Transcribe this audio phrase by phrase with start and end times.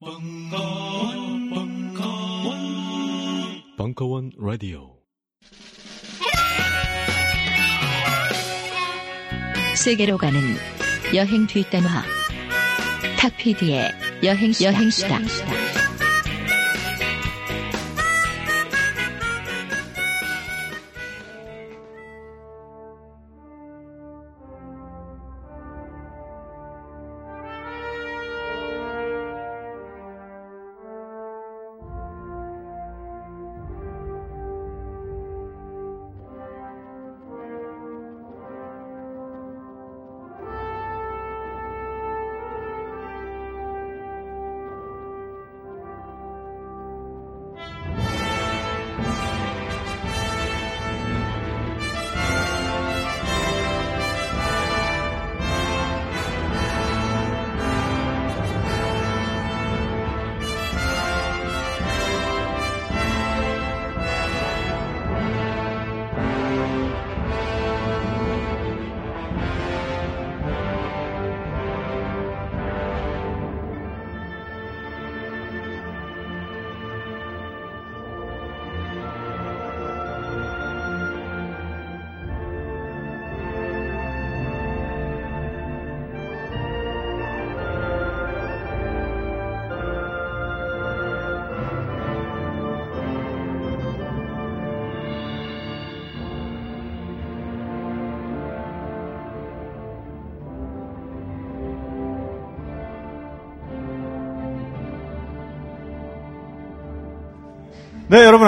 [0.00, 2.56] 벙커원, 벙커원,
[3.76, 4.96] 벙커원 라디오.
[9.74, 10.40] 세계로 가는
[11.16, 12.04] 여행 뒷단화.
[13.18, 13.90] 탁피디의
[14.22, 15.18] 여행 여행 수다.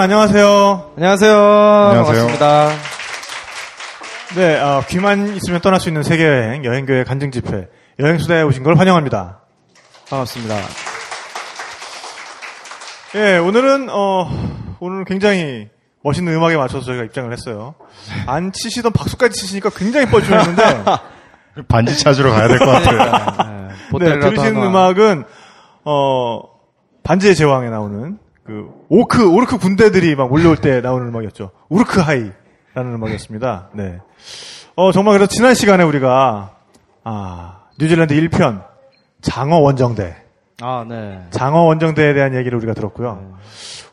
[0.05, 0.93] 안녕하세요.
[0.97, 1.31] 안녕하세요.
[1.37, 2.25] 안녕하세요.
[2.25, 2.69] 반갑습니다.
[4.35, 7.67] 네, 아, 귀만 있으면 떠날 수 있는 세계 여행, 여행교회 간증 집회,
[7.99, 9.41] 여행 수다에 오신 걸 환영합니다.
[10.09, 10.55] 반갑습니다.
[13.13, 14.27] 예, 오늘은, 어,
[14.79, 15.69] 오늘 굉장히
[16.03, 17.75] 멋있는 음악에 맞춰서 저희가 입장을 했어요.
[18.25, 20.83] 안 치시던 박수까지 치시니까 굉장히 뻘쭘했는데,
[21.69, 22.97] 반지 찾으러 가야 될 것 같아요.
[23.99, 24.67] 네, 네, 하나.
[24.67, 25.25] 음악은,
[25.85, 26.41] 어,
[27.03, 31.51] 반지의 제왕에 나오는, 그, 오크, 오르크 군대들이 막 몰려올 때 나오는 음악이었죠.
[31.69, 32.33] 우르크 하이라는
[32.95, 33.69] 음악이었습니다.
[33.73, 33.99] 네.
[34.75, 36.55] 어, 정말 그래서 지난 시간에 우리가,
[37.03, 38.63] 아, 뉴질랜드 1편,
[39.21, 40.15] 장어 원정대.
[40.61, 41.21] 아, 네.
[41.31, 43.35] 장어 원정대에 대한 얘기를 우리가 들었고요.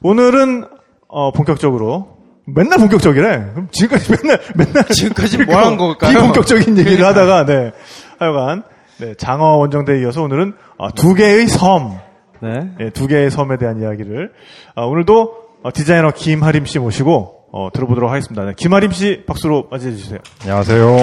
[0.03, 0.67] 오늘은,
[1.09, 2.17] 어, 본격적으로,
[2.47, 3.51] 맨날 본격적이래.
[3.53, 4.85] 그럼 지금까지 맨날, 맨날.
[4.89, 6.13] 지금까지 뭐 한 걸까요?
[6.13, 7.73] 비본격적인 얘기를 하다가, 네.
[8.19, 8.63] 하여간,
[8.99, 11.99] 네, 장어 원정대에 이어서 오늘은, 어, 두 개의 섬.
[12.43, 12.71] 네.
[12.81, 14.33] 예, 두 개의 섬에 대한 이야기를
[14.77, 18.45] 어, 오늘도 어, 디자이너 김하림 씨 모시고 어, 들어보도록 하겠습니다.
[18.45, 20.19] 네, 김하림 씨 박수로 맞이해 주세요.
[20.43, 20.97] 안녕하세요.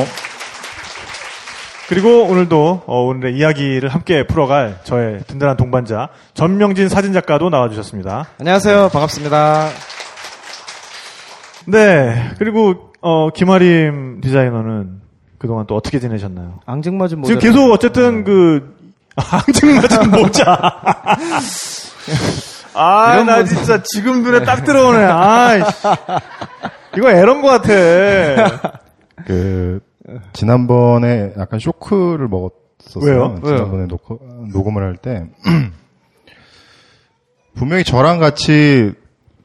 [1.90, 8.28] 그리고 오늘도 어, 오늘의 이야기를 함께 풀어갈 저의 든든한 동반자 전명진 사진작가도 나와주셨습니다.
[8.40, 8.90] 안녕하세요.
[8.92, 9.70] 반갑습니다.
[11.68, 15.02] 네, 그리고 어, 김하림 디자이너는
[15.38, 16.60] 그동안 또 어떻게 지내셨나요?
[16.66, 17.40] 앙증맞은 모델.
[17.40, 18.75] 지금 계속 어쨌든 그
[19.16, 20.60] 앙증 맞은 모자.
[22.74, 23.44] 아, 나 모자.
[23.46, 25.04] 진짜 지금 눈에 딱 들어오네.
[25.04, 25.58] 아,
[26.98, 28.80] 이거 에런 것 같아.
[29.26, 29.80] 그
[30.34, 33.04] 지난번에 약간 쇼크를 먹었었어요.
[33.04, 33.36] 왜요?
[33.44, 34.02] 지난번에 녹,
[34.54, 35.26] 녹음을 할 때
[37.56, 38.92] 분명히 저랑 같이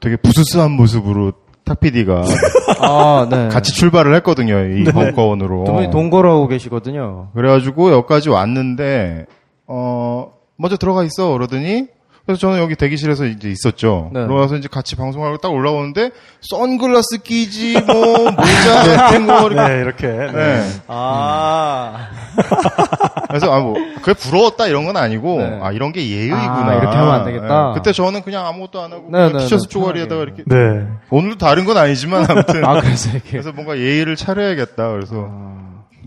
[0.01, 1.31] 되게 부스스한 모습으로
[1.63, 2.23] 탁PD가
[2.81, 3.47] 아, 네.
[3.47, 4.59] 같이 출발을 했거든요.
[4.65, 4.91] 이 네.
[4.91, 5.63] 벙커원으로.
[5.63, 7.29] 두 분이 동거하고 계시거든요.
[7.33, 9.27] 그래가지고 여기까지 왔는데
[9.73, 11.87] 어 먼저 들어가 있어 그러더니
[12.25, 14.11] 그래서 저는 여기 대기실에서 이제 있었죠.
[14.13, 14.21] 네.
[14.21, 16.11] 들어가서 이제 같이 방송하고 딱 올라오는데
[16.41, 17.95] 선글라스 끼지 뭐
[18.31, 19.55] 모자 같은 거 이렇게.
[19.55, 20.07] 네, 이렇게.
[20.07, 20.31] 네.
[20.31, 20.63] 네.
[20.87, 22.09] 아.
[23.27, 25.59] 그래서 아뭐 그게 부러웠다 이런 건 아니고 네.
[25.63, 26.67] 아 이런 게 예의구나.
[26.67, 27.67] 아, 이렇게 하면 안 되겠다.
[27.69, 27.73] 네.
[27.75, 29.69] 그때 저는 그냥 아무것도 안 하고 네, 그냥 네, 티셔츠 네.
[29.69, 30.87] 쪼가리에다가 이렇게 네.
[31.09, 33.31] 오늘도 다른 건 아니지만 아무튼 아, 그래서 이렇게.
[33.31, 34.91] 그래서 뭔가 예의를 차려야겠다.
[34.91, 35.27] 그래서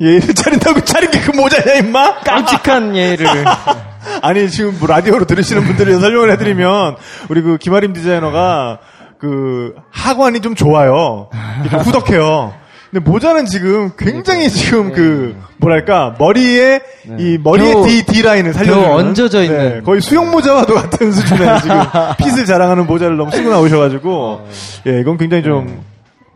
[0.01, 2.21] 예의를 차린다고 차린 게 그 모자냐, 임마?
[2.21, 3.27] 깜찍한 예의를.
[4.23, 6.97] 아니, 지금 뭐 라디오로 들으시는 분들이 설명을 해드리면,
[7.29, 8.79] 우리 그 김아림 디자이너가
[9.19, 11.29] 그 하관이 좀 좋아요.
[11.71, 12.53] 좀 후덕해요.
[12.91, 16.81] 근데 모자는 지금 굉장히 지금 그, 뭐랄까, 머리에,
[17.19, 17.39] 이 네.
[17.43, 18.81] 벼- D, D 라인을 살려주는.
[18.83, 19.83] 네, 벼 얹어져 있는.
[19.85, 21.77] 거의 수영 모자와도 같은 수준의 지금
[22.19, 24.49] 핏을 자랑하는 모자를 너무 쓰고 나오셔가지고,
[24.87, 25.83] 예, 이건 굉장히 좀,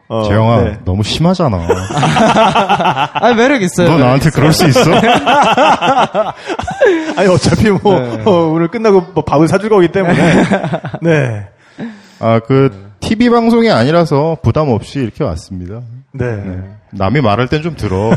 [0.09, 0.79] 어, 재영아 네.
[0.85, 1.59] 너무 심하잖아.
[3.13, 3.89] 아, 매력 있어요.
[3.89, 4.81] 너 나한테 그럴 수 있어?
[7.17, 8.23] 아니, 어차피 뭐, 네.
[8.25, 10.45] 어, 오늘 끝나고 뭐 밥을 사줄 거기 때문에.
[11.03, 11.47] 네.
[12.21, 15.81] 아, 그, TV 방송이 아니라서 부담 없이 이렇게 왔습니다.
[16.13, 16.43] 네.
[16.93, 18.11] 남이 말할 땐 좀 들어.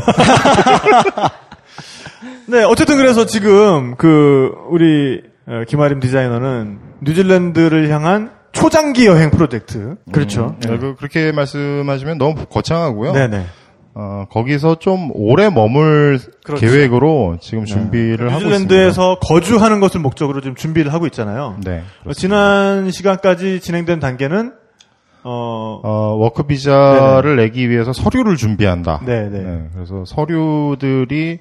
[2.46, 9.96] 네, 어쨌든 그래서 지금 그 우리 어, 김아림 디자이너는 뉴질랜드를 향한 초장기 여행 프로젝트.
[10.12, 10.56] 그렇죠.
[10.60, 13.12] 네, 그- 그렇게 말씀하시면 너무 거창하고요.
[13.12, 13.46] 네네.
[13.94, 16.64] 어, 거기서 좀 오래 머물 그렇죠.
[16.64, 18.58] 계획으로 지금 준비를 하고 있습니다.
[18.58, 21.58] 뉴질랜드에서 거주하는 것을 목적으로 지금 준비를 하고 있잖아요.
[21.62, 21.82] 네.
[22.06, 24.52] 어, 지난 시간까지 진행된 단계는
[25.24, 29.02] 어, 어, work 비자를 내기 위해서 서류를 준비한다.
[29.04, 29.68] 네네.
[29.74, 31.38] 그래서 서류들이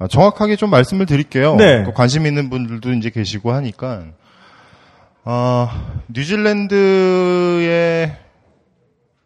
[0.00, 1.54] 아, 정확하게 좀 말씀을 드릴게요.
[1.56, 1.84] 네.
[1.84, 4.02] 또 관심 있는 분들도 이제 계시고 하니까
[5.24, 5.68] 어,
[6.08, 8.16] 뉴질랜드의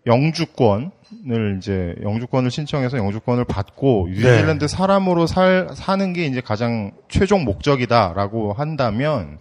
[0.07, 8.53] 영주권을 이제 영주권을 신청해서 영주권을 받고 뉴질랜드 사람으로 살, 사는 게 이제 가장 최종 목적이다라고
[8.53, 9.39] 한다면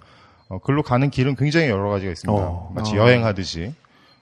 [0.47, 2.43] 어, 글로 가는 길은 굉장히 여러 가지가 있습니다.
[2.43, 2.71] 어.
[2.73, 3.73] 마치 여행하듯이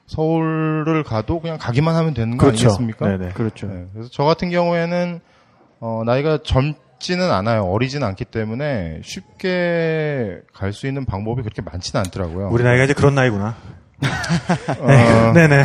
[0.08, 2.70] 서울을 가도 그냥 가기만 하면 되는 거 그렇죠.
[2.70, 3.18] 아니겠습니까?
[3.18, 3.34] 네네.
[3.34, 3.68] 그렇죠.
[3.68, 5.20] 네, 그래서 저 같은 경우에는
[5.80, 7.64] 어, 나이가 젊 지는 않아요.
[7.66, 12.50] 어리진 않기 때문에 쉽게 갈 수 있는 방법이 그렇게 많지는 않더라고요.
[12.52, 13.56] 우리 나이가 이제 그런 나이구나.
[14.80, 15.64] 어, 네네.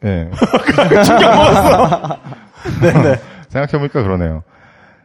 [0.00, 0.30] 네.
[2.82, 3.20] 네네.
[3.50, 4.42] 생각해보니까 그러네요.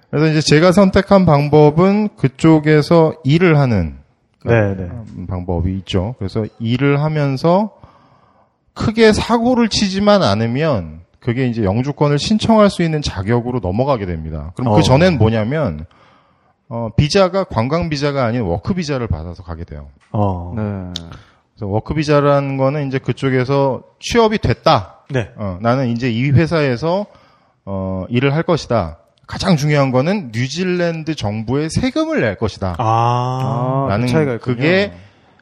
[0.10, 3.98] 그래서 이제 제가 선택한 방법은 그쪽에서 일을 하는
[4.46, 4.84] 네네.
[4.84, 6.16] 음, 방법이 있죠.
[6.20, 7.72] 그래서 일을 하면서
[8.74, 14.52] 크게 사고를 치지만 않으면 그게 이제 영주권을 신청할 수 있는 자격으로 넘어가게 됩니다.
[14.56, 14.76] 그럼 어.
[14.76, 15.88] 그 전엔 뭐냐면
[16.70, 19.88] 어, 비자가 관광 비자가 아닌 work 비자를 받아서 가게 돼요.
[20.12, 20.54] 어.
[20.56, 20.62] 네.
[21.56, 25.00] 그래서 work 비자라는 거는 이제 그쪽에서 취업이 됐다.
[25.10, 25.32] 네.
[25.36, 27.08] 어, 나는 이제 이 회사에서
[27.66, 29.00] 어, 일을 할 것이다.
[29.26, 32.76] 가장 중요한 거는 뉴질랜드 정부에 세금을 낼 것이다.
[32.78, 32.84] 아.
[32.84, 34.56] 아, 라는 그 차이가 있군요.
[34.56, 34.94] 그게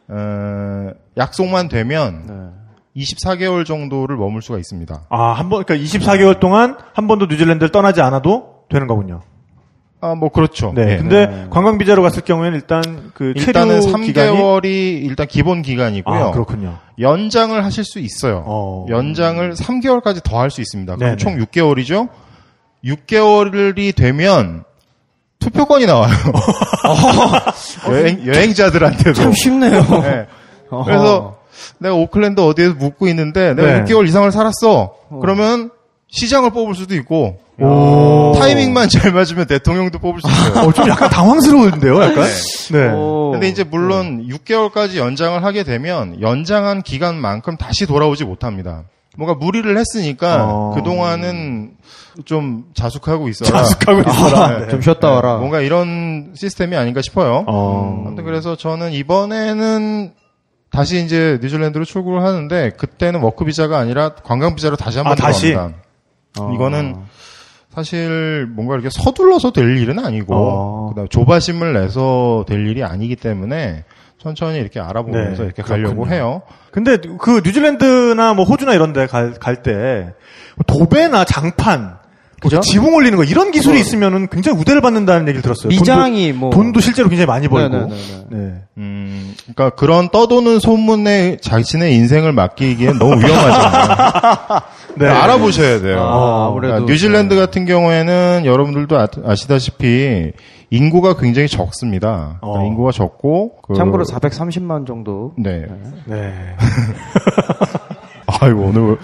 [0.08, 2.63] 어, 약속만 되면 네.
[2.96, 5.04] 24개월 정도를 머물 수가 있습니다.
[5.10, 9.22] 아, 한 번, 그러니까 24개월 동안 한 번도 뉴질랜드를 떠나지 않아도 되는 거군요.
[10.02, 10.74] 아, 뭐 그렇죠.
[10.76, 10.94] 네.
[10.94, 10.98] 예.
[10.98, 11.48] 근데 네.
[11.50, 14.66] 관광 비자로 갔을 경우에는 일단 그 일단은 체류 기간이 3개월이
[15.06, 16.24] 일단 기본 기간이고요.
[16.26, 16.78] 아, 그렇군요.
[17.00, 18.44] 연장을 하실 수 있어요.
[18.46, 18.86] 어.
[18.90, 20.96] 연장을 3개월까지 더 할 수 있습니다.
[20.98, 21.16] 그럼 네네.
[21.18, 22.10] 총 6개월이죠.
[22.84, 24.66] 6개월이 되면
[25.40, 26.12] 투표권이 나와요.
[27.90, 29.14] 여행, 여행자들한테도.
[29.14, 29.82] 참 쉽네요.
[30.02, 30.28] 네.
[30.84, 31.38] 그래서
[31.80, 33.84] 내가 오클랜드 어디에서 묵고 있는데 내가 네.
[33.84, 34.94] 6개월 이상을 살았어.
[35.22, 35.72] 그러면
[36.10, 38.34] 시장을 뽑을 수도 있고 오.
[38.38, 40.68] 타이밍만 잘 맞으면 대통령도 뽑을 수 있어요.
[40.68, 42.26] 어, 좀 약간 당황스러운데요, 약간?
[42.72, 42.92] 네.
[42.92, 43.32] 오.
[43.32, 48.84] 근데 이제 물론 6개월까지 연장을 하게 되면 연장한 기간만큼 다시 돌아오지 못합니다.
[49.16, 50.72] 뭔가 무리를 했으니까 어.
[50.76, 51.74] 그동안은
[52.26, 53.64] 좀 자숙하고 있어라.
[53.64, 54.60] 자숙하고 있어라.
[54.62, 54.68] 네.
[54.70, 55.38] 좀 쉬었다 와라.
[55.38, 57.44] 뭔가 이런 시스템이 아닌가 싶어요.
[57.48, 58.04] 어.
[58.06, 60.14] 아무튼 그래서 저는 이번에는
[60.74, 65.54] 다시 이제 뉴질랜드로 출국을 하는데 그때는 work 비자가 아니라 관광 비자로 다시 한번 아, 다시?
[65.54, 65.72] 어.
[66.56, 66.96] 이거는
[67.74, 70.90] 사실 뭔가 이렇게 서둘러서 될 일은 아니고 어.
[70.90, 73.84] 그다음 조바심을 내서 될 일이 아니기 때문에
[74.22, 76.16] 천천히 이렇게 알아보면서 네, 이렇게 가려고 그렇군요.
[76.16, 76.42] 해요.
[76.72, 80.14] 근데 그 뉴질랜드나 뭐 호주나 이런 데 갈 때
[80.66, 81.98] 도배나 장판
[82.44, 82.60] 그죠?
[82.62, 85.70] 지붕 올리는 거 이런 기술이 있으면은 굉장히 우대를 받는다는 얘기를 들었어요.
[85.70, 87.76] 미장이 돈도, 뭐 돈도 실제로 굉장히 많이 벌고.
[87.76, 88.26] 네네네네.
[88.30, 88.54] 네.
[88.78, 94.62] 음, 그러니까 그런 떠도는 소문에 자신의 인생을 맡기기엔 너무 위험하잖아요.
[94.96, 95.08] 네.
[95.08, 96.00] 알아보셔야 돼요.
[96.02, 96.74] 아, 아무래도.
[96.74, 100.32] 그러니까 뉴질랜드 같은 경우에는 여러분들도 아, 아시다시피
[100.70, 102.40] 인구가 굉장히 적습니다.
[102.42, 102.52] 어.
[102.52, 105.34] 그러니까 인구가 적고 그- 참고로 430만 정도.
[105.38, 105.66] 네.
[106.06, 106.34] 네.
[108.28, 108.96] 아이고 오늘 왜-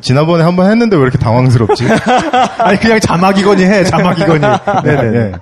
[0.00, 1.84] 지난번에 한 번 했는데 왜 이렇게 당황스럽지?
[2.58, 3.84] 아니 그냥 자막이거니 해.
[3.84, 4.40] 자막이거니.
[4.84, 5.10] 네네.
[5.10, 5.32] 네.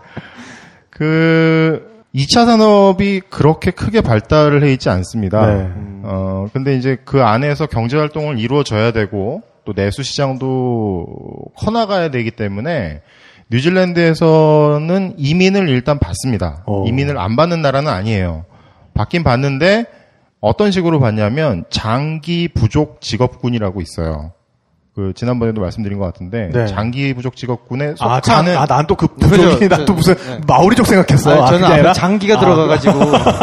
[0.90, 5.46] 그 2차 산업이 그렇게 크게 발달을 해 있지 않습니다.
[5.46, 5.68] 네.
[6.04, 11.06] 어 근데 이제 그 안에서 경제 활동을 이루어져야 되고 또 내수 시장도
[11.56, 13.02] 커 나가야 되기 때문에
[13.50, 16.62] 뉴질랜드에서는 이민을 일단 받습니다.
[16.66, 16.84] 어.
[16.86, 18.44] 이민을 안 받는 나라는 아니에요.
[18.94, 19.84] 받긴 받는데
[20.46, 24.32] 어떤 식으로 받냐면 장기 부족 직업군이라고 있어요.
[24.94, 26.66] 그 지난번에도 말씀드린 것 같은데 네.
[26.66, 29.68] 장기 부족 직업군에 아, 속하는 장, 아, 난 또그 부족이.
[29.68, 30.40] 난또 무슨 네.
[30.46, 31.32] 마오리족 생각했어.
[31.32, 32.98] 아니, 아, 저는 아니라 장기가 들어가가지고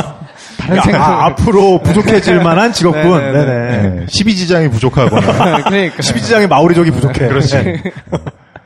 [0.57, 1.01] 다른 야, 생각.
[1.01, 3.03] 아, 앞으로 부족해질 만한 직업군.
[3.03, 3.45] 네네네.
[3.45, 3.89] 네네.
[3.89, 7.27] 네, 12지장이 부족하거나 그러니까 12지장의 마오리족이 부족해.
[7.27, 7.83] 그렇지.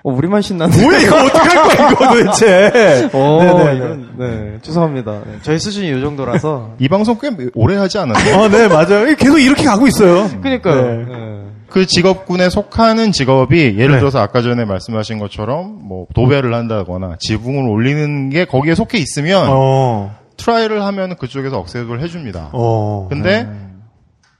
[0.08, 0.12] 네.
[0.12, 0.82] 어, 우리만 신나는.
[0.82, 3.10] 뭐야, 이거 어떡할 거야, 이거 도대체.
[3.14, 3.76] 오, 네네네.
[3.76, 5.12] 이건, 네, 죄송합니다.
[5.12, 6.72] 네, 저희 수준이 이 정도라서.
[6.80, 8.38] 이 방송 꽤 오래 하지 않았나요?
[8.38, 9.16] 어, 네, 맞아요.
[9.16, 10.30] 계속 이렇게 가고 있어요.
[10.42, 10.82] 그니까요.
[10.82, 11.06] 네.
[11.06, 11.38] 네.
[11.70, 14.00] 그 직업군에 속하는 직업이 예를 네.
[14.00, 20.16] 들어서 아까 전에 말씀하신 것처럼 뭐 도배를 한다거나 지붕을 올리는 게 거기에 속해 있으면 어,
[20.38, 22.52] try를 하면 그쪽에서 accept을 해줍니다.
[22.54, 23.08] 어.
[23.10, 23.48] 근데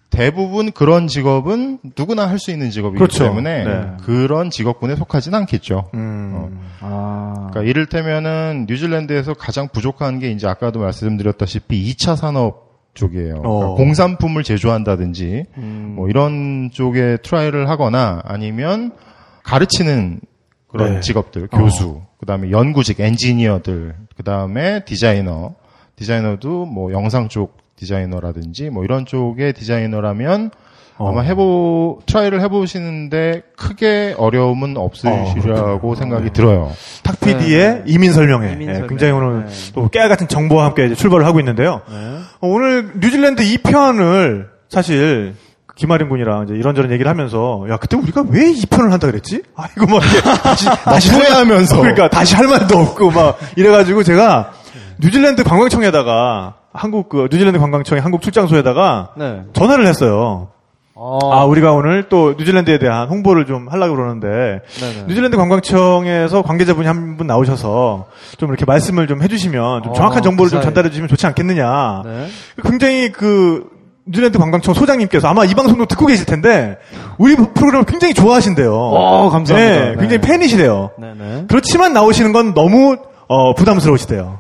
[0.10, 3.26] 대부분 그런 직업은 누구나 할 수 있는 직업이기 그렇죠.
[3.26, 3.88] 때문에 네.
[4.04, 5.90] 그런 직업군에 속하진 않겠죠.
[5.96, 6.60] 음.
[6.80, 7.50] 아.
[7.52, 13.42] 그러니까 이를테면은 뉴질랜드에서 가장 부족한 게 이제 아까도 말씀드렸다시피 2차 산업 쪽이에요.
[13.42, 13.76] 그러니까 어.
[13.76, 15.94] 공산품을 제조한다든지 음.
[15.96, 18.92] 뭐 이런 쪽에 try를 하거나 아니면
[19.44, 20.22] 가르치는
[20.68, 21.00] 그런 네.
[21.02, 25.56] 직업들, 교수, 그다음에 연구직, 엔지니어들, 그다음에 디자이너,
[25.96, 30.52] 디자이너도 뭐 영상 쪽 디자이너라든지 뭐 이런 쪽의 디자이너라면
[30.98, 31.10] 어.
[31.10, 36.72] 아마 해보 try를 해보시는데 크게 어려움은 없으시리라고 어, 생각이 들어요.
[37.04, 38.54] 탁 PD의 이민 설명회.
[38.54, 38.90] 이민 예, 설명.
[38.90, 39.52] 굉장히 오늘 네.
[39.76, 41.82] 또 깨알 같은 정보와 함께 이제 출발을 하고 있는데요.
[41.88, 41.96] 네.
[42.42, 45.36] 어, 오늘 뉴질랜드 2편을 사실
[45.76, 49.44] 김아린 군이랑 이제 이런저런 얘기를 하면서 야 그때 우리가 왜 2편을 한다 그랬지?
[49.56, 51.78] 아 이거 막 이렇게 다시 다시 후회하면서.
[51.80, 54.54] 그러니까 다시 할 말도 없고 막 이래가지고 제가
[55.00, 59.42] 뉴질랜드 관광청에다가 한국 그 뉴질랜드 관광청의 한국 출장소에다가 네.
[59.54, 60.50] 전화를 했어요.
[61.00, 65.04] 아 우리가 오늘 또 뉴질랜드에 대한 홍보를 좀 하려고 그러는데 네네.
[65.08, 68.08] 뉴질랜드 관광청에서 관계자분이 한 분 나오셔서
[68.38, 70.64] 좀 이렇게 말씀을 좀 해주시면 좀 어, 정확한 정보를 좀 그.
[70.66, 72.02] 전달해 주시면 좋지 않겠느냐.
[72.04, 72.28] 네.
[72.64, 73.70] 굉장히 그
[74.08, 76.78] 뉴질랜드 관광청 소장님께서 아마 이 방송도 듣고 계실 텐데
[77.20, 78.74] 우리 프로그램을 굉장히 좋아하신대요.
[78.74, 79.80] 어, 감사합니다.
[79.80, 80.22] 네, 굉장히 네.
[80.22, 80.92] 팬이시래요.
[81.00, 81.46] 네네.
[81.48, 84.40] 그렇지만 나오시는 건 너무 어, 부담스러우시대요.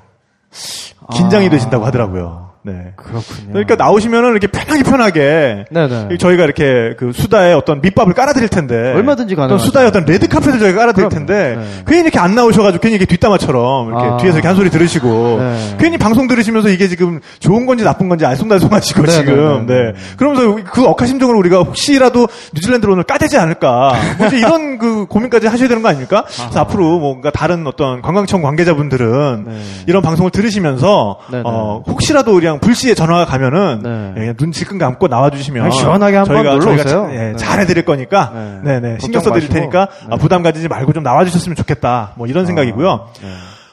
[1.14, 1.50] 긴장이 아.
[1.50, 2.47] 되신다고 하더라고요.
[2.68, 2.92] 네.
[2.98, 3.54] 그렇군요.
[3.54, 6.18] 그러니까 나오시면은 이렇게 편하게 편하게 네네.
[6.18, 9.64] 저희가 이렇게 그 수다에 어떤 밑밥을 깔아드릴 텐데 얼마든지 가능하죠.
[9.64, 11.26] 수다에 어떤 레드 카펫을 저희가 깔아드릴 그럼요.
[11.26, 11.84] 텐데 네.
[11.88, 14.18] 괜히 이렇게 안 나오셔가지고 괜히 이렇게 뒷담화처럼 이렇게 아.
[14.18, 15.76] 뒤에서 이렇게 한 소리 들으시고 네.
[15.80, 19.92] 괜히 방송 들으시면서 이게 지금 좋은 건지 나쁜 건지 알쏭달쏭하시고 네, 지금 네, 네, 네,
[19.94, 20.00] 네.
[20.18, 25.82] 그러면서 그 억하심정으로 우리가 혹시라도 뉴질랜드로 오늘 까대지 않을까 뭐 이런 그 고민까지 하셔야 되는
[25.82, 26.26] 거 아닙니까?
[26.26, 29.62] 그래서 앞으로 뭔가 다른 어떤 관광청 관계자분들은 네.
[29.88, 31.44] 이런 방송을 들으시면서 네, 네.
[31.46, 34.12] 어, 혹시라도 우리랑 불시에 전화가 가면은 네.
[34.16, 36.84] 예, 그냥 눈 질끈 감고 나와주시면 시원하게 한번 저희가, 놀러 오세요.
[36.86, 37.36] 자- 예, 네.
[37.36, 38.60] 잘해드릴 거니까 네.
[38.64, 38.80] 네.
[38.80, 39.50] 네 신경 써드릴.
[39.50, 40.18] 테니까 아, 네.
[40.18, 43.10] 부담 가지지 말고 좀 나와주셨으면 좋겠다 뭐 이런 생각이고요.
[43.22, 43.28] 네.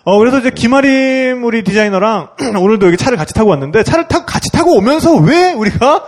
[0.05, 2.29] 어 그래서 이제 김아림 우리 디자이너랑
[2.61, 6.05] 오늘도 여기 차를 같이 타고 왔는데 차를 타고 같이 타고 오면서 왜 우리가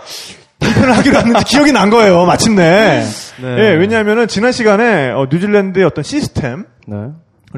[0.59, 3.03] 편을 하기로 했는지 기억이 난 거예요 마침내.
[3.41, 3.47] 네.
[3.59, 6.97] 예 왜냐하면은 지난 시간에 어, 뉴질랜드의 어떤 시스템 네.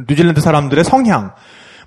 [0.07, 1.31] 뉴질랜드 사람들의 성향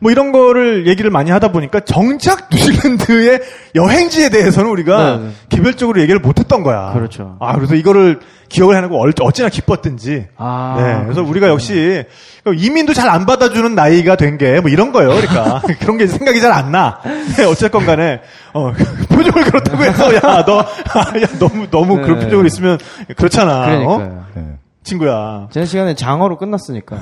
[0.03, 3.41] 뭐 이런 거를 얘기를 많이 하다 보니까 정작 뉴질랜드의
[3.77, 5.31] 여행지에 대해서는 우리가 네, 네.
[5.49, 6.91] 개별적으로 얘기를 못했던 거야.
[6.93, 7.37] 그렇죠.
[7.41, 8.19] 아 그래서 이거를
[8.49, 10.27] 기억을 해내고 얼- 어찌나 기뻤든지.
[10.37, 11.31] 아, 네, 그래서 그러셨구나.
[11.31, 12.05] 우리가 역시
[12.45, 15.11] 이민도 잘 안 받아주는 나이가 된 게 뭐 이런 거예요.
[15.11, 16.99] 그러니까 그런 게 생각이 잘 안 나.
[17.37, 18.21] 네, 어쨌건 간에
[18.55, 18.73] 어,
[19.09, 22.03] 표정을 그렇다고 해서 야너 야, 너무 너무 네.
[22.03, 22.79] 그런 표정으로 있으면
[23.17, 23.63] 그렇잖아.
[23.85, 23.97] 어?
[23.99, 24.25] 그러니까요.
[24.35, 24.43] 네.
[24.83, 25.47] 친구야.
[25.53, 26.97] 지난 시간에 장어로 끝났으니까.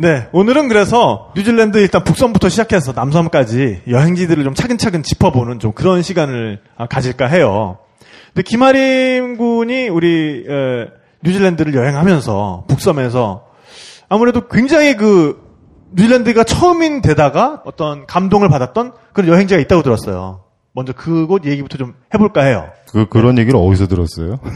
[0.00, 6.60] 네, 오늘은 그래서 뉴질랜드 일단 북섬부터 시작해서 남섬까지 여행지들을 좀 차근차근 짚어보는 좀 그런 시간을
[6.78, 7.76] 아, 가질까 해요.
[8.28, 10.86] 근데 김아림 군이 우리 에,
[11.22, 13.44] 뉴질랜드를 여행하면서 북섬에서
[14.08, 15.38] 아무래도 굉장히 그
[15.92, 20.44] 뉴질랜드가 처음인 데다가 어떤 감동을 받았던 그런 여행지가 있다고 들었어요.
[20.72, 22.70] 먼저 그곳 얘기부터 좀 해볼까 해요.
[22.90, 24.38] 그 그런 얘기를 어디서 들었어요?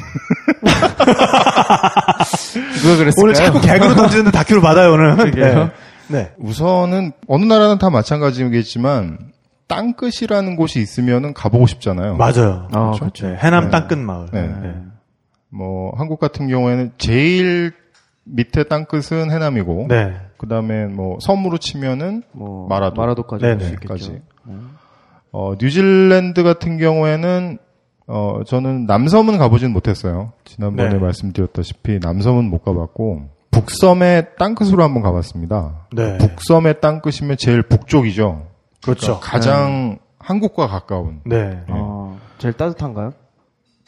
[2.37, 3.13] 누가 그랬을까요?
[3.23, 5.17] 오늘 자꾸 개그로 던지는데 다큐를 받아요, 오늘.
[5.33, 5.71] 네.
[6.09, 6.33] 네.
[6.39, 9.19] 우선은 어느 나라는 다 마찬가지겠지만
[9.67, 12.17] 땅끝이라는 곳이 있으면은 가보고 싶잖아요.
[12.17, 12.69] 맞아요.
[12.73, 12.99] 아, 그렇죠.
[13.01, 13.29] 그렇죠.
[13.29, 13.71] 네, 해남 네.
[13.71, 14.27] 땅끝 마을.
[14.33, 14.43] 네.
[14.47, 14.75] 네.
[15.49, 17.73] 뭐 한국 같은 경우에는 제일
[18.25, 20.15] 밑에 땅끝은 해남이고 네.
[20.37, 23.01] 그 다음에 뭐 섬으로 치면은 뭐 마라도.
[23.01, 23.57] 마라도까지 네네.
[23.57, 23.89] 갈수 있겠죠.
[23.89, 24.23] 까지.
[25.33, 27.59] 어, 뉴질랜드 같은 경우에는
[28.07, 30.33] 어, 저는 남섬은 가보진 못했어요.
[30.45, 30.99] 지난번에 네.
[30.99, 35.87] 말씀드렸다시피 남섬은 못 가봤고 북섬의 땅끝으로 한번 가봤습니다.
[35.93, 36.19] 네.
[36.19, 38.47] 북섬의 땅끝이면 제일 북쪽이죠.
[38.83, 39.21] 그렇죠.
[39.21, 41.21] 가장 한국과 가까운.
[41.25, 41.63] 네.
[41.69, 43.13] 어, 제일 따뜻한가요?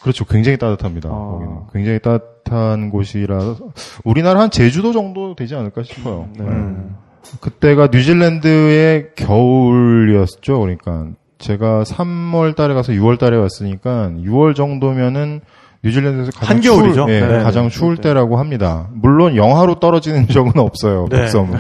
[0.01, 0.25] 그렇죠.
[0.25, 1.09] 굉장히 따뜻합니다.
[1.09, 1.13] 아.
[1.13, 3.71] 거기는 굉장히 따뜻한 곳이라서
[4.05, 6.29] 우리나라 한 제주도 정도 되지 않을까 싶어요.
[6.39, 6.45] 네.
[6.45, 6.97] 음.
[7.41, 10.61] 그때가 뉴질랜드의 겨울이었죠.
[10.61, 15.40] 그러니까 제가 3월 달에 가서 6월 달에 왔으니까 6월 정도면은
[15.85, 16.95] 뉴질랜드에서 가장 한겨울이죠.
[17.07, 18.88] 추울, 예, 네, 가장 네, 추울 때라고 합니다.
[18.93, 21.07] 물론 영하로 떨어지는 적은 없어요.
[21.11, 21.21] 네.
[21.23, 21.59] 북섬은.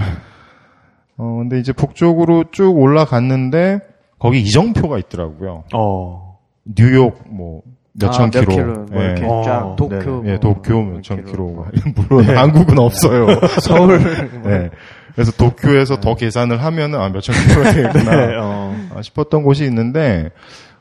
[1.18, 3.80] 어, 근데 이제 북쪽으로 쭉 올라갔는데
[4.18, 5.64] 거기 이정표가 있더라고요.
[5.74, 6.38] 어.
[6.64, 8.74] 뉴욕 뭐 몇천 아, 몇 킬로.
[8.90, 9.04] 뭐 예.
[9.06, 10.04] 이렇게 어, 쫙 도쿄, 네네.
[10.10, 11.30] 뭐 예, 도쿄 몇 몇천 킬로.
[11.30, 11.66] 킬로.
[12.08, 13.26] 물론 한국은 없어요.
[13.62, 13.98] 서울.
[14.42, 14.70] 네.
[15.16, 18.36] 그래서 도쿄에서 더 계산을 하면은 아 몇천 킬로가 되겠구나 네.
[18.38, 18.76] 어.
[18.94, 20.30] 아, 싶었던 곳이 있는데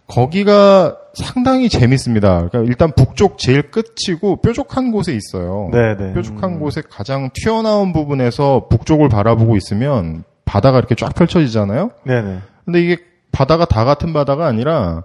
[0.07, 2.49] 거기가 상당히 재밌습니다.
[2.49, 5.69] 그러니까 일단 북쪽 제일 끝이고 뾰족한 곳에 있어요.
[5.71, 6.13] 네, 네.
[6.13, 11.91] 뾰족한 곳에 가장 튀어나온 부분에서 북쪽을 바라보고 있으면 바다가 이렇게 쫙 펼쳐지잖아요.
[12.03, 12.39] 네, 네.
[12.65, 12.97] 근데 이게
[13.31, 15.03] 바다가 다 같은 바다가 아니라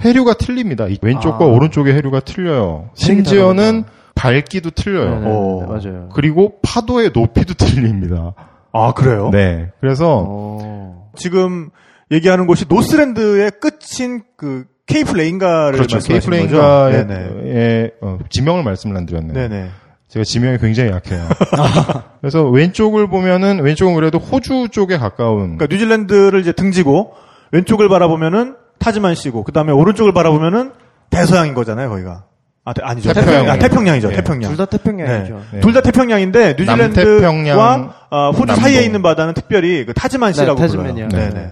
[0.00, 0.86] 해류가 틀립니다.
[0.86, 1.48] 이 왼쪽과 아.
[1.48, 2.90] 오른쪽의 해류가 틀려요.
[2.94, 3.86] 심지어는 다르구나.
[4.14, 5.14] 밝기도 틀려요.
[5.16, 5.58] 네, 네, 어.
[5.60, 6.08] 네, 맞아요.
[6.14, 8.34] 그리고 파도의 높이도 틀립니다.
[8.78, 9.30] 아, 그래요?
[9.32, 9.70] 네.
[9.80, 11.10] 그래서 어.
[11.16, 11.70] 지금
[12.10, 15.96] 얘기하는 곳이 노스랜드의 끝인 그 케이프 레인가를 그렇죠.
[15.96, 16.56] 말씀하시는 거죠?
[16.56, 17.90] 케이프 레인가의 네네.
[18.00, 19.34] 어, 지명을 말씀을 안 드렸네요.
[19.34, 19.68] 네네.
[20.08, 21.28] 제가 지명이 굉장히 약해요.
[22.20, 27.12] 그래서 왼쪽을 보면은 왼쪽은 그래도 호주 쪽에 가까운 그러니까 뉴질랜드를 이제 등지고
[27.52, 30.72] 왼쪽을 바라보면은 Tasman Sea고 그 다음에 오른쪽을 바라보면은
[31.10, 32.24] 대서양인 거잖아요, 거기가.
[32.68, 33.12] 아, 대- 아니죠.
[33.14, 33.48] 태평양.
[33.50, 34.08] 아, 태평양이죠.
[34.10, 34.16] 네.
[34.16, 34.50] 태평양.
[34.50, 35.40] 둘 다 태평양이죠.
[35.52, 35.60] 네.
[35.60, 38.56] 둘다 태평양인데 뉴질랜드와 어, 호주 남동.
[38.56, 40.84] 사이에 있는 바다는 특별히 그 타즈만시라고 네, 불러요.
[40.86, 41.08] 타즈만이요.
[41.08, 41.30] 네네.
[41.34, 41.50] 네.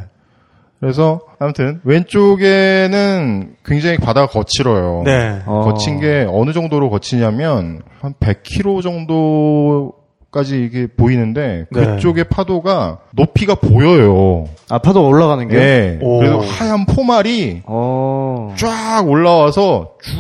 [0.79, 5.03] 그래서 아무튼 왼쪽에는 굉장히 바다가 거칠어요.
[5.07, 5.41] 네.
[5.47, 5.63] 어.
[5.65, 9.93] 거친 게 어느 정도로 거치냐면 한 100km 정도
[10.31, 11.81] 까지 이게 보이는데 네.
[11.87, 14.45] 그쪽의 파도가 높이가 보여요.
[14.69, 15.57] 아 파도 올라가는 게.
[15.57, 15.99] 예.
[16.03, 16.19] 오.
[16.19, 18.55] 그래서 하얀 포말이 어.
[18.59, 20.15] 쫙 올라와서 쭉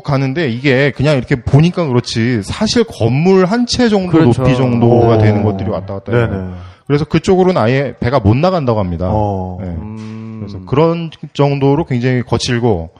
[0.00, 4.42] 가는데 이게 그냥 이렇게 보니까 그렇지 사실 건물 한 채 정도 그렇죠.
[4.42, 5.18] 높이 정도가 오.
[5.18, 6.28] 되는 것들이 왔다 갔다 해요.
[6.30, 6.48] 네네.
[6.86, 9.06] 그래서 그쪽으로는 아예 배가 못 나간다고 합니다.
[9.10, 9.58] 어.
[9.60, 9.68] 네.
[9.68, 10.38] 음.
[10.40, 12.90] 그래서 그런 정도로 굉장히 거칠고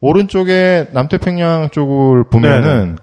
[0.00, 2.96] 오른쪽에 남태평양 쪽을 보면은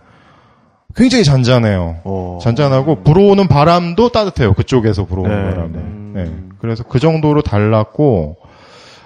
[0.95, 1.98] 굉장히 잔잔해요.
[2.03, 2.39] 어.
[2.41, 4.53] 잔잔하고 불어오는 바람도 따뜻해요.
[4.53, 5.74] 그쪽에서 불어오는 네, 바람이.
[6.13, 6.24] 네.
[6.24, 6.31] 네.
[6.60, 8.38] 그래서 그 정도로 달랐고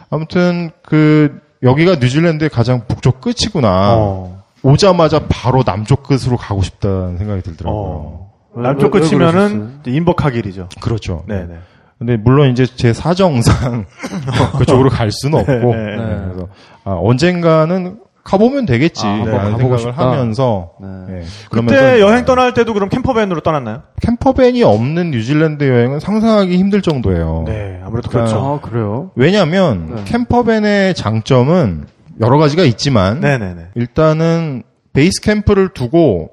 [0.09, 3.95] 아무튼 그 여기가 뉴질랜드의 가장 북쪽 끝이구나.
[3.98, 4.43] 어.
[4.63, 7.81] 오자마자 바로 남쪽 끝으로 가고 싶다는 생각이 들더라고요.
[7.84, 8.31] 어.
[8.53, 10.69] 왜- 남쪽 끝이면은 인버카길이죠.
[10.81, 11.24] 그렇죠.
[11.27, 11.55] 네네.
[12.00, 13.86] 근데 물론 이제 제 사정상
[14.57, 16.22] 그쪽으로 갈 수는 없고 네, 네, 네.
[16.25, 16.48] 그래서
[16.84, 20.12] 아, 언젠가는 가보면 되겠지 아, 한번 라는 가보고 생각을 싶다.
[20.12, 20.88] 하면서 네.
[21.20, 23.84] 예, 그때 여행 떠날 때도 그럼 캠퍼밴으로 떠났나요?
[24.01, 27.44] 캠퍼밴이 없는 뉴질랜드 여행은 상상하기 힘들 정도예요.
[27.46, 28.46] 네, 아무래도 그러니까 그렇죠.
[28.46, 29.12] 아, 그래요?
[29.15, 30.03] 왜냐하면 네.
[30.05, 31.86] 캠퍼밴의 장점은
[32.20, 33.67] 여러 가지가 있지만 네네네.
[33.75, 34.63] 일단은
[34.94, 36.32] 베이스 캠프를 두고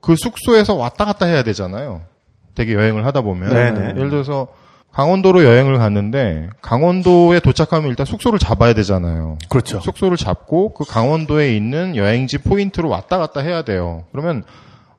[0.00, 2.02] 그 숙소에서 왔다 갔다 해야 되잖아요.
[2.54, 3.88] 되게 여행을 하다 보면 네네.
[3.96, 4.46] 예를 들어서
[4.96, 9.36] 강원도로 여행을 갔는데 강원도에 도착하면 일단 숙소를 잡아야 되잖아요.
[9.50, 9.78] 그렇죠.
[9.78, 14.04] 숙소를 잡고 그 강원도에 있는 여행지 포인트로 왔다 갔다 해야 돼요.
[14.10, 14.42] 그러면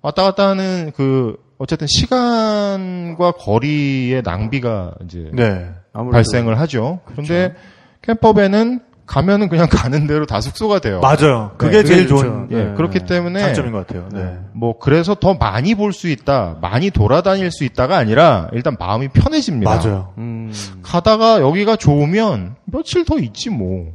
[0.03, 5.71] 왔다 갔다 하는 그 어쨌든 시간과 거리의 낭비가 이제 네.
[5.93, 6.99] 발생을 하죠.
[7.05, 7.55] 그런데
[8.03, 10.99] 캠퍼밴은 가면은 그냥 가는 대로 다 숙소가 돼요.
[11.01, 11.51] 맞아요.
[11.57, 12.47] 그게 네, 제일 그게 좋은.
[12.51, 13.05] 예, 네, 그렇기 네.
[13.05, 14.07] 때문에 장점인 것 같아요.
[14.11, 14.37] 네.
[14.53, 19.73] 뭐 그래서 더 많이 볼 수 있다, 많이 돌아다닐 수 있다가 아니라 일단 마음이 편해집니다.
[19.75, 20.13] 맞아요.
[20.17, 20.51] 음.
[20.83, 23.85] 가다가 여기가 좋으면 며칠 더 있지 뭐.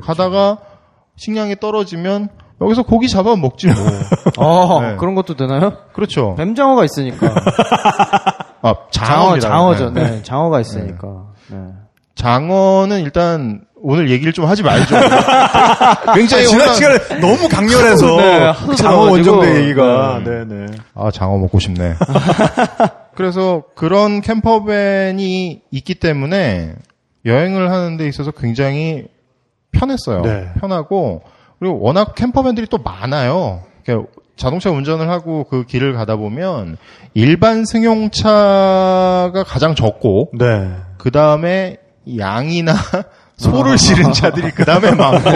[0.00, 0.58] 가다가
[1.16, 2.28] 식량이 떨어지면
[2.60, 3.74] 여기서 고기 잡아 먹지 뭐.
[4.38, 4.96] 어, 네.
[4.96, 5.72] 그런 것도 되나요?
[5.92, 6.34] 그렇죠.
[6.36, 7.34] 뱀장어가 있으니까.
[8.62, 9.38] 아, 장어.
[9.38, 9.90] 장어죠.
[9.90, 10.10] 네.
[10.10, 11.06] 네, 장어가 있으니까.
[11.48, 11.58] 네.
[12.14, 14.96] 장어는 일단 오늘 얘기를 좀 하지 말죠.
[16.12, 19.10] 굉장히 지난 시간에 너무 강렬해서 네, 장어.
[19.12, 20.66] 원정대 얘기가 네 네.
[20.92, 21.94] 아, 장어 먹고 싶네.
[23.14, 26.74] 그래서 그런 캠퍼밴이 있기 때문에
[27.26, 29.04] 여행을 하는 데 있어서 굉장히
[29.70, 30.22] 편했어요.
[30.22, 30.48] 네.
[30.58, 31.22] 편하고
[31.60, 33.62] 그리고 워낙 캠퍼밴들이 또 많아요.
[33.84, 36.76] 그러니까 자동차 운전을 하고 그 길을 가다 보면
[37.14, 40.72] 일반 승용차가 가장 적고 네.
[40.98, 41.76] 그 다음에
[42.18, 42.74] 양이나
[43.36, 45.30] 소를 실은 차들이 그 다음에 많고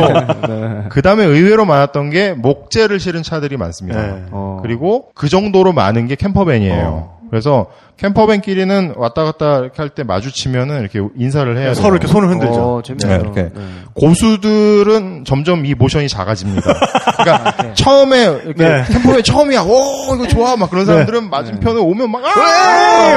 [0.47, 0.85] 네.
[0.89, 4.01] 그 다음에 의외로 많았던 게 목재를 실은 차들이 많습니다.
[4.01, 4.23] 네.
[4.31, 4.61] 어.
[4.63, 7.19] 그리고 그 정도로 많은 게 캠퍼밴이에요.
[7.31, 7.67] 그래서
[7.99, 11.75] 캠퍼밴끼리는 왔다 갔다 이렇게 할 때 마주치면은 이렇게 인사를 해야 돼요.
[11.75, 12.55] 서로 이렇게 손을 흔들죠.
[12.55, 13.21] 어, 네, 재밌어요.
[13.21, 13.43] 이렇게.
[13.43, 13.51] 네.
[13.95, 16.63] 고수들은 점점 이 모션이 작아집니다.
[17.23, 18.85] 그러니까 처음에 이렇게 네.
[18.89, 19.63] 캠퍼밴 처음이야.
[19.63, 20.57] 오 이거 좋아.
[20.57, 22.31] 막 그런 사람들은 맞은편에 오면 막 아!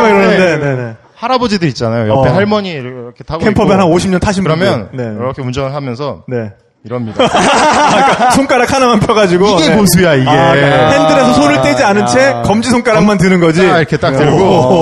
[0.02, 0.94] 막 이러는데 네네.
[1.24, 2.10] 할아버지들 있잖아요.
[2.10, 2.34] 옆에 어.
[2.34, 3.80] 할머니 이렇게 타고 캠퍼밴.
[3.80, 4.90] 한 50년 타신 그러면.
[4.94, 5.04] 네.
[5.04, 6.52] 이렇게 운전을 하면서 네.
[6.86, 7.16] 이럽니다.
[7.26, 9.76] 그러니까 손가락 하나만 펴가지고 이게 네.
[9.78, 10.30] 고수야 이게.
[10.30, 12.42] 아, 그러니까 핸들에서 손을 떼지 않은 채 야.
[12.42, 13.66] 검지 손가락만 드는 거지.
[13.66, 14.38] 딱 이렇게 딱 들고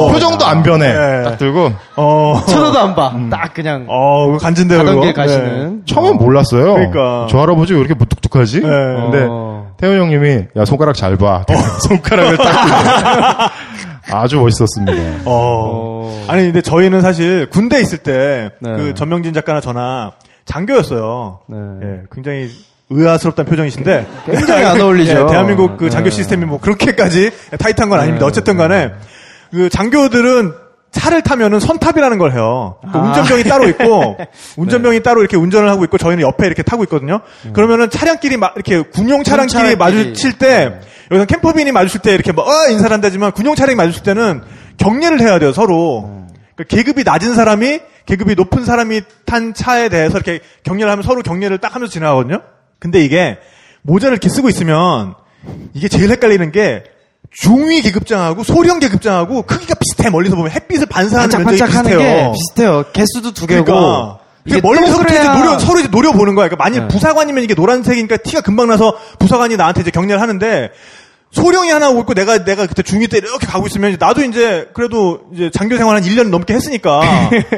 [0.08, 0.12] 오.
[0.12, 0.92] 표정도 안 변해.
[0.92, 1.24] 네.
[1.24, 2.42] 딱 들고 어.
[2.48, 3.14] 쳐다도 안 봐.
[3.30, 5.02] 딱 그냥 어, 간진데요, 가던.
[5.02, 5.84] 길 가시는.
[5.86, 6.74] 처음엔 몰랐어요.
[6.74, 7.28] 그러니까.
[7.30, 8.62] 저 할아버지 왜 이렇게 무뚝뚝하지?
[8.62, 8.68] 네.
[8.68, 9.74] 근데 어.
[9.78, 11.44] 태훈 형님이 야 손가락 잘 봐.
[11.88, 13.81] 손가락을 딱 들고.
[14.12, 14.94] 아주 멋있었습니다.
[14.94, 15.18] 네.
[15.26, 15.26] 어.
[15.26, 16.26] 어.
[16.28, 18.76] 아니, 근데 저희는 사실 군대 있을 때, 네.
[18.76, 20.14] 그 전명진 작가나 저나
[20.46, 21.40] 장교였어요.
[21.48, 21.58] 네.
[21.84, 22.50] 예, 굉장히
[22.90, 24.08] 의아스럽다는 표정이신데.
[24.26, 25.12] 굉장히 안 어울리죠.
[25.12, 26.16] 예, 대한민국 그 장교 네.
[26.16, 28.26] 시스템이 뭐 그렇게까지 타이트한 건 아닙니다.
[28.26, 28.28] 네.
[28.28, 28.92] 어쨌든 간에,
[29.52, 30.54] 그 장교들은
[30.92, 32.78] 차를 타면은 선탑이라는 걸 해요.
[32.82, 33.02] 그 아.
[33.02, 34.18] 운전병이 따로 있고,
[34.58, 37.22] 운전병이 따로 이렇게 운전을 하고 있고, 저희는 옆에 이렇게 타고 있거든요.
[37.54, 39.78] 그러면은 차량끼리 막 이렇게 군용 차량끼리 차량끼리.
[39.78, 44.42] 마주칠 때, 여기서 캠퍼빈이 마주칠 때 이렇게 뭐, 어, 인사를 한다지만 군용 차량이 마주칠 때는
[44.78, 46.28] 격려를 해야 돼요, 서로.
[46.56, 51.60] 그 계급이 낮은 사람이 계급이 높은 사람이 탄 차에 대해서 이렇게 격려를 하면 서로 격려를
[51.60, 52.42] 딱 하면서 지나가거든요.
[52.80, 53.38] 근데 이게
[53.84, 55.16] 모자를 이렇게 쓰고 있으면
[55.74, 56.84] 이게 제일 헷갈리는 게
[57.32, 60.10] 중위 계급장하고 소령 계급장하고 크기가 비슷해.
[60.10, 62.32] 멀리서 보면 햇빛을 반사하는 면적이 반짝반짝하는 비슷해요.
[62.32, 62.86] 게 비슷해요.
[62.94, 63.64] 개수도 두 개고.
[64.44, 66.48] 그러니까 멀리서부터 이제 노려, 서로 이제 노려보는 거야.
[66.50, 66.88] 그러니까 만약 네.
[66.88, 70.72] 부사관이면 이게 노란색이니까 티가 금방 나서 부사관이 나한테 이제 격려를 하는데
[71.32, 75.50] 소령이 하나 오고 내가 내가 그때 중2 때 이렇게 가고 있으면 나도 이제 그래도 이제
[75.54, 77.02] 장교 생활 한 1년 넘게 했으니까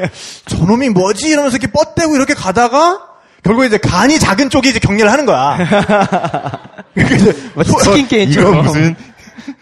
[0.46, 3.00] 저놈이 뭐지 이러면서 이렇게 뻗대고 이렇게 가다가
[3.42, 5.58] 결국에 이제 간이 작은 쪽이 이제 격려를 하는 거야.
[6.94, 8.52] 그러니까 소- 치킨 게임처럼.
[8.52, 8.96] 이건 무슨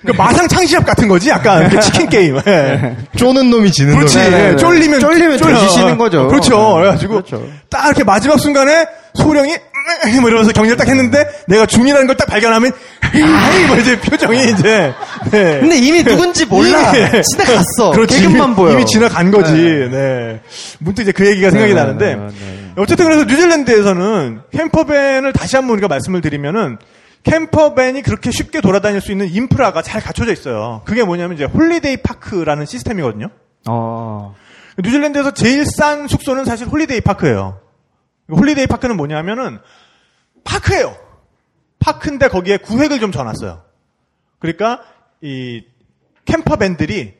[0.02, 2.38] 그러니까 마상 창시합 같은 거지 약간 이렇게 치킨 게임.
[2.46, 2.96] 예.
[3.16, 4.18] 쪼는 놈이 지는 그렇지.
[4.18, 4.30] 놈이.
[4.30, 4.56] 네, 네, 네.
[4.56, 5.58] 쫄리면 쫄리면 쫄려.
[5.60, 6.28] 뒤지시는 거죠.
[6.28, 6.56] 그렇죠.
[6.58, 6.74] 네.
[6.82, 7.46] 그래가지고 그렇죠.
[7.70, 9.56] 딱 이렇게 마지막 순간에 소령이
[10.20, 14.92] 뭐 이러면서 격려를 딱 했는데 내가 중이라는 걸 딱 발견하면 아이 뭐 이제 표정이 이제
[15.30, 15.58] 네.
[15.60, 16.92] 근데 이미 누군지 몰라.
[16.96, 17.90] 이미- 지나갔어.
[17.92, 18.20] 그렇지.
[18.20, 18.72] 계급만 이미- 보여.
[18.74, 19.52] 이미 지나간 거지.
[19.52, 20.40] 네.
[20.78, 22.72] 문득 이제 그 얘기가 생각이 네, 나는데 네, 네.
[22.76, 26.78] 어쨌든 그래서 뉴질랜드에서는 campervan을 다시 한번 우리가 말씀을 드리면은
[27.24, 30.82] campervan이 그렇게 쉽게 돌아다닐 수 있는 인프라가 잘 갖춰져 있어요.
[30.84, 33.28] 그게 뭐냐면 이제 holiday park라는 시스템이거든요.
[33.68, 34.34] 어.
[34.78, 37.60] 뉴질랜드에서 제일 싼 숙소는 사실 holiday park예요.
[38.30, 39.58] holiday park는 뭐냐면은
[40.44, 40.96] park예요.
[41.78, 43.62] park인데 거기에 구획을 좀 줘놨어요.
[44.38, 44.82] 그러니까
[45.20, 45.64] 이
[46.24, 47.14] campervan들이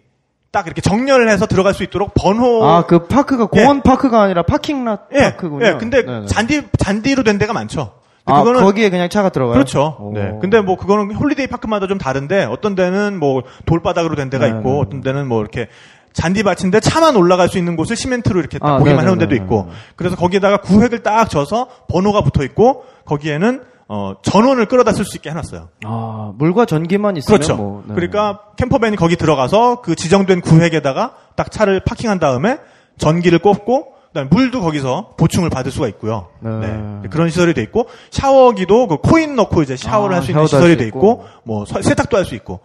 [0.51, 4.87] 딱 이렇게 정렬을 해서 들어갈 수 있도록 번호 아, 그 park가 공원 park가 아니라 parking
[4.87, 5.67] lot 예, park군요.
[5.67, 6.27] 예, 근데 네네.
[6.27, 8.02] 잔디 잔디로 된 데가 많죠.
[8.25, 9.55] 아, 그거는 거기에 그냥 차가 들어가요?
[9.55, 9.97] 그렇죠.
[9.99, 10.13] 오.
[10.15, 10.39] 네.
[10.41, 14.71] 근데 뭐 그거는 holiday park마다 좀 다른데 어떤 데는 뭐 돌바닥으로 된 데가 네, 있고
[14.73, 15.69] 네, 어떤 데는 뭐 이렇게
[16.13, 19.37] 잔디밭인데 차만 올라갈 수 있는 곳을 시멘트로 이렇게 딱 아, 보기만 네, 해놓은 네, 데도
[19.37, 19.77] 네, 있고 네, 네.
[19.97, 25.31] 그래서 거기에다가 구획을 딱 줘서 번호가 붙어 있고 거기에는 어, 전원을 끌어다 쓸 수 있게
[25.31, 25.69] 해놨어요.
[25.85, 27.57] 아, 물과 전기만 있으면 그렇죠.
[27.57, 27.83] 뭐.
[27.87, 27.95] 네.
[27.95, 32.59] 그러니까 campervan이 거기 들어가서 그 지정된 구획에다가 딱 차를 파킹한 다음에
[32.97, 36.29] 전기를 꼽고 그다음에 물도 거기서 보충을 받을 수가 있고요.
[36.41, 36.51] 네.
[36.51, 37.09] 네.
[37.11, 40.77] 그런 시설이 돼 있고 샤워기도 그 코인 넣고 이제 샤워를 아, 할수 있는 시설이 할수
[40.79, 40.99] 돼 있고.
[40.99, 42.61] 있고 뭐 서- 세탁도 할 수 있고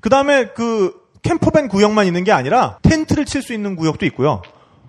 [0.00, 4.42] 그다음에 그 campervan 구역만 있는 게 아니라 텐트를 칠 수 있는 구역도 있고요.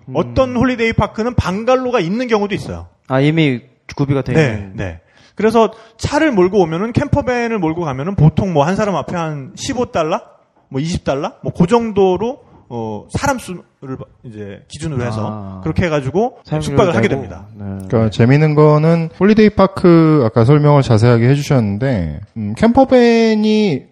[0.08, 0.14] 음.
[0.16, 2.88] 어떤 holiday park는 방갈로가 있는 경우도 있어요.
[3.08, 3.60] 아, 이미
[3.96, 4.76] 구비가 돼 네, 있는.
[4.76, 5.00] 네.
[5.34, 10.22] 그래서 차를 몰고 오면은 campervan을 몰고 가면은 보통 뭐 한 사람 앞에 한 15달러,
[10.68, 15.60] 뭐 20달러, 뭐 그 정도로 어 사람 수 를 이제 기준으로 해서 아.
[15.64, 17.08] 그렇게 해가지고 숙박을 하게.
[17.08, 17.48] 됩니다.
[17.56, 17.64] 네.
[17.88, 23.82] 그러니까 재미있는 거는 holiday park 아까 설명을 자세하게 해주셨는데 음, campervan이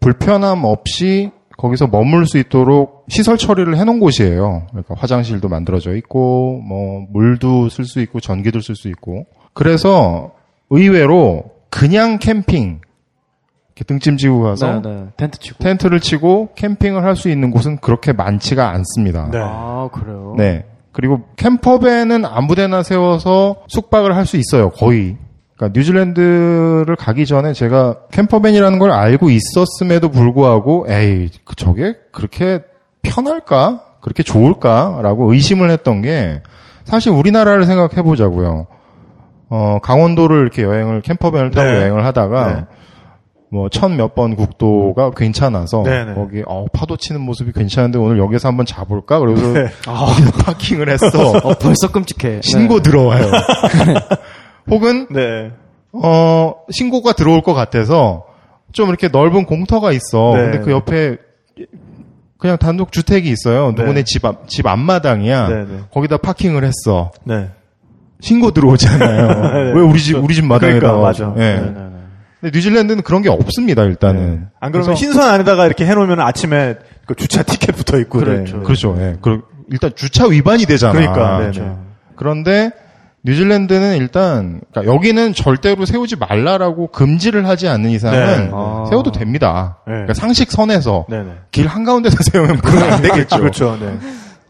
[0.00, 4.66] 불편함 없이 거기서 머물 수 있도록 시설 처리를 해놓은 곳이에요.
[4.70, 10.32] 그러니까 화장실도 만들어져 있고 뭐 물도 쓸 수 있고 전기도 쓸 수 있고 그래서
[10.70, 12.80] 의외로 그냥 캠핑
[13.82, 15.04] 등짐 지고 가서 네, 네.
[15.16, 15.58] 텐트 치고.
[15.58, 19.28] 텐트를 치고 캠핑을 할 수 있는 곳은 그렇게 많지가 않습니다.
[19.32, 19.38] 네.
[19.42, 20.34] 아, 그래요?
[20.38, 20.64] 네.
[20.92, 24.70] 그리고 캠퍼밴은 아무데나 세워서 숙박을 할 수 있어요.
[24.70, 25.16] 거의.
[25.56, 32.60] 그러니까 뉴질랜드를 가기 전에 제가 캠퍼밴이라는 걸 알고 있었음에도 불구하고 에이 그 저게 그렇게
[33.02, 33.82] 편할까?
[34.00, 36.42] 그렇게 좋을까?라고 의심을 했던 게
[36.84, 38.66] 사실 우리나라를 생각해 보자고요.
[39.48, 41.76] 어, 강원도를 이렇게 여행을 캠퍼밴을 타고 네.
[41.76, 42.64] 여행을 하다가 네.
[43.54, 46.14] 뭐 천 몇 번 국도가 괜찮아서 네, 네.
[46.14, 49.20] 거기 어, 파도 치는 모습이 괜찮은데 오늘 여기서 한번 자볼까?
[49.20, 49.66] 그래서 네.
[49.86, 51.06] 거기서 파킹을 했어.
[51.38, 52.40] 어, 벌써 끔찍해.
[52.44, 52.90] 신고 네.
[52.90, 53.30] 들어와요.
[54.70, 55.52] 혹은 네.
[55.92, 58.24] 어 신고가 들어올 것 같아서
[58.72, 60.32] 좀 이렇게 넓은 공터가 있어.
[60.34, 60.42] 네.
[60.42, 61.16] 근데 그 옆에
[62.38, 63.72] 그냥 단독 주택이 있어요.
[63.76, 63.82] 네.
[63.82, 65.48] 누구네 집 앞, 집 앞마당이야.
[65.48, 65.78] 네, 네.
[65.92, 67.12] 거기다 파킹을 했어.
[67.22, 67.50] 네.
[68.20, 69.26] 신고 들어오잖아요.
[69.52, 69.72] 네.
[69.74, 71.34] 왜 우리 집 우리 집 마당에다 그러니까, 맞아.
[71.36, 71.40] 예.
[71.40, 71.93] 네, 네, 네.
[72.44, 73.84] 근데 뉴질랜드는 그런 게 없습니다.
[73.84, 74.40] 일단은.
[74.40, 74.40] 네.
[74.60, 76.76] 안 그러면 흰선 안에다가 이렇게 해놓으면 아침에
[77.06, 78.18] 그 주차 티켓 붙어 있고.
[78.18, 78.58] 그렇죠.
[78.58, 78.62] 네.
[78.62, 78.96] 그렇죠.
[78.98, 79.16] 예.
[79.22, 80.92] 그 일단 주차 위반이 되잖아.
[80.92, 81.38] 그러니까.
[81.38, 81.52] 네, 네.
[81.52, 81.78] 그렇죠.
[82.16, 82.70] 그런데
[83.22, 88.50] 뉴질랜드는 일단 그러니까 여기는 절대로 세우지 말라라고 금지를 하지 않는 이상은 네.
[88.52, 88.84] 아.
[88.90, 89.78] 세워도 됩니다.
[89.86, 89.92] 네.
[89.92, 91.30] 그러니까 상식 선에서 네네.
[91.50, 93.38] 길 한가운데서 세우면 그건 안 되겠죠.
[93.40, 93.78] 그렇죠.
[93.80, 93.96] 네.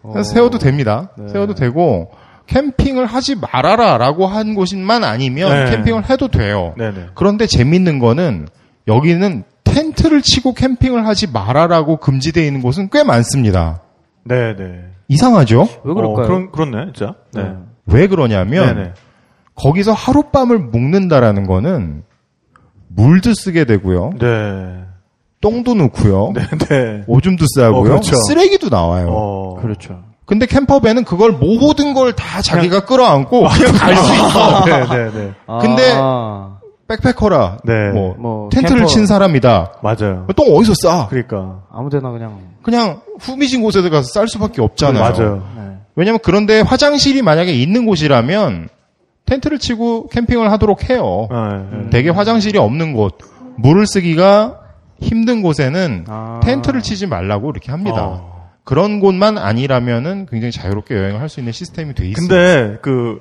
[0.02, 1.11] 그래서 세워도 됩니다.
[1.16, 1.28] 네.
[1.28, 2.11] 세워도 되고
[2.46, 5.70] 캠핑을 하지 말아라라고 한 곳만 아니면 네.
[5.70, 6.74] 캠핑을 해도 돼요.
[6.76, 7.07] 네네.
[7.14, 8.48] 그런데 재밌는 거는
[8.87, 13.80] 여기는 텐트를 치고 캠핑을 하지 말아라고 금지되어 있는 곳은 꽤 많습니다.
[14.24, 14.85] 네 네.
[15.09, 15.68] 이상하죠?
[15.85, 16.24] 왜 그럴까요?
[16.24, 17.14] 어, 그런, 그렇네, 진짜.
[17.33, 17.42] 네.
[17.42, 17.54] 네.
[17.87, 18.92] 왜 그러냐면 네네.
[19.54, 22.02] 거기서 하룻밤을 묵는다라는 거는
[22.88, 24.12] 물도 쓰게 되고요.
[24.18, 24.85] 네.
[25.40, 26.33] 똥도 넣고요.
[26.35, 27.02] 네, 네.
[27.07, 27.80] 오줌도 싸고요.
[27.80, 28.16] 어, 그렇죠.
[28.28, 29.09] 쓰레기도 나와요.
[29.11, 29.61] 어.
[29.61, 30.02] 그렇죠.
[30.27, 34.65] 근데 캠퍼밴은 그걸 모든 걸 다 자기가 끌어안고 그냥 갈 수 있어.
[34.67, 35.33] 네, 네, 네.
[35.61, 36.59] 근데 아,
[36.89, 37.59] 백패커라.
[37.65, 37.91] 네.
[37.93, 38.87] 뭐, 뭐 텐트를 캠퍼.
[38.87, 39.73] 친 사람이다.
[39.83, 40.27] 맞아요.
[40.37, 41.07] 똥 어디서 싸?
[41.09, 41.63] 그러니까.
[41.73, 42.39] 아무데나 그냥.
[42.63, 45.03] 그냥 후미진 곳에 가서 쌀 수밖에 없잖아요.
[45.03, 45.43] 맞아요.
[45.57, 45.63] 네.
[45.97, 48.69] 왜냐면 그런데 화장실이 만약에 있는 곳이라면
[49.27, 51.29] 텐트를 치고 캠핑을 하도록 해요.
[51.31, 51.91] 아, 예.
[51.91, 53.17] 대개 화장실이 없는 곳,
[53.57, 54.59] 물을 쓰기가
[55.01, 56.41] 힘든 곳에는 아.
[56.43, 58.03] 텐트를 치지 말라고 이렇게 합니다.
[58.03, 58.34] 어.
[58.64, 62.35] 그런 곳만 아니라면은 굉장히 자유롭게 여행을 할 수 있는 시스템이 돼 있습니다.
[62.35, 63.20] 근데 그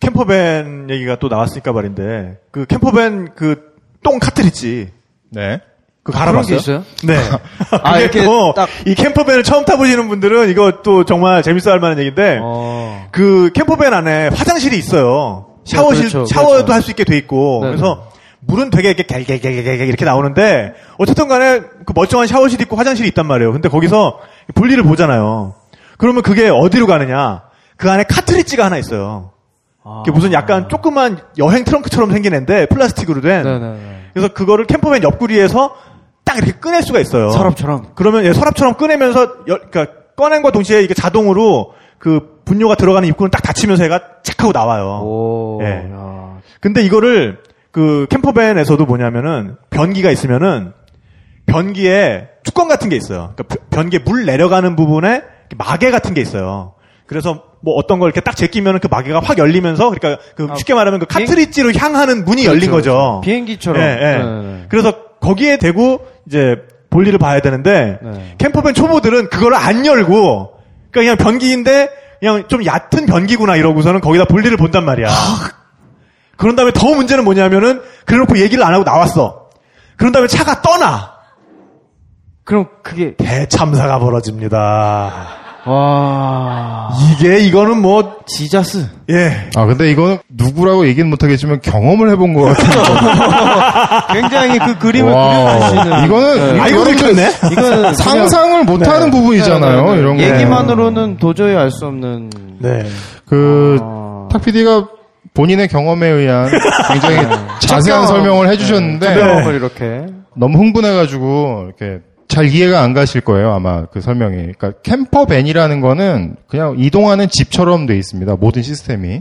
[0.00, 3.72] 캠퍼밴 얘기가 또 나왔으니까 말인데 그 캠퍼밴 그
[4.04, 4.88] 똥 카트리지
[5.30, 5.60] 네.
[6.02, 6.56] 그거 그런 알아봤어요?
[6.56, 6.84] 게 있어요?
[7.04, 7.16] 네.
[7.84, 11.98] 아, 이렇게 또 딱- 이 캠퍼밴을 처음 타보시는 분들은 이거 또 정말 재밌어 할 만한
[12.00, 13.06] 얘기인데 어.
[13.12, 15.46] 그 캠퍼밴 안에 화장실이 있어요.
[15.64, 16.72] 샤워실 그렇죠, 샤워도 그렇죠.
[16.72, 17.76] 할수 있게 돼 있고 네네.
[17.76, 23.24] 그래서 물은 되게 이렇게 갤갤갤갤 이렇게 나오는데 어쨌든 간에 그 멀쩡한 샤워실이 있고 화장실이 있단
[23.24, 23.52] 말이에요.
[23.52, 24.18] 근데 거기서
[24.54, 25.54] 볼일을 보잖아요.
[25.98, 27.42] 그러면 그게 어디로 가느냐?
[27.76, 29.30] 그 안에 카트리지가 하나 있어요.
[29.84, 30.02] 아.
[30.04, 33.42] 그게 무슨 약간 조그만 여행 트렁크처럼 생긴 앤데 플라스틱으로 된.
[33.42, 34.00] 네네네.
[34.12, 35.74] 그래서 그거를 campervan 옆구리에서
[36.24, 37.30] 딱 이렇게 꺼낼 수가 있어요.
[37.30, 37.86] 서랍처럼.
[37.94, 43.42] 그러면 예, 서랍처럼 꺼내면서 여- 그러니까 꺼낸과 동시에 이게 자동으로 그 분뇨가 들어가는 입구는 딱
[43.42, 45.00] 닫히면서 얘가 착 하고 나와요.
[45.02, 45.58] 오.
[45.62, 45.90] 예.
[45.92, 46.38] 야.
[46.60, 47.38] 근데 이거를
[47.72, 50.72] 그 캠퍼밴에서도 뭐냐면은 변기가 있으면은
[51.52, 53.32] 변기에 뚜껑 같은 게 있어요.
[53.36, 55.22] 그러니까 변- 변기에 물 내려가는 부분에
[55.56, 56.74] 마개 같은 게 있어요.
[57.06, 60.74] 그래서 뭐 어떤 걸 이렇게 딱 제끼면 그 마개가 확 열리면서 그러니까 그 아, 쉽게
[60.74, 62.90] 말하면 그 카트리지로 향하는 문이 열린 그렇죠, 거죠.
[62.92, 63.20] 그렇죠.
[63.22, 63.82] 비행기처럼.
[63.82, 64.18] 예, 예.
[64.18, 64.64] 네네네.
[64.68, 66.56] 그래서 거기에 대고 이제
[66.90, 68.34] 볼일을 봐야 되는데 네.
[68.38, 70.54] 캠퍼밴 초보들은 그걸 안 열고
[70.90, 71.88] 그러니까 그냥 변기인데
[72.18, 75.08] 그냥 좀 얕은 변기구나 이러고서는 거기다 볼일을 본단 말이야.
[76.36, 79.50] 그런 다음에 더 문제는 뭐냐면은 그래놓고 얘기를 안 하고 나왔어.
[79.96, 81.11] 그런 다음에 차가 떠나
[82.44, 85.12] 그럼 그게 대참사가 벌어집니다.
[85.64, 86.88] 와.
[87.12, 88.84] 이게 이거는 뭐 지자스.
[89.10, 89.48] 예.
[89.54, 94.02] 아 근데 이거는 누구라고 얘기는 못하겠지만 경험을 해본 것 같아요.
[94.12, 95.12] 굉장히 그 그림을.
[95.12, 96.04] 그려주시는.
[96.04, 96.60] 이거는 네.
[96.60, 97.30] 아이고 여러분들 들켰네.
[97.52, 99.76] 이거는 상상을 못하는 부분이잖아요.
[99.76, 100.00] 네, 네, 네.
[100.00, 100.22] 이런 거.
[100.24, 102.30] 얘기만으로는 도저히 알 수 없는.
[102.58, 102.84] 네.
[103.26, 104.28] 그 아.
[104.32, 104.88] 탁PD가
[105.34, 106.50] 본인의 경험에 의한
[106.88, 107.18] 굉장히
[107.60, 110.06] 자세한 설명을 해주셨는데 경험을 이렇게.
[110.34, 112.00] 너무 흥분해가지고 이렇게
[112.32, 114.36] 잘 이해가 안 가실 거예요 아마 그 설명이.
[114.36, 119.20] 그러니까 캠퍼밴이라는 거는 그냥 이동하는 집처럼 돼 있습니다 모든 시스템이.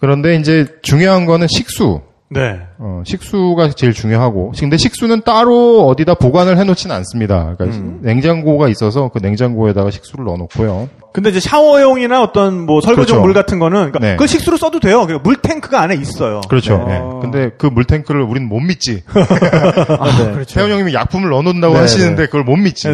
[0.00, 2.00] 그런데 이제 중요한 거는 식수.
[2.30, 2.60] 네.
[2.78, 4.52] 어, 식수가 제일 중요하고.
[4.58, 7.54] 근데 식수는 따로 어디다 보관을 해놓지는 않습니다.
[7.56, 8.00] 그러니까 음.
[8.02, 10.88] 냉장고가 있어서 그 냉장고에다가 식수를 넣어놓고요.
[11.12, 13.22] 근데 이제 샤워용이나 어떤 뭐 설거지용 그렇죠.
[13.22, 14.12] 물 같은 거는 그러니까 네.
[14.12, 15.06] 그걸 식수로 써도 돼요.
[15.06, 16.42] 그러니까 물 탱크가 안에 있어요.
[16.48, 16.84] 그렇죠.
[16.86, 16.94] 네.
[16.94, 17.20] 예.
[17.22, 19.02] 근데 그 물탱크를 우리는 못 믿지.
[19.08, 20.44] 아, 네.
[20.46, 22.88] 태훈 형님이 약품을 넣어놓는다고 네, 하시는데 그걸 못 믿지.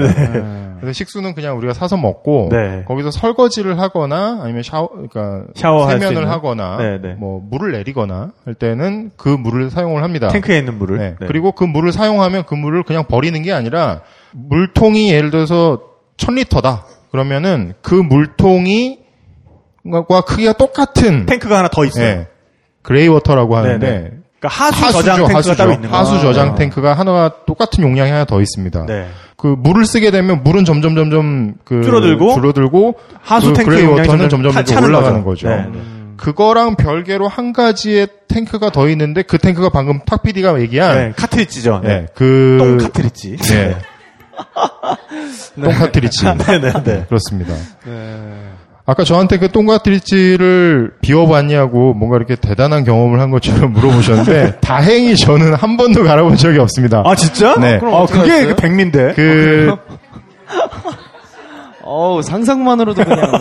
[0.84, 0.86] 네.
[0.86, 2.84] 그래서 식수는 그냥 우리가 사서 먹고 네.
[2.86, 6.30] 거기서 설거지를 하거나 아니면 샤워, 그러니까 샤워할 수 세면을.
[6.30, 7.14] 하거나 네, 네.
[7.14, 10.28] 뭐 물을 내리거나 할 때는 그 물을 사용을 합니다.
[10.28, 10.98] 탱크에 있는 물을.
[10.98, 11.16] 네.
[11.18, 11.26] 네.
[11.26, 15.80] 그리고 그 물을 사용하면 그 물을 그냥 버리는 게 아니라 물통이 예를 들어서
[16.16, 16.82] 1000리터다.
[17.10, 18.98] 그러면은 그 물통이
[20.08, 22.04] 과 크기가 똑같은 탱크가 하나 더 있어요.
[22.04, 22.26] 예,
[22.82, 24.10] grey water라고 하는데 네, 네.
[24.40, 25.56] 그러니까 하수 하수죠, 저장 탱크가 하수죠.
[25.56, 26.00] 따로 있는 거예요.
[26.00, 26.54] 하수 저장 아.
[26.54, 28.86] 탱크가 하나가 똑같은 용량이 하나 더 있습니다.
[28.86, 29.08] 네.
[29.36, 34.52] 그 물을 쓰게 되면 물은 점점 점점 그 줄어들고 줄어들고 하수 그 탱크 용량이 점점
[34.52, 35.48] 차는 올라가는 거죠.
[35.48, 35.48] 거죠.
[35.48, 35.80] 네, 네.
[36.16, 41.80] 그거랑 별개로 한 가지의 탱크가 더 있는데 그 탱크가 방금 탁 PD가 얘기한 네, 카트리지죠.
[41.82, 41.88] 네.
[41.88, 43.36] 네, 그똥 카트리지.
[43.50, 43.76] 네.
[45.60, 46.24] 똥 카트리지.
[46.24, 47.04] 네, 네, 네.
[47.08, 47.54] 그렇습니다.
[47.84, 48.50] 네.
[48.86, 55.76] 아까 저한테 그똥 카트리지를 비워봤냐고 뭔가 이렇게 대단한 경험을 한 것처럼 물어보셨는데 다행히 저는 한
[55.76, 57.02] 번도 갈아본 적이 없습니다.
[57.04, 57.56] 아, 진짜?
[57.58, 57.80] 네.
[57.82, 58.56] 아, 어떻게 그게 하셨어요?
[58.56, 59.14] 그 백미인데.
[59.14, 59.74] 그
[61.82, 63.32] 어우, 상상만으로도 그냥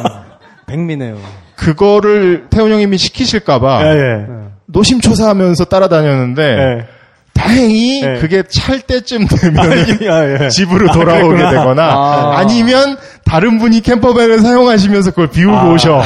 [0.65, 1.17] 백미네요.
[1.55, 4.25] 그거를 태훈 형님이 시키실까봐 예, 예.
[4.65, 6.87] 노심초사하면서 따라다녔는데 예.
[7.33, 8.19] 다행히 네.
[8.19, 9.59] 그게 찰 때쯤 되면
[10.09, 10.49] 아, 예.
[10.49, 11.49] 집으로 돌아오게 그랬구나.
[11.51, 12.37] 되거나 아.
[12.37, 12.43] 아.
[12.45, 16.01] 니면 다른 분이 campervan을 사용하시면서 그걸 비우고 아, 오셔.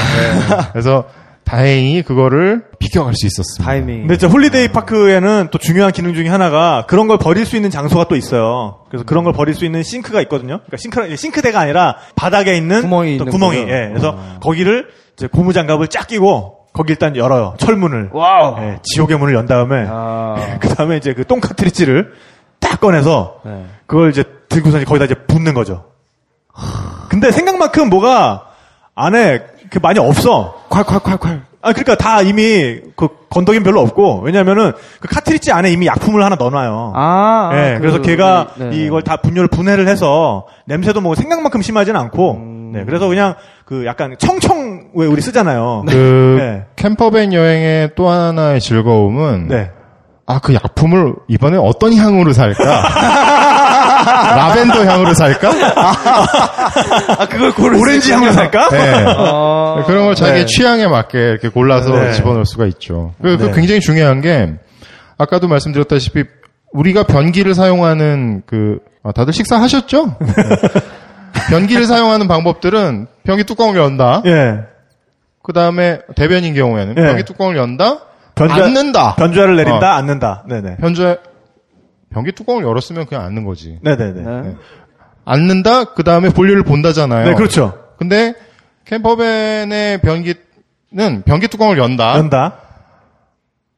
[0.72, 1.06] 그래서
[1.44, 3.64] 다행히 그거를 비켜갈 수 있었습니다.
[3.64, 4.02] 타이밍.
[4.02, 8.06] 근데 진짜 holiday park에는 또 중요한 기능 중에 하나가 그런 걸 버릴 수 있는 장소가
[8.10, 8.80] 또 있어요.
[8.90, 10.60] 그래서 그런 걸 버릴 수 있는 싱크가 있거든요.
[10.66, 13.58] 그러니까 싱크 싱크대가 아니라 바닥에 있는 구멍이 또 있는 구멍이.
[13.60, 13.88] 예.
[13.90, 14.40] 그래서 아.
[14.42, 17.56] 거기를 이제 고무 장갑을 쫙 끼고 거기 일단 열어요.
[17.58, 18.10] 철문을.
[18.14, 18.56] wow.
[18.60, 20.36] 예, 지옥의 문을 연 다음에 아.
[20.62, 22.14] 그 다음에 이제 그 똥 카트리지를
[22.60, 23.66] 딱 꺼내서 네.
[23.88, 25.86] 그걸 이제 들고서 이제 거기다 이제 붓는 거죠.
[27.10, 28.46] 근데 생각만큼 뭐가
[28.96, 30.56] 안에 그 많이 없어.
[30.70, 31.42] 콸콸콸콸.
[31.62, 36.36] 아, 그러니까 다 이미 그 건더기는 별로 없고 왜냐면은 그 카트리지 안에 이미 약품을 하나
[36.36, 36.94] 넣어놔요.
[36.96, 37.50] 아.
[37.54, 38.70] 예, 그, 그래서 걔가 네.
[38.74, 42.72] 이걸 다 분뇨를 분해를 해서 냄새도 뭐 생각만큼 심하진 않고, 음.
[42.74, 43.36] 네, 그래서 그냥
[43.66, 45.84] 그 약간 청청 왜 우리 쓰잖아요.
[45.88, 46.66] 그 네.
[46.76, 49.72] 캠퍼밴 여행의 또 하나의 즐거움은 네.
[50.30, 52.64] 아 그 약품을 이번에 어떤 향으로 살까?
[54.36, 55.50] 라벤더 향으로 살까?
[57.18, 58.70] 아, 그걸 고를 오렌지 향으로 살까?
[58.70, 59.06] 네.
[59.08, 60.40] 아, 그런 걸 자기 네.
[60.40, 62.12] 의 취향에 맞게 이렇게 골라서 네.
[62.12, 63.14] 집어넣을 수가 있죠.
[63.22, 63.52] 그, 그 네.
[63.54, 64.56] 굉장히 중요한 게
[65.18, 66.26] 아까도 말씀드렸다시피
[66.74, 70.18] 우리가 변기를 사용하는 그 아, 다들 식사하셨죠?
[70.20, 70.34] 네.
[71.50, 74.24] 변기를 사용하는 방법들은 변기 뚜껑을 연다.
[74.26, 74.60] 예.
[75.48, 77.02] 그 다음에 대변인 경우에는 예.
[77.02, 78.00] 변기 뚜껑을 연다.
[78.36, 79.16] 변좌- 앉는다.
[79.16, 80.44] 변주화를 내린다, 앉는다.
[80.50, 80.76] 네네.
[80.76, 81.18] 변주에
[82.12, 83.80] 변기 뚜껑을 열었으면 그냥 앉는 거지.
[83.82, 84.22] 네네네.
[84.42, 84.56] 네.
[85.24, 85.86] 앉는다.
[85.94, 87.30] 그 다음에 볼일을 본다잖아요.
[87.30, 87.80] 네, 그렇죠.
[87.98, 88.34] 근데
[88.84, 92.18] 캠퍼밴의 변기는 변기 뚜껑을 연다.
[92.18, 92.56] 연다.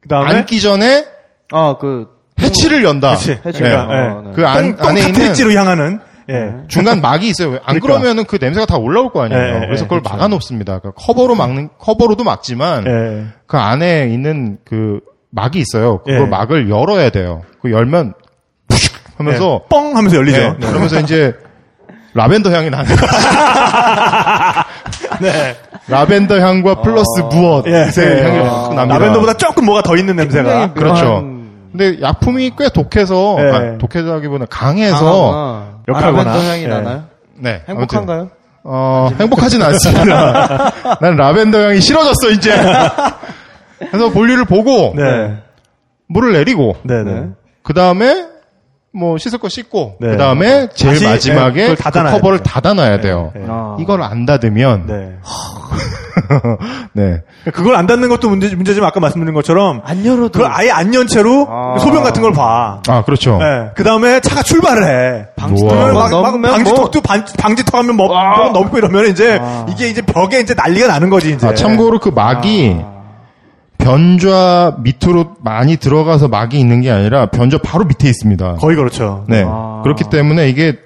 [0.02, 0.30] 그 다음에.
[0.38, 1.06] 앉기 전에
[1.52, 2.08] 아, 그,
[2.42, 3.12] 해치를 연다.
[3.12, 3.40] 그치.
[3.46, 3.76] 해치가, 네.
[3.76, 4.32] 어, 네.
[4.34, 6.00] 그 안, 똥, 안에 있는 카트리지로 향하는.
[6.30, 6.54] 예.
[6.68, 7.54] 중간 막이 있어요.
[7.64, 7.88] 안 그러니까.
[7.88, 9.42] 그러면은그 냄새가 다 올라올 거 아니에요.
[9.42, 10.16] 예, 예, 그래서 예, 그걸 그렇죠.
[10.16, 10.80] 막아 놓습니다.
[10.80, 13.26] 그 커버로 막는 커버로도 막지만 예.
[13.48, 15.00] 그 안에 있는 그
[15.32, 16.00] 막이 있어요.
[16.00, 16.26] 그걸 예.
[16.26, 17.42] 막을 열어야 돼요.
[17.62, 18.14] 그 열면
[18.68, 19.68] 푸슉 하면서 예.
[19.70, 20.38] 뻥 하면서 열리죠.
[20.60, 21.34] 네, 그러면서 이제
[22.14, 23.06] 라벤더 향이 나는 거죠.
[25.22, 25.56] 네.
[25.88, 27.72] 라벤더 향과 플러스 무엇 예.
[27.72, 28.24] 의 예.
[28.24, 29.00] 향이 아, 확 납니다.
[29.00, 30.74] 라벤더보다 조금 뭐가 더 있는 냄새가.
[30.74, 31.24] 그렇죠.
[31.72, 33.52] 근데 약품이 꽤 독해서 예.
[33.52, 35.69] 아, 독해다기보다 강해서 강하구나.
[35.90, 36.32] 역하거나.
[36.32, 36.68] 아, 향이 예.
[36.68, 37.04] 나나요?
[37.36, 38.30] 네 행복한가요?
[38.64, 40.72] 어, 행복하진 않습니다.
[41.02, 42.52] 난 라벤더 향이 싫어졌어, 이제.
[43.80, 45.38] 그래서 볼일을 보고, 네.
[46.08, 47.28] 물을 내리고, 네 네.
[47.64, 48.28] 그 다음에,
[48.92, 50.10] 뭐, 씻을 거 씻고, 네.
[50.10, 52.44] 그 다음에 제일 다시, 네, 마지막에 그걸 그 커버를 돼요.
[52.48, 53.32] 닫아놔야 돼요.
[53.36, 53.44] 네.
[53.48, 53.78] 아.
[53.80, 55.12] 이걸 안 닫으면, 네.
[56.94, 57.22] 네.
[57.54, 59.82] 그걸 안 닫는 것도 문제, 문제지만 아까 말씀드린 것처럼.
[59.86, 60.30] 안 열어도.
[60.40, 61.78] 그걸 아예 안 연 채로 아.
[61.80, 62.82] 소변 같은 걸 봐.
[62.88, 63.38] 아, 그렇죠.
[63.38, 63.70] 네.
[63.76, 65.28] 그 다음에 차가 출발을 해.
[65.40, 65.70] 우와.
[65.74, 70.02] 그러면 막, 막 넘으면 방지턱도 반, 방지턱 하면 뭐, 뭐 넘고 이러면 이제 이게 이제
[70.02, 71.48] 벽에 이제 난리가 나는 거지 이제.
[71.48, 72.76] 아, 참고로 그 막이,
[73.90, 78.56] 변좌 밑으로 많이 들어가서 막이 있는 게 아니라 변좌 바로 밑에 있습니다.
[78.56, 79.26] 거의 그렇죠.
[79.28, 79.44] 네.
[79.48, 79.82] 아.
[79.84, 80.78] 그렇기 때문에 이게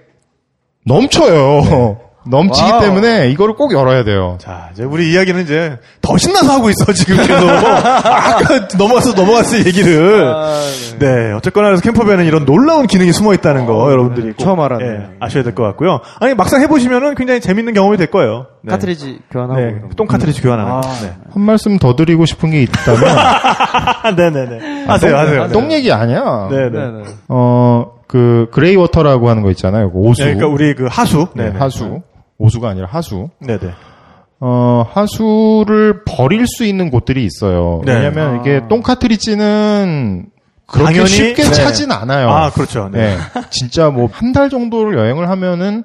[0.86, 1.98] 넘쳐요.
[2.26, 2.82] 넘치기 wow.
[2.82, 4.38] 때문에 이거를 꼭 열어야 돼요.
[4.40, 7.48] 자, 이제 우리 이야기는 이제 더 신나서 하고 있어 지금 계속.
[7.50, 10.24] 아까 넘어갔어 넘어갔어 얘기를.
[10.34, 10.60] 아,
[11.00, 14.92] 네, 어쨌거나 그래서 campervan은 이런 놀라운 기능이 숨어 있다는 거 여러분들이 꼭, 처음 알았네요.
[14.92, 16.00] 예, 아셔야 될 것 같고요.
[16.20, 18.48] 아니 막상 해보시면은 굉장히 재밌는 경험이 될 거예요.
[18.62, 18.72] 네.
[18.72, 19.60] 카트리지 교환하고.
[19.60, 19.76] 네.
[19.98, 20.82] 똥 카트리지 교환하는 아.
[20.82, 20.88] 거.
[21.06, 21.14] 네.
[21.34, 23.02] 한 말씀 더 드리고 싶은 게 있다면
[24.16, 24.86] 네네네.
[24.88, 25.48] 하세요, 하세요.
[25.50, 26.48] 똥 얘기 아니야.
[26.50, 26.70] 네네.
[26.70, 26.92] 네, 네.
[27.00, 27.04] 네.
[27.28, 29.92] 어, 그 grey water라고 하는 거 있잖아요.
[29.92, 30.22] 그 오수.
[30.24, 31.28] 그러니까 우리 그 하수.
[31.36, 31.60] 네, 네네.
[31.60, 32.02] 하수.
[32.43, 33.29] 오수가 아니라 하수.
[33.39, 33.71] 네네.
[34.41, 37.82] 어, 하수를 버릴 수 있는 곳들이 있어요.
[37.86, 37.93] 네.
[37.93, 40.25] 왜냐면 이게 똥 카트리지는
[40.67, 41.51] 그렇게 당연히, 쉽게 네.
[41.51, 42.29] 차진 않아요.
[42.29, 42.89] 아, 그렇죠.
[42.91, 43.15] 네.
[43.15, 43.41] 네.
[43.49, 45.84] 진짜 뭐 한 달 정도를 여행을 하면은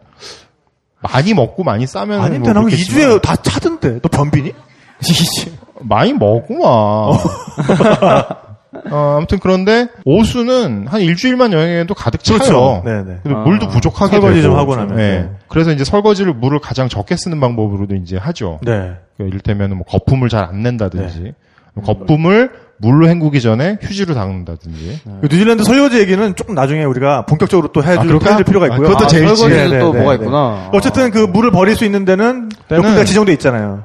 [1.01, 4.01] 많이 먹고 많이 싸면 아닌데 뭐 나는 그렇겠지만 2주에 다 차던데.
[4.01, 4.53] 너 변비니?
[5.83, 7.19] 많이 먹구만.
[8.91, 12.39] 어, 아무튼 그런데 오수는 한 일주일만 여행해도 가득 차요.
[12.39, 12.83] 그렇죠.
[12.85, 13.19] 네네.
[13.23, 13.41] 근데 아.
[13.41, 14.49] 물도 부족하게 설거지 되고.
[14.53, 14.97] 좀 하고 나면.
[14.97, 15.21] 네.
[15.21, 15.31] 네.
[15.49, 18.59] 그래서 이제 설거지를 물을 가장 적게 쓰는 방법으로도 이제 하죠.
[18.63, 18.93] 네.
[19.17, 21.33] 그 이를테면 뭐 거품을 잘 안 낸다든지
[21.85, 22.51] 거품을
[22.81, 25.01] 물로 헹구기 전에 휴지로 닦는다든지.
[25.21, 28.31] 그 뉴질랜드 설거지 얘기는 조금 나중에 우리가 본격적으로 또 해줄, 아?
[28.31, 28.89] 해줄 필요가 아, 있고요.
[28.89, 30.23] 그것도 제일 설거지도 네, 네, 또 네, 뭐가 네.
[30.23, 30.71] 있구나.
[30.73, 33.85] 어쨌든 그 물을 버릴 수 있는 데는 몇 군데 지정돼 있잖아요.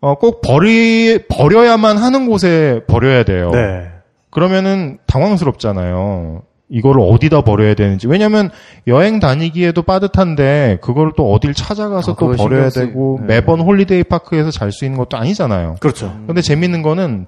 [0.00, 3.50] 어, 꼭 버리 버려야만 하는 곳에 버려야 돼요.
[3.52, 3.89] 네.
[4.30, 6.42] 그러면은 당황스럽잖아요.
[6.72, 8.06] 이거를 어디다 버려야 되는지.
[8.06, 8.48] 왜냐면
[8.86, 13.26] 여행 다니기에도 빠듯한데 그거를 또 어딜 찾아가서 아, 또 그걸 버려야 신경 쓰이- 되고 네.
[13.26, 15.76] 매번 holiday park에서 잘 수 있는 것도 아니잖아요.
[15.80, 16.16] 그렇죠.
[16.28, 17.26] 근데 재밌는 거는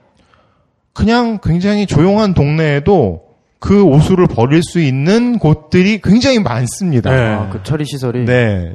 [0.93, 3.23] 그냥 굉장히 조용한 동네에도
[3.59, 7.11] 그 오수를 버릴 수 있는 곳들이 굉장히 많습니다.
[7.11, 7.21] 네.
[7.21, 8.25] 아, 그 처리 시설이.
[8.25, 8.71] 네.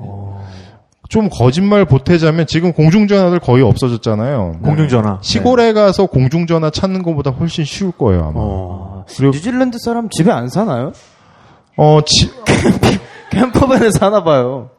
[1.09, 4.59] 좀 거짓말 보태자면 지금 공중전화들 거의 없어졌잖아요.
[4.63, 5.19] 공중전화.
[5.21, 8.33] 시골에 가서 공중전화 찾는 것보다 훨씬 쉬울 거예요, 아마.
[8.35, 9.05] 어.
[9.15, 10.91] 그리고 뉴질랜드 사람 집에 안 사나요?
[11.77, 12.29] 어, 지-
[13.31, 14.69] 캠퍼밴에 사나 봐요.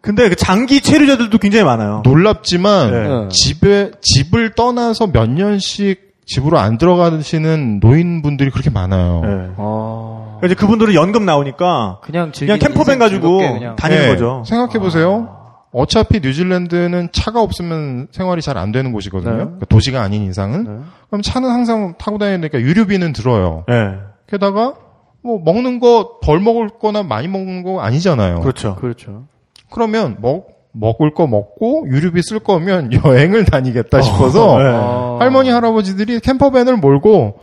[0.00, 2.02] 근데 그 장기 체류자들도 굉장히 많아요.
[2.04, 3.08] 놀랍지만 네.
[3.08, 3.28] 네.
[3.30, 9.22] 집에 집을 떠나서 몇 년씩 집으로 안 들어가시는 노인분들이 그렇게 많아요.
[9.24, 9.30] 네.
[9.56, 10.36] 아.
[10.38, 13.40] 그러니까 이제 그분들은 연금 나오니까 그냥 그냥 캠퍼밴 가지고
[13.76, 14.44] 다니는 거죠.
[14.46, 15.37] 생각해 보세요.
[15.78, 19.32] 어차피 뉴질랜드는 차가 없으면 생활이 잘 안 되는 곳이거든요.
[19.32, 19.38] 네.
[19.44, 20.64] 그러니까 도시가 아닌 이상은.
[20.64, 20.70] 네.
[21.08, 23.64] 그럼 차는 항상 타고 다니니까 유류비는 들어요.
[23.68, 23.94] 네.
[24.26, 24.74] 게다가
[25.22, 28.40] 뭐 먹는 거 덜 먹을 거나 많이 먹는 거 아니잖아요.
[28.40, 28.74] 그렇죠.
[28.76, 29.26] 그렇죠.
[29.70, 34.64] 그러면 먹 먹을 거 먹고 유류비 쓸 거면 여행을 다니겠다 싶어서 네.
[34.66, 35.16] 아.
[35.20, 37.38] 할머니 할아버지들이 campervan을 몰고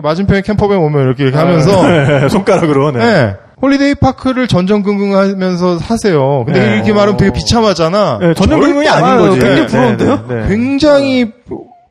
[0.00, 2.92] 맞은편에 campervan 오면 이렇게, 이렇게 하면서 네, 손가락으로.
[2.92, 2.98] 네.
[2.98, 3.36] 네.
[3.62, 6.44] holiday park를 전전긍긍하면서 사세요.
[6.44, 6.74] 근데 네.
[6.74, 8.18] 이렇게 말하면 되게 비참하잖아.
[8.20, 9.40] 네, 절대 아닌 거지.
[9.40, 10.24] 굉장히 네, 부러운데요?
[10.28, 10.48] 네, 네.
[10.48, 11.32] 굉장히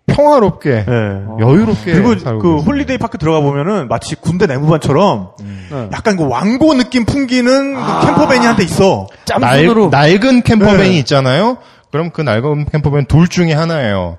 [0.07, 1.43] 평화롭게 예.
[1.43, 2.57] 여유롭게 그리고 살고 그.
[2.57, 5.89] holiday park 들어가 보면은 마치 군대 내무반처럼 네.
[5.91, 9.07] 약간 그 왕고 느낌 풍기는 그 캠퍼밴이 한테 있어.
[9.39, 10.97] 날, 짬순으로 낡은 캠퍼밴이 네.
[10.99, 11.57] 있잖아요.
[11.91, 14.17] 그럼 그 낡은 캠퍼밴 둘 중에 하나예요.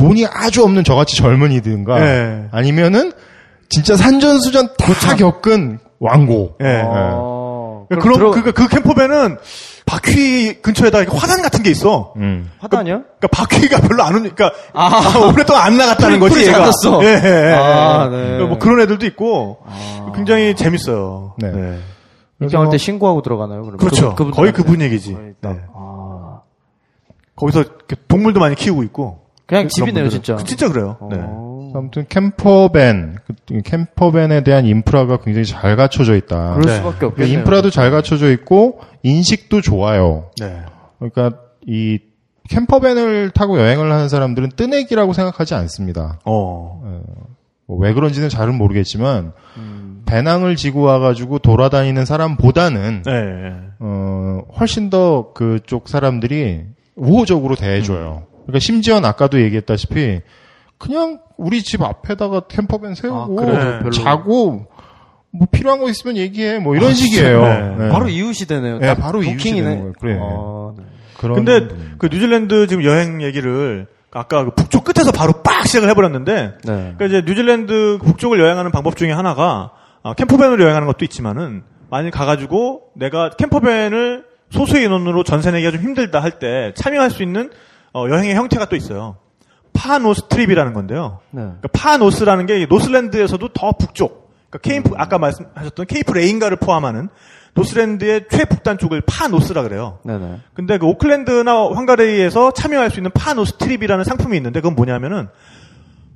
[0.00, 0.06] 예.
[0.08, 2.48] 돈이 아주 없는 저같이 젊은이든가 네.
[2.52, 3.12] 아니면은
[3.68, 6.56] 진짜 산전수전 다 겪은 왕고.
[6.62, 6.82] 예.
[6.84, 9.36] 어, 그럼 그럼 들어- 그, 그 캠퍼밴은
[9.86, 12.12] 바퀴 근처에다 화단 같은 게 있어.
[12.16, 12.50] 음.
[12.58, 13.02] 화단이요?
[13.18, 15.18] 그러니까 바퀴가 별로 안 오니까 아.
[15.32, 16.46] 오랫동안 안 나갔다는 거지.
[16.46, 16.58] 얘가.
[16.58, 17.02] 잦았어.
[17.04, 17.52] 예, 예, 예.
[17.54, 18.38] 아, 네.
[18.44, 20.12] 뭐 그런 애들도 있고 아.
[20.14, 21.34] 굉장히 재밌어요.
[21.38, 21.78] 네.
[22.42, 23.60] 입장할 때 신고하고 들어가나요?
[23.62, 23.78] 그러면?
[23.78, 24.14] 그렇죠.
[24.14, 24.62] 그분- 거의 그분들한테?
[24.62, 25.12] 그분 얘기지.
[25.14, 25.32] 네.
[25.40, 25.56] 딱.
[25.74, 26.40] 아.
[27.36, 27.64] 거기서
[28.08, 29.19] 동물도 많이 키우고 있고.
[29.50, 30.10] 그냥 집이네요, 분들은.
[30.10, 30.36] 진짜.
[30.36, 30.96] 그 진짜 그래요.
[31.10, 31.16] 네.
[31.20, 31.72] 어.
[31.74, 36.54] 아무튼 캠퍼밴, 그 캠퍼밴에 대한 인프라가 굉장히 잘 갖춰져 있다.
[36.54, 36.76] 그럴 네.
[36.76, 37.38] 수밖에 그 없겠네요.
[37.38, 40.30] 인프라도 잘 갖춰져 있고 인식도 좋아요.
[40.40, 40.60] 네.
[40.98, 41.98] 그러니까 이
[42.48, 46.20] 캠퍼밴을 타고 여행을 하는 사람들은 뜨내기라고 생각하지 않습니다.
[46.24, 46.80] 어.
[47.66, 50.02] 뭐왜 그런지는 잘은 모르겠지만 음.
[50.06, 53.12] 배낭을 지고 와가지고 돌아다니는 사람보다는 네.
[53.12, 53.52] 네.
[53.78, 56.62] 어, 훨씬 더 그쪽 사람들이
[56.96, 58.24] 우호적으로 대해줘요.
[58.50, 60.20] 그러니까 심지어 아까도 얘기했다시피
[60.78, 63.78] 그냥 우리 집 앞에다가 캠퍼밴 세우고 아, 그래요?
[63.80, 63.90] 별로.
[63.90, 64.66] 자고
[65.32, 67.42] 뭐 필요한 거 있으면 얘기해 뭐 이런 식이에요.
[67.42, 67.74] 네.
[67.78, 67.88] 네.
[67.90, 68.78] 바로 이웃이 되네요.
[68.78, 69.68] 네, 딱 바로 이웃이 부킹이네.
[69.68, 69.92] 되는 거예요.
[70.00, 70.18] 그래.
[70.20, 70.84] 아, 네.
[71.18, 71.94] 그런 근데 부분.
[71.98, 76.34] 그 뉴질랜드 지금 여행 얘기를 아까 그 북쪽 끝에서 바로 빡 시작을 해버렸는데
[76.64, 76.94] 네.
[76.96, 79.70] 그러니까 이제 뉴질랜드 북쪽을 여행하는 방법 중에 하나가
[80.02, 86.20] 아, campervan으로 여행하는 것도 있지만은 만약 가가지고 내가 campervan을 소수 인원으로 전세 내기가 좀 힘들다
[86.20, 87.50] 할 때 참여할 수 있는
[87.92, 89.16] 어, 여행의 형태가 또 있어요.
[89.72, 91.20] Far North trip이라는 건데요.
[91.30, 91.42] 네.
[91.42, 97.08] 그러니까 Far North라는 게 노스랜드에서도 더 북쪽, 그러니까 케이프 아까 말씀하셨던 케이프 레인가를 포함하는
[97.54, 99.98] 노스랜드의 최북단 쪽을 Far North라 그래요.
[100.04, 100.40] 네네.
[100.54, 105.28] 근데 그 오클랜드나 황가레이에서 참여할 수 있는 Far North trip이라는 상품이 있는데 그건 뭐냐면은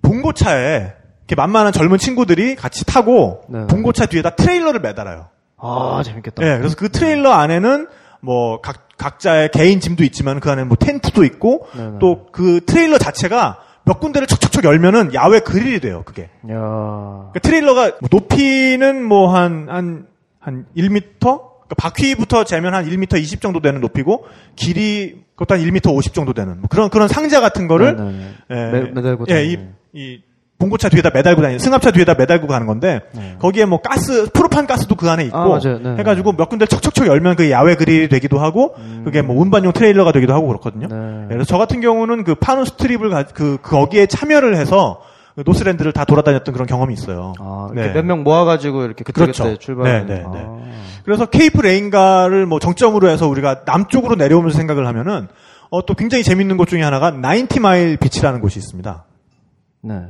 [0.02, 3.66] 봉고차에 이렇게 만만한 젊은 친구들이 같이 타고 네.
[3.66, 5.28] 봉고차 뒤에다 트레일러를 매달아요.
[5.56, 6.42] 아, 재밌겠다.
[6.42, 7.88] 예, 그래서 그 트레일러 안에는
[8.20, 11.66] 뭐 각, 각자의 개인 짐도 있지만 그 안에 뭐 텐트도 있고.
[12.01, 16.22] 또 그 트레일러 자체가 몇 군데를 척척척 열면은 야외 그릴이 돼요, 그게.
[16.22, 16.28] 야.
[16.49, 20.07] 그러니까 트레일러가 높이는 뭐 한, 한,
[20.40, 21.01] 한 1m?
[21.20, 24.24] 그러니까 바퀴부터 재면 한 1m 20 정도 되는 높이고,
[24.57, 28.11] 길이, 그것도 한 1m 50 정도 되는, 뭐 그런, 그런 상자 같은 거를, 네 네
[28.12, 28.32] 네.
[28.51, 29.59] 예, 매- 매달고 예, 이.
[29.92, 30.20] 이,
[30.59, 33.00] 봉고차 뒤에다 매달고 다니는, 승합차 뒤에다 매달고 가는 건데,
[33.40, 35.68] 거기에 뭐 가스, 프로판 가스도 그 안에 있고, 네.
[35.68, 35.78] 아.
[35.82, 35.96] 네.
[35.98, 38.74] 해가지고 몇 군데 척척척 열면 그 야외 그릴이 되기도 하고,
[39.05, 40.86] 그게 뭐 운반용 트레일러가 되기도 하고 그렇거든요.
[40.88, 41.24] 네.
[41.24, 45.00] 예, 그래서 저 같은 경우는 그 Far North trip을 가, 그, 거기에 참여를 해서,
[45.34, 47.32] 그 노스랜드를 다 돌아다녔던 그런 경험이 있어요.
[47.40, 47.82] 아, 네.
[47.82, 49.44] 이렇게 몇명 모아가지고 이렇게 그때 그렇죠.
[49.44, 50.07] 그때 출발하는.
[50.07, 50.44] 네, 네, 네.
[50.46, 50.59] 아.
[51.05, 55.26] 그래서 케이프 레인가를 뭐 정점으로 해서 우리가 남쪽으로 내려오면서 생각을 하면은
[55.70, 59.05] 어, 또 굉장히 재밌는 곳 중에 하나가 90마일 비치라는 곳이 있습니다.
[59.82, 60.02] 네.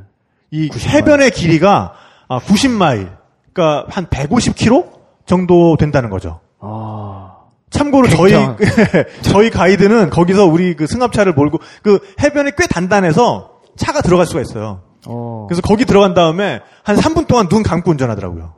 [0.55, 1.94] 이 해변의 길이가
[2.28, 3.11] 아, 90마일,
[3.52, 4.88] 그러니까 한 150km
[5.26, 6.40] 정도 된다는 거죠.
[6.61, 7.32] 아.
[7.70, 14.00] 참고로 저희 굉장한- 저희 가이드는 거기서 우리 그 승합차를 몰고 그 해변이 꽤 단단해서 차가
[14.00, 14.82] 들어갈 수가 있어요.
[15.09, 15.46] 어.
[15.48, 18.55] 그래서 거기 들어간 다음에 한 3분 동안 눈 감고 운전하더라고요.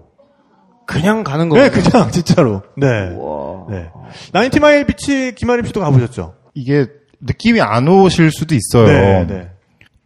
[0.86, 1.70] 그냥 가는 거예요.
[1.70, 2.62] 네, 그냥 진짜로.
[2.76, 2.86] 네.
[3.16, 3.66] 와.
[3.70, 3.88] 네.
[4.32, 6.34] 나인티마일 비치 김아림 씨도 가보셨죠?
[6.54, 6.86] 이게
[7.20, 8.86] 느낌이 안 오실 수도 있어요.
[8.86, 9.48] 네, 네.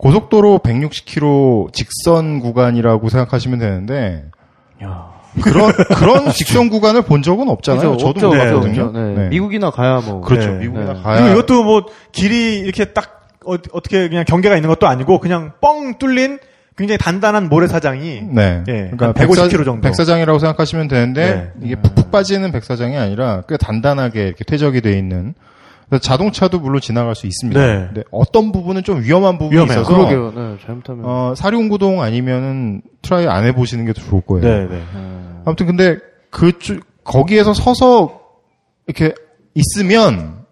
[0.00, 4.24] 고속도로 160km 직선 구간이라고 생각하시면 되는데
[4.82, 5.10] 야.
[5.42, 7.92] 그런 그런 직선 구간을 본 적은 없잖아요.
[7.92, 8.14] 그죠?
[8.14, 8.90] 저도 못 네.
[8.92, 9.14] 네.
[9.14, 9.28] 네.
[9.28, 10.22] 미국이나 가야 뭐.
[10.22, 10.52] 그렇죠.
[10.52, 10.60] 네.
[10.60, 11.02] 미국이나 네.
[11.02, 15.52] 가야 그리고 이것도 뭐 길이 이렇게 딱 어, 떻게 그냥 경계가 있는 것도 아니고 그냥
[15.60, 16.38] 뻥 뚫린
[16.78, 18.64] 굉장히 단단한 모래사장이 네.
[18.68, 19.80] 예, 그러니까 한 150km 정도.
[19.82, 21.66] 백사장이라고 생각하시면 되는데 네.
[21.66, 25.34] 이게 푹푹 빠지는 백사장이 아니라 꽤 단단하게 이렇게 퇴적이 돼 있는
[25.98, 27.60] 자동차도 물론 지나갈 수 있습니다.
[27.60, 27.86] 네.
[27.86, 29.80] 근데 어떤 부분은 좀 위험한 부분이 위험해요.
[29.80, 30.32] 있어서 그러게요.
[30.34, 31.04] 네, 잘못하면.
[31.04, 34.44] 어, 사륜구동 아니면은 try 안 해보시는 게더 좋을 거예요.
[34.44, 34.76] 네, 네.
[34.76, 34.82] 네.
[35.44, 35.98] 아무튼 근데
[36.30, 36.52] 그
[37.02, 38.20] 거기에서 서서
[38.86, 39.14] 이렇게
[39.54, 40.44] 있으면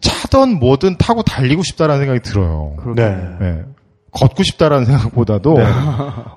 [0.00, 2.76] 차든 뭐든 타고 달리고 싶다라는 생각이 들어요.
[2.94, 3.16] 네.
[3.40, 3.64] 네.
[4.16, 5.66] 걷고 싶다라는 생각보다도 네.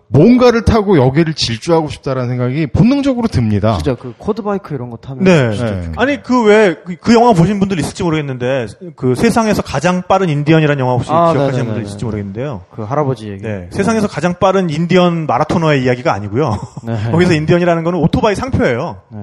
[0.07, 3.77] 뭔가를 타고 여기를 질주하고 싶다라는 생각이 본능적으로 듭니다.
[3.77, 5.23] 진짜 그 quad bike 이런 거 타면.
[5.23, 5.49] 네.
[5.51, 5.91] 네.
[5.97, 11.09] 아니 그 왜그 영화 보신 분들 있을지 모르겠는데 그 세상에서 가장 빠른 인디언이라는 영화 혹시
[11.11, 11.65] 아, 기억하시는 네네네네.
[11.65, 12.61] 분들 있을지 모르겠는데요.
[12.71, 13.43] 그 할아버지 얘기.
[13.43, 13.67] 네.
[13.71, 16.59] 세상에서 가장 빠른 인디언 마라토너의 이야기가 아니고요.
[16.84, 16.97] 네.
[17.11, 19.01] 거기서 인디언이라는 거는 오토바이 상표예요.
[19.11, 19.19] 네.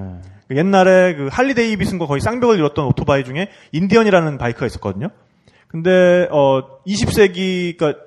[0.48, 5.08] 그 옛날에 그 할리 데이비슨과 거의 쌍벽을 이뤘던 오토바이 중에 인디언이라는 바이크가 있었거든요.
[5.68, 8.00] 근데 어 20세기 그러니까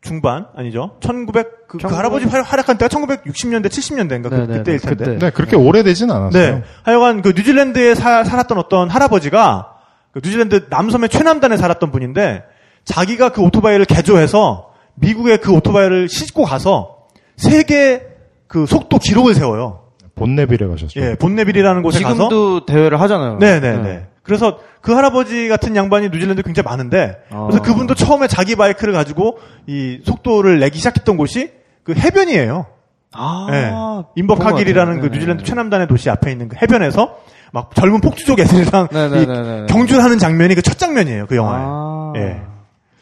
[0.00, 0.92] 중반 아니죠?
[1.00, 5.04] 1900 그, 그1900 할아버지 활- 활약한 때가 1960년대 70년대인가 그, 네네네, 그때일 텐데.
[5.04, 5.18] 그때.
[5.18, 6.54] 네, 그렇게 오래되진 않았어요.
[6.56, 6.62] 네.
[6.84, 9.72] 하여간 그 뉴질랜드에 사- 살았던 어떤 할아버지가
[10.12, 12.44] 그 뉴질랜드 남섬의 최남단에 살았던 분인데
[12.84, 18.02] 자기가 그 오토바이를 개조해서 미국에 그 오토바이를 싣고 가서 세계
[18.46, 19.80] 그 속도 기록을 세워요.
[20.14, 21.00] 본네빌에 가셨죠.
[21.00, 23.38] 예, 본네빌이라는 곳에 가서 지금도 대회를 하잖아요.
[23.38, 24.06] 네 네 네.
[24.28, 27.62] 그래서 그 할아버지 같은 양반이 뉴질랜드 에 굉장히 많은데 그래서 아.
[27.62, 31.50] 그분도 처음에 자기 바이크를 가지고 이 속도를 내기 시작했던 곳이
[31.82, 32.66] 그 해변이에요.
[33.14, 33.70] 아, 예.
[33.70, 35.00] 본것 인버카길이라는 같아요.
[35.00, 35.16] 그 네네.
[35.16, 37.16] 뉴질랜드 최남단의 도시 앞에 있는 그 해변에서
[37.52, 38.88] 막 젊은 폭주족 애들이랑.
[38.92, 41.26] 이 경주하는 장면이 그 첫 장면이에요.
[41.26, 41.62] 그 영화에.
[41.64, 42.12] 아.
[42.16, 42.42] 예.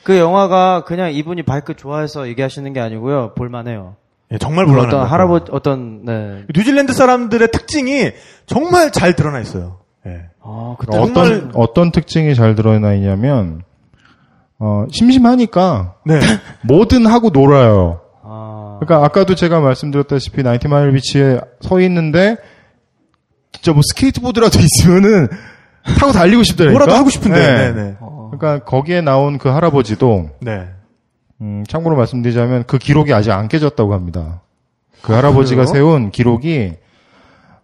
[0.05, 3.35] 그 영화가 그냥 이분이 바이크 좋아해서 얘기하시는 게 아니고요.
[3.35, 3.97] 볼만해요.
[4.31, 6.45] 예, 정말 그 불안한 어떤 할아버지 어떤 네.
[6.55, 8.13] 뉴질랜드 사람들의 특징이
[8.47, 9.79] 정말 잘 드러나 있어요.
[10.07, 10.27] 예.
[10.49, 13.63] 아, 그때 어떤 정말- 어떤 특징이 잘 드러나 있냐면
[14.59, 16.21] 어, 심심하니까 네.
[16.65, 18.01] 뭐든 하고 놀아요.
[18.23, 22.37] 아, 그러니까 아까도 제가 말씀드렸다시피 나이트 마일 비치에 서 있는데
[23.53, 25.29] 진짜 뭐 스케이트보드라도 있으면은
[25.99, 26.79] 타고 달리고 싶더라니까.
[26.79, 27.39] 뭐라도 하고 싶은데.
[27.39, 27.73] 네.
[27.73, 27.83] 네.
[27.83, 27.97] 네.
[28.31, 30.67] 그러니까 거기에 나온 그 할아버지도 네.
[31.41, 34.41] 음, 참고로 말씀드리자면 그 기록이 아직 안 깨졌다고 합니다.
[35.03, 35.73] 그 할아버지가 그래요?
[35.73, 36.73] 세운 기록이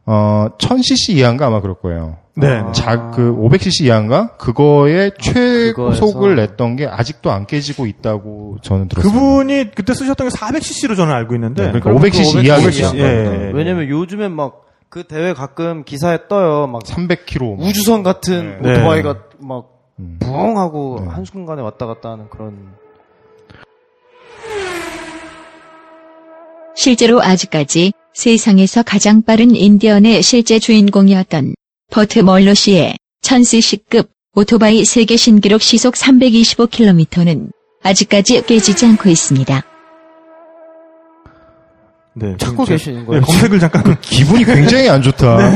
[0.04, 2.16] 어 1000cc 이하인가 아마 그럴 거예요.
[2.34, 2.62] 네.
[2.72, 4.36] 자, 그 500cc 이하인가?
[4.38, 6.34] 그거의 최고속을 그거에서.
[6.52, 9.12] 냈던 게 아직도 안 깨지고 있다고 저는 들었어요.
[9.12, 11.66] 그분이 그때 쓰셨던 게 400cc로 저는 알고 있는데.
[11.66, 13.50] 네, 그러니까 그럼 500cc 그 이하 500cc, 예, 예, 예.
[13.52, 16.66] 왜냐면 요즘엔 막 그 대회 가끔 기사에 떠요.
[16.66, 17.58] 막 300km.
[17.60, 18.72] 우주선 같은 네.
[18.72, 20.18] 오토바이가 막 음.
[20.20, 21.06] 부엉 하고 네.
[21.08, 22.74] 한순간에 왔다 갔다 하는 그런
[26.76, 31.54] 실제로 아직까지 세상에서 가장 빠른 인디언의 실제 주인공이었던
[31.90, 37.50] 버트 멀로시의 1000cc급 오토바이 세계 신기록 시속 325km는
[37.82, 39.62] 아직까지 깨지지 않고 있습니다.
[42.14, 42.36] 네.
[42.36, 43.20] 찾고 계시는 제- 거예요.
[43.22, 43.98] 네, 검색을 잠깐.
[44.02, 45.38] 기분이 굉장히 안 좋다.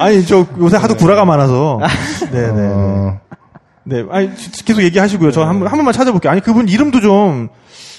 [0.00, 1.78] 아니, 저 요새 하도 구라가 많아서.
[2.32, 2.52] 네네.
[2.52, 2.62] 네.
[2.72, 3.20] 어,
[3.84, 4.04] 네.
[4.10, 5.30] 아니, 지- 계속 얘기하시고요.
[5.30, 6.32] 저 한, 번- 한 번만 찾아볼게요.
[6.32, 7.48] 아니, 그분 이름도 좀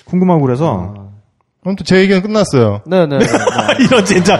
[0.05, 0.93] 궁금하고 그래서.
[0.97, 1.10] 아
[1.63, 2.81] 무튼 제 얘기는 끝났어요.
[2.87, 3.19] 네네.
[3.79, 4.35] 이런 진짜.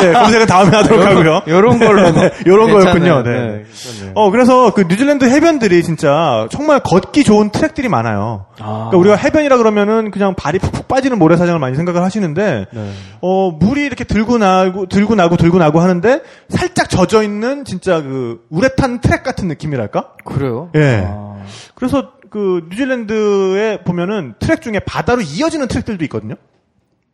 [0.00, 1.42] 네, 검색은 다음에 하도록 하고요.
[1.46, 2.72] 이런 걸로 네, 요런.
[2.72, 3.22] 거였군요.
[3.22, 3.64] 네.
[3.72, 4.12] 괜찮네요.
[4.16, 8.46] 어, 그래서 그 뉴질랜드 해변들이 진짜 정말 걷기 좋은 트랙들이 많아요.
[8.58, 8.88] 아.
[8.90, 12.90] 그러니까 우리가 해변이라 그러면은 그냥 발이 푹푹 빠지는 모래사장을 많이 생각을 하시는데, 네.
[13.20, 18.40] 어, 물이 이렇게 들고 나고, 들고 나고, 들고 나고 하는데, 살짝 젖어 있는 진짜 그,
[18.50, 20.14] 우레탄 트랙 같은 느낌이랄까?
[20.24, 20.70] 그래요?
[20.74, 21.04] 예.
[21.06, 21.34] 아.
[21.76, 26.34] 그래서 그, 뉴질랜드에 보면은 트랙 중에 바다로 이어지는 트랙들도 있거든요.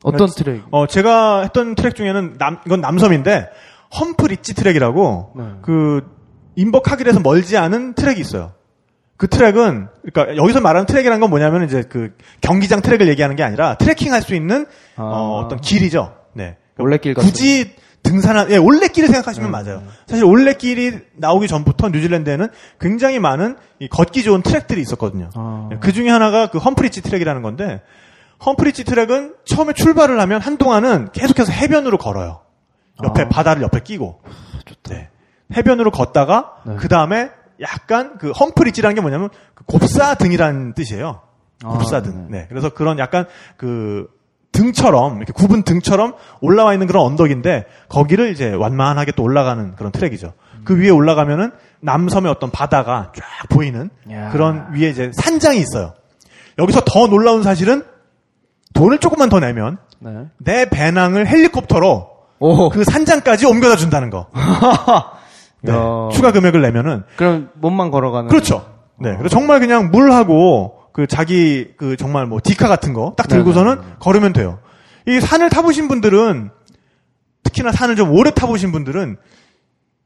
[0.03, 0.63] 어떤 트랙?
[0.71, 3.51] 어, 제가 했던 트랙 중에는 남, 이건 남섬인데,
[4.01, 5.45] Hump Ridge 트랙이라고, 네.
[5.61, 6.01] 그,
[6.57, 8.55] 인버카길에서 멀지 않은 트랙이 있어요.
[9.19, 13.75] 그 트랙은, 그러니까 여기서 말하는 트랙이라는 건 뭐냐면 이제 그 경기장 트랙을 얘기하는 게 아니라
[13.75, 14.65] 트레킹 할 수 있는
[14.97, 15.03] 아.
[15.03, 16.15] 어, 떤 길이죠.
[16.33, 16.57] 네.
[16.79, 19.83] 올레길 같은 굳이 등산한, 예, 올레길을 생각하시면 맞아요.
[20.07, 22.49] 사실 올레길이 나오기 전부터 뉴질랜드에는
[22.81, 25.31] 굉장히 많은 이 걷기 좋은 트랙들이 있었거든요.
[25.35, 25.69] 아.
[25.81, 27.83] 그 중에 하나가 그 Hump Ridge 트랙이라는 건데,
[28.45, 32.41] Hump Ridge 트랙은 처음에 출발을 하면 한동안은 계속해서 해변으로 걸어요.
[33.05, 33.29] 옆에 아.
[33.29, 34.23] 바다를 옆에 끼고.
[34.89, 35.09] 네.
[35.57, 36.77] 해변으로 걷다가 네.
[36.77, 37.31] 그 다음에
[37.61, 41.21] 약간 그 Hump Ridge라는 게 뭐냐면 그 곱사등이라는 뜻이에요.
[41.65, 42.29] 아, 곱사등.
[42.31, 42.47] 네.
[42.49, 43.27] 그래서 그런 약간
[43.57, 44.09] 그
[44.53, 50.33] 등처럼 이렇게 굽은 등처럼 올라와 있는 그런 언덕인데 거기를 이제 완만하게 또 올라가는 그런 트랙이죠.
[50.65, 54.31] 그 위에 올라가면은 남섬의 어떤 바다가 쫙 보이는 야.
[54.31, 55.95] 그런 위에 이제 산장이 있어요.
[56.59, 57.85] 여기서 더 놀라운 사실은
[58.75, 60.27] 돈을 조금만 더 내면 네.
[60.39, 62.69] 내 배낭을 헬리콥터로 오.
[62.71, 64.27] 그 산장까지 옮겨다 준다는 거.
[65.63, 65.73] 네.
[65.73, 66.09] 야.
[66.13, 68.29] 추가 금액을 내면은 그럼 몸만 걸어가는.
[68.29, 68.67] 그렇죠.
[68.99, 69.11] 네.
[69.17, 73.93] 그래서 정말 그냥 물하고 그 자기 그 정말 뭐 디카 같은 거 딱 들고서는 네네.
[74.01, 74.59] 걸으면 돼요.
[75.07, 76.51] 이 산을 타보신 분들은
[77.45, 79.17] 특히나 산을 좀 오래 타보신 분들은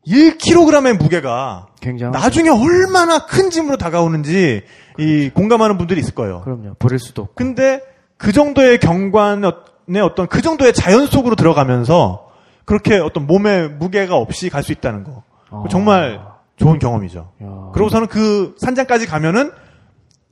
[0.06, 2.12] 1kg의 무게가 굉장히.
[2.12, 4.62] 나중에 얼마나 큰 짐으로 다가오는지
[4.98, 6.42] 이 공감하는 분들이 있을 거예요.
[6.42, 6.74] 그럼요.
[6.78, 7.34] 버릴 수도 없고.
[7.34, 7.80] 근데
[8.18, 9.52] 그 정도의 경관의
[10.02, 12.28] 어떤 그 정도의 자연 속으로 들어가면서
[12.64, 15.22] 그렇게 어떤 몸에 무게가 없이 갈 수 있다는 거.
[15.50, 15.64] 아.
[15.70, 16.20] 정말
[16.56, 17.30] 좋은 경험이죠.
[17.42, 17.70] 야.
[17.72, 19.50] 그러고서는 그 산장까지 가면은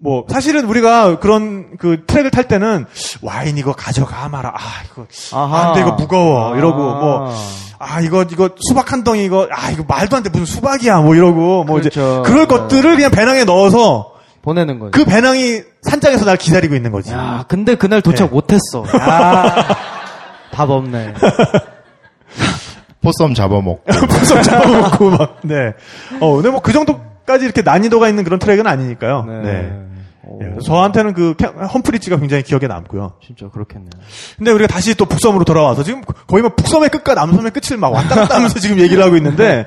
[0.03, 2.87] 뭐 사실은 우리가 그런 그 트랙을 탈 때는
[3.23, 4.53] 와인 이거 가져가 마라.
[4.55, 5.59] 아 이거 아하.
[5.61, 6.53] 아, 근데 이거 무거워.
[6.55, 6.59] 아.
[6.59, 11.01] 이러고 뭐아 이거 이거 수박 한 덩이 이거 아 이거 말도 안 돼 무슨 수박이야
[11.03, 12.23] 뭐 이러고 뭐 이제 그렇죠.
[12.25, 12.47] 그럴 네.
[12.47, 14.91] 것들을 그냥 배낭에 넣어서 보내는 거죠.
[14.91, 17.13] 그 배낭이 산장에서 날 기다리고 있는 거지.
[17.13, 18.35] 야, 근데 그날 도착 네.
[18.35, 18.85] 못했어.
[18.99, 19.55] 야,
[20.53, 21.15] 답 없네.
[23.03, 23.83] 포썸 잡아먹고.
[24.09, 25.39] 풍선 잡아먹고 막.
[25.43, 25.73] 네.
[26.21, 29.25] 어, 근데 뭐 그 정도까지 이렇게 난이도가 있는 그런 트랙은 아니니까요.
[29.25, 29.73] 네.
[29.73, 29.92] 오,
[30.41, 33.15] 예, 저한테는 그 캠- 험프리치가 굉장히 기억에 남고요.
[33.27, 33.91] 진짜 그렇겠네요.
[34.39, 38.15] 근데 우리가 다시 또 북섬으로 돌아와서 지금 거의 뭐 북섬의 끝과 남섬의 끝을 막 왔다
[38.15, 39.67] 갔다 하면서 지금 얘기를 하고 있는데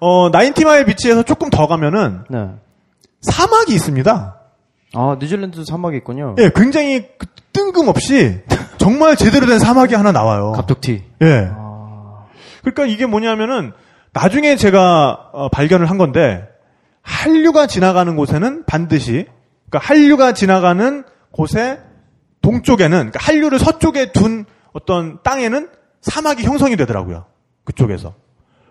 [0.00, 2.48] 어 나인티마일 비치에서 조금 더 가면은 네.
[3.20, 4.38] 사막이 있습니다.
[4.94, 6.34] 아, 뉴질랜드도 사막이 있군요.
[6.38, 8.40] 예, 굉장히 그 뜬금없이
[8.78, 10.52] 정말 제대로 된 사막이 하나 나와요.
[10.52, 11.02] 갑툭튀.
[11.22, 11.48] 예.
[12.62, 13.72] 그러니까 이게 뭐냐면은
[14.12, 16.46] 나중에 제가 어, 발견을 한 건데
[17.02, 19.26] 한류가 지나가는 곳에는 반드시
[19.72, 21.80] 그러니까 한류가 지나가는 곳에
[22.42, 25.68] 동쪽에는 그러니까 한류를 서쪽에 둔 어떤 땅에는
[26.02, 27.24] 사막이 형성이 되더라고요.
[27.64, 28.14] 그쪽에서.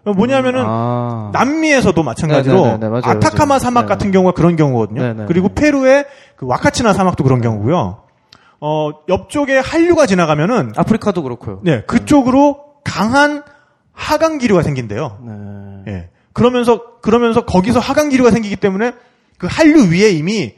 [0.03, 1.31] 뭐냐면은 아.
[1.33, 3.59] 남미에서도 마찬가지로 네네네네, 맞아요, 아타카마 맞아요.
[3.59, 3.87] 사막 네네.
[3.87, 5.01] 같은 경우가 그런 경우거든요.
[5.01, 5.25] 네네.
[5.27, 8.03] 그리고 페루의 그 와카치나 사막도 그런 경우고요.
[8.59, 11.61] 어, 옆쪽에 한류가 지나가면은 아프리카도 그렇고요.
[11.63, 13.43] 네, 그쪽으로 강한
[13.93, 15.19] 하강 기류가 생긴대요.
[15.85, 15.91] 네.
[15.91, 16.09] 예.
[16.33, 18.93] 그러면서 그러면서 거기서 하강 기류가 생기기 때문에
[19.37, 20.53] 그 한류 위에 이미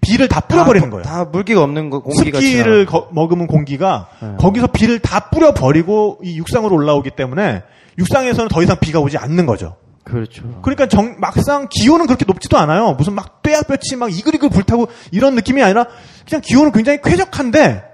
[0.00, 1.02] 비를 다 뿌려버리는 다, 거예요.
[1.04, 2.86] 다 물기가 없는 거, 공기가 습기를.
[2.86, 4.34] 거- 머금은 공기가 네.
[4.38, 7.62] 거기서 비를 다 뿌려버리고 이 육상으로 올라오기 때문에
[7.98, 9.76] 육상에서는 더 이상 비가 오지 않는 거죠.
[10.04, 10.42] 그렇죠.
[10.62, 12.92] 그러니까 정- 막상 기온은 그렇게 높지도 않아요.
[12.92, 15.86] 무슨 막 뼈야뼈치 막 이글이글 불타고 이런 느낌이 아니라
[16.26, 17.84] 그냥 기온은 굉장히 쾌적한데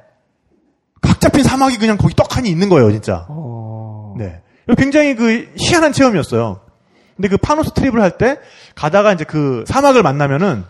[1.01, 3.27] 각 잡힌 사막이 그냥 거기 떡하니 있는 거예요, 진짜.
[3.29, 4.15] 어.
[4.17, 4.41] 네.
[4.79, 6.61] 굉장히 그 희한한 체험이었어요.
[7.17, 8.39] 근데 그 Far North trip을 할 때
[8.75, 10.65] 가다가 이제 그 사막을 만나면은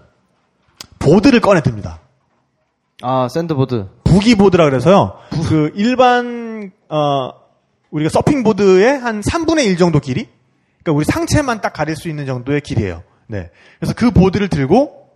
[0.99, 2.01] 보드를 꺼내 듭니다.
[3.03, 3.89] 아, sandboard.
[4.05, 5.19] boogie board라 그래서요.
[5.49, 7.31] 그 일반 어
[7.91, 10.29] 우리가 서핑 보드의 한 3분의 1 정도 길이?
[10.83, 13.03] 그러니까 우리 상체만 딱 가릴 수 있는 정도의 길이에요.
[13.27, 13.51] 네.
[13.79, 15.09] 그래서 그 보드를 들고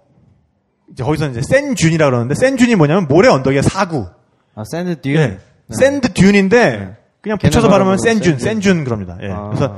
[0.93, 4.09] 이제 거기서 이제 센준이라 그러는데 센준이 뭐냐면 모래 언덕의 사구.
[4.55, 5.15] 아, sand dune.
[5.17, 5.39] 예.
[5.71, 9.17] sand dune인데 그냥 붙여서 발음하면 sand dune, 거, sand dune 그럽니다.
[9.23, 9.31] 예.
[9.31, 9.47] 아.
[9.49, 9.77] 그래서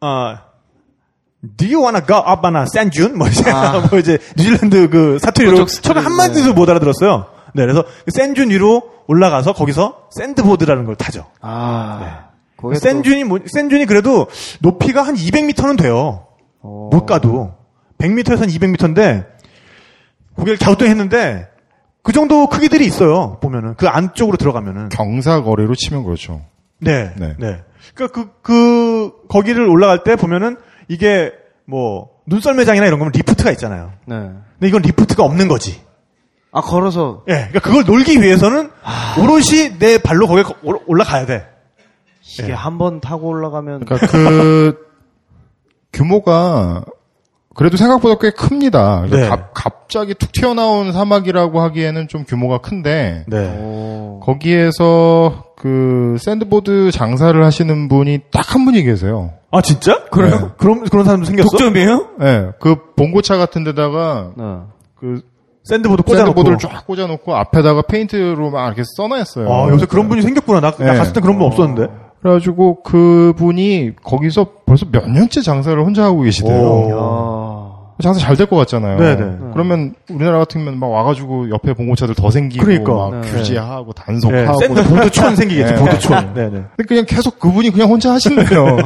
[0.00, 0.38] 어,
[1.42, 3.16] Do you wanna go up on a sand dune?
[3.16, 3.86] 뭐 이제, 아.
[3.90, 7.26] 뭐 이제 뉴질랜드 그 사투리로 처음에 한마디도 못 알아들었어요.
[7.54, 11.26] 네, 그래서 그 sand dune 위로 올라가서 거기서 sandboard라는 걸 타죠.
[11.40, 12.28] 아.
[12.60, 14.28] 또- 샌준이 뭐, 샌준이 그래도
[14.60, 16.26] 높이가 한 200m는 돼요.
[16.60, 16.90] 어.
[16.92, 17.54] 못 가도
[17.98, 19.26] 100m에서 한 200m인데
[20.36, 21.48] 고개를 갸우뚱했는데
[22.02, 23.38] 그 정도 크기들이 있어요.
[23.40, 26.42] 보면은 그 안쪽으로 들어가면은 경사거리로 치면 그렇죠.
[26.78, 27.12] 네.
[27.16, 27.34] 네.
[27.38, 27.62] 네.
[27.94, 30.56] 그러니까 그, 그, 거기를 올라갈 때 보면은
[30.90, 31.30] 이게
[31.66, 33.92] 뭐, 눈썰 매장이나 이런 거면 리프트가 있잖아요.
[34.06, 34.16] 네.
[34.16, 35.80] 근데 이건 리프트가 없는 거지.
[36.52, 37.22] 아, 걸어서.
[37.28, 37.34] 예.
[37.34, 38.70] 그러니까 그걸 놀기 위해서는
[39.20, 41.46] 오롯이 내 발로 거기에 거- 올- 올라가야 돼.
[42.38, 42.52] 이게 예.
[42.52, 43.84] 한번 타고 올라가면.
[43.84, 44.76] 그러니까 그
[45.92, 46.84] 규모가
[47.54, 49.06] 그래도 생각보다 꽤 큽니다.
[49.10, 49.28] 네.
[49.28, 53.56] 갑- 갑자기 툭 튀어나온 사막이라고 하기에는 좀 규모가 큰데 네.
[53.60, 54.20] 오.
[54.22, 59.32] 거기에서 그 sandboard 장사를 하시는 분이 딱 한 분이 계세요.
[59.52, 60.04] 아, 진짜?
[60.10, 60.30] 그래요?
[60.36, 60.46] 네.
[60.58, 61.48] 그럼, 그런 사람도 생겼어?
[61.50, 62.06] 독점이에요?
[62.20, 64.44] 예, 네, 그 봉고차 같은 데다가 네.
[64.98, 65.22] 그
[65.64, 66.26] sandboard 꽂아놓고.
[66.26, 69.52] sandboard를 쫙 꽂아놓고 앞에다가 페인트로 막 이렇게 써놔했어요.
[69.52, 70.60] 아, 요새 그런 분이 생겼구나.
[70.60, 70.98] 나, 나 네.
[70.98, 71.92] 갔을 때 그런 분 없었는데.
[72.22, 76.58] 그래가지고 그분이 거기서 벌써 몇 년째 장사를 혼자 하고 계시대요.
[78.00, 78.98] 장사 잘 될 것 같잖아요.
[78.98, 79.36] 네네.
[79.52, 82.92] 그러면 우리나라 같으면 막 와가지고 옆에 봉고차들 더 생기고 그러니까.
[82.94, 83.30] 막 네.
[83.30, 84.02] 규제하고 네.
[84.04, 85.78] 단속하고 생기겠지, 네.
[85.80, 86.34] 보드촌.
[86.34, 86.50] 네네.
[86.50, 88.78] 근데 그냥 계속 그분이 그냥 혼자 하시는 거예요.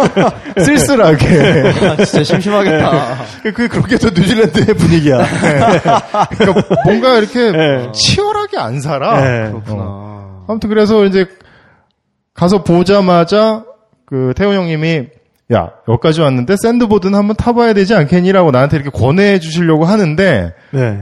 [0.64, 1.26] 쓸쓸하게.
[1.86, 3.16] 아, 진짜 심심하겠다.
[3.42, 5.24] 그, 그, 그렇게 또 뉴질랜드의 분위기야.
[6.36, 7.92] 그러니까 뭔가 이렇게 네.
[7.92, 9.20] 치열하게 안 살아.
[9.20, 9.50] 네.
[9.50, 10.44] 그렇구나.
[10.48, 11.26] 아무튼 그래서 이제
[12.34, 13.64] 가서 보자마자
[14.06, 15.06] 그 태호 형님이
[15.52, 21.00] 야 여기까지 왔는데 샌드보드는 한번 타봐야 되지 않겠니라고 나한테 이렇게 권해 주시려고 하는데 네.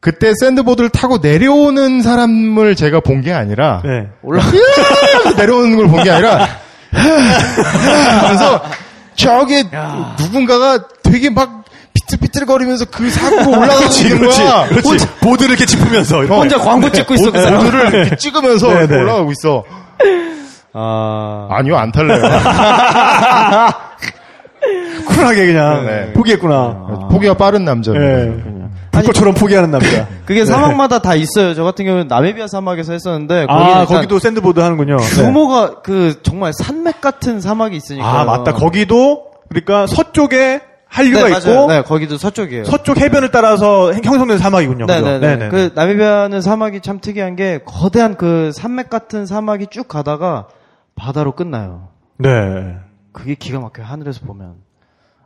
[0.00, 4.08] 그때 샌드보드를 타고 내려오는 사람을 제가 본 게 아니라 네.
[4.22, 4.42] 올라.
[5.36, 6.48] 내려오는 걸 본 게 아니라
[6.92, 8.62] 하면서
[9.14, 9.64] 저기
[10.18, 11.64] 누군가가 되게 막
[11.94, 13.08] 비틀비틀거리면서 그
[14.04, 14.40] 있는 그렇지.
[14.40, 14.66] 거야.
[14.68, 15.06] 그렇지.
[15.20, 16.22] 보드를 이렇게 짚으면서.
[16.22, 17.38] 혼자 광고 찍고 있어, 그.
[17.56, 18.96] 보드를 이렇게 찍으면서 네, 네.
[18.96, 19.64] 올라가고 있어.
[20.74, 21.48] 아.
[21.50, 22.22] 아니요 안 탈래요.
[25.08, 26.12] 쿨하게 그냥 네.
[26.12, 27.08] 포기했구나.
[27.10, 28.62] 포기가 빠른 남자는 예.
[28.92, 30.06] 불꽃처럼 포기하는 남자.
[30.24, 31.54] 그게 사막마다 다 있어요.
[31.54, 34.98] 저 같은 경우는 나미비아 사막에서 했었는데 아, 거기도 샌드보드 하는군요.
[34.98, 35.22] 네.
[35.24, 38.06] 규모가 그 정말 산맥 같은 사막이 있으니까.
[38.20, 38.52] 아, 맞다.
[38.52, 41.66] 거기도, 그러니까 서쪽에 한류가 네, 있고, 맞아요.
[41.68, 42.64] 네, 거기도 서쪽이에요.
[42.66, 44.84] 서쪽 해변을 따라서 형- 형성된 사막이군요.
[44.86, 45.18] 네네네.
[45.18, 45.48] 네네네.
[45.48, 50.46] 그 나미비아는 사막이 참 특이한 게 거대한 그 산맥 같은 사막이 쭉 가다가
[50.94, 51.88] 바다로 끝나요.
[52.18, 52.78] 네.
[53.12, 53.86] 그게 기가 막혀요.
[53.86, 54.56] 하늘에서 보면.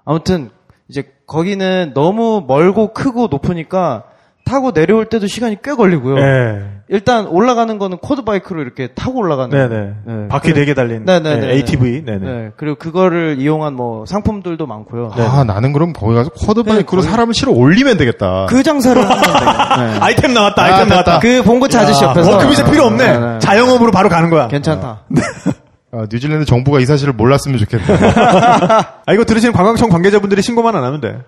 [0.05, 0.51] 아무튼
[0.89, 4.05] 이제 거기는 너무 멀고 크고 높으니까
[4.47, 6.15] 타고 내려올 때도 시간이 꽤 걸리고요.
[6.15, 6.63] 네.
[6.89, 9.51] 일단 올라가는 거는 quad bike로 이렇게 타고 올라가는.
[9.51, 9.93] 네네.
[10.07, 10.29] 네.
[10.29, 11.05] 바퀴 그래- 4개 달린.
[11.05, 11.41] 네네네.
[11.47, 12.05] 네, ATV.
[12.05, 12.19] 네네.
[12.19, 12.51] 네.
[12.57, 15.11] 그리고 그거를 이용한 뭐 상품들도 많고요.
[15.17, 18.47] 아 나는 그럼 거기 가서 quad bike로 거기- 사람을 실어 올리면 되겠다.
[18.49, 19.99] 그 장사를 하면 돼요.
[20.01, 20.95] 아이템 나왔다, 아, 아이템 됐다.
[20.95, 21.19] 나왔다.
[21.19, 22.31] 그 봉고차 아저씨 야, 옆에서.
[22.31, 23.05] work visa 필요 없네.
[23.05, 23.39] 네, 네.
[23.41, 24.47] 자영업으로 바로 가는 거야.
[24.47, 25.01] 괜찮다.
[25.93, 27.95] 아, 뉴질랜드 정부가 이 사실을 몰랐으면 좋겠다.
[29.07, 31.19] 아, 이거 들으시는 관광청 관계자분들이 신고만 안 하면 돼.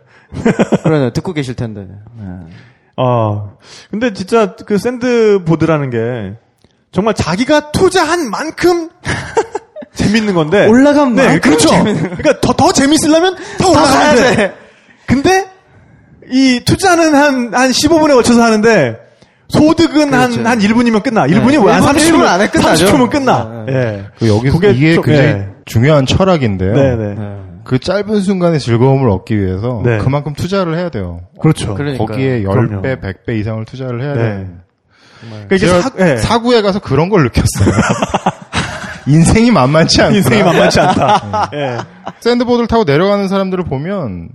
[0.84, 1.86] 그러네 듣고 계실 텐데.
[2.20, 2.24] 네.
[3.00, 3.50] 아,
[3.90, 6.36] 근데 진짜 그 샌드보드라는 게
[6.90, 8.88] 정말 자기가 투자한 만큼
[9.94, 10.66] 재밌는 건데.
[10.66, 11.68] 올라간 네, 만큼 그렇죠.
[11.68, 14.36] 재밌는 그러니까 더, 더 재밌으려면 더 올라가야 가야 돼.
[14.36, 14.54] 돼.
[15.06, 15.46] 근데
[16.30, 18.96] 이 투자는 한, 한 15분에 거쳐서 하는데
[19.48, 20.40] 소득은 그렇죠.
[20.40, 21.26] 한, 한 1분이면 끝나.
[21.26, 21.76] 1분이 뭐야?
[21.82, 22.86] 한 1분 30분 안에 끝나죠.
[22.86, 23.64] 30초면 끝나.
[23.66, 24.04] 네, 예.
[24.18, 25.48] 그 여기서 이게 좀- 굉장히 예.
[25.64, 26.72] 중요한 철학인데요.
[26.74, 27.14] 네 네.
[27.68, 29.98] 그 짧은 순간의 즐거움을 얻기 위해서 네.
[29.98, 31.20] 그만큼 투자를 해야 돼요.
[31.38, 31.74] 그렇죠.
[31.74, 32.06] 그러니까요.
[32.06, 32.80] 거기에 그럼요.
[32.80, 34.22] 10배, 100배 이상을 투자를 해야 네.
[34.22, 34.46] 돼요.
[35.20, 36.16] 그러니까 이게 제가 사, 예.
[36.16, 37.70] 사구에 가서 그런 걸 느꼈어요.
[39.06, 40.16] 인생이 만만치 않다.
[40.16, 41.50] 인생이 만만치 않다.
[41.52, 41.76] 예.
[42.20, 44.30] 샌드보드를 타고 내려가는 사람들을 보면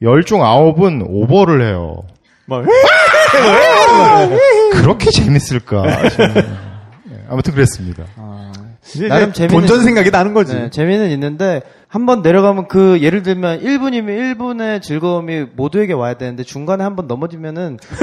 [0.00, 2.04] 열중 아홉은 오버를 해요.
[2.44, 2.64] 막,
[4.74, 6.08] 그렇게 재밌을까?
[6.10, 6.34] 저는.
[6.34, 8.04] 네, 아무튼 그랬습니다.
[8.04, 8.12] 이제
[9.08, 10.54] 나름 이제 재밌는- 본전 생각이 나는 거지.
[10.54, 16.42] 네, 재미는 있는데 한 번 내려가면 그 예를 들면 1분이면 1분의 즐거움이 모두에게 와야 되는데
[16.42, 17.78] 중간에 한 번 넘어지면은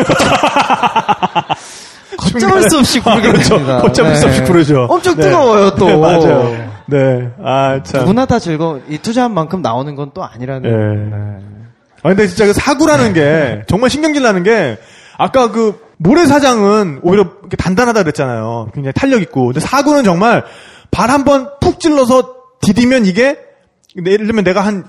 [2.17, 3.55] 걷잡을 수 없이 구르게 그렇죠.
[3.55, 3.81] 됩니다.
[3.81, 4.45] 걷잡을 수 없이 네.
[4.45, 4.87] 구르죠.
[4.89, 5.23] 엄청 네.
[5.23, 5.85] 뜨거워요 또.
[5.87, 6.73] 네, 맞아요.
[6.85, 7.29] 네.
[7.43, 8.01] 아, 참.
[8.01, 8.81] 누구나 다 즐거워.
[8.89, 10.69] 이 투자한 만큼 나오는 건 또 아니라는.
[10.69, 11.43] 예.
[12.03, 14.77] 아, 근데 진짜 그 사구라는 게, 정말 신경질 나는 게,
[15.17, 18.69] 아까 그 모래사장은 오히려 단단하다 그랬잖아요.
[18.73, 19.45] 굉장히 탄력 있고.
[19.45, 20.43] 근데 사구는 정말
[20.93, 23.37] 발 한 번 푹 찔러서 디디면 이게,
[23.97, 24.85] 예를 들면 내가 한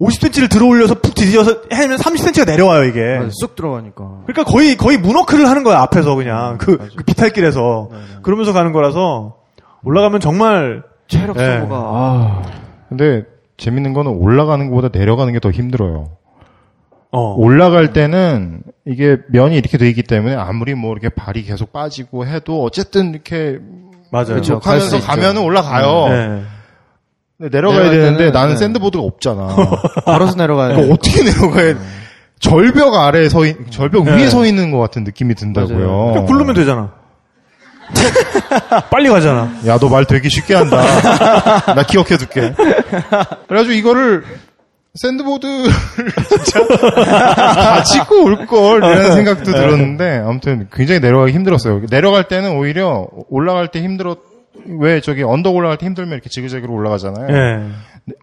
[0.00, 3.16] 50cm를 들어 올려서 푹 디뎌서 하면 30cm가 내려와요, 이게.
[3.16, 3.30] 맞아요.
[3.30, 4.22] 쑥 들어가니까.
[4.26, 6.58] 그러니까 거의, 거의 문워크를 하는 거야, 앞에서 그냥.
[6.58, 7.90] 그, 그 비탈길에서.
[8.22, 9.36] 그러면서 가는 거라서,
[9.84, 11.60] 올라가면 정말, 체력 예.
[11.60, 11.76] 소모가.
[11.76, 12.42] 아.
[12.88, 13.24] 근데
[13.56, 16.10] 재밌는 거는 올라가는 것보다 내려가는 게 더 힘들어요.
[17.12, 17.34] 어.
[17.36, 22.64] 올라갈 때는 이게 면이 이렇게 돼 있기 때문에 아무리 뭐 이렇게 발이 계속 빠지고 해도
[22.64, 23.60] 어쨌든 이렇게
[24.14, 24.26] 맞아요.
[24.28, 24.60] 그렇죠.
[24.62, 25.06] 하면서 있죠.
[25.06, 26.08] 가면은 올라가요.
[26.08, 26.42] 네.
[27.36, 28.56] 근데 내려가야 되는데 나는 네.
[28.56, 29.48] 샌드보드가 없잖아.
[30.06, 30.92] 걸어서 내려가야 돼.
[30.92, 31.74] 어떻게 내려가야
[32.38, 34.12] 절벽 아래에 서 있, 절벽 네.
[34.16, 36.12] 위에 서 있는 것 같은 느낌이 든다고요.
[36.12, 36.90] 그냥 굴르면 되잖아.
[38.90, 39.50] 빨리 가잖아.
[39.66, 40.80] 야, 너 말 되게 쉽게 한다.
[41.74, 42.54] 나 기억해 둘게.
[43.48, 44.24] 그래가지고 이거를
[44.94, 45.64] 샌드보드를
[46.44, 46.66] 진짜
[47.54, 51.86] 가지고 올 걸 이라는 생각도 들었는데 아무튼 굉장히 내려가기 힘들었어요.
[51.86, 54.18] 내려갈 때는 오히려 올라갈 때 힘들었
[54.78, 57.26] 왜 저기 언덕 올라갈 때 힘들면 이렇게 지그재그로 올라가잖아요.
[57.36, 57.62] 예.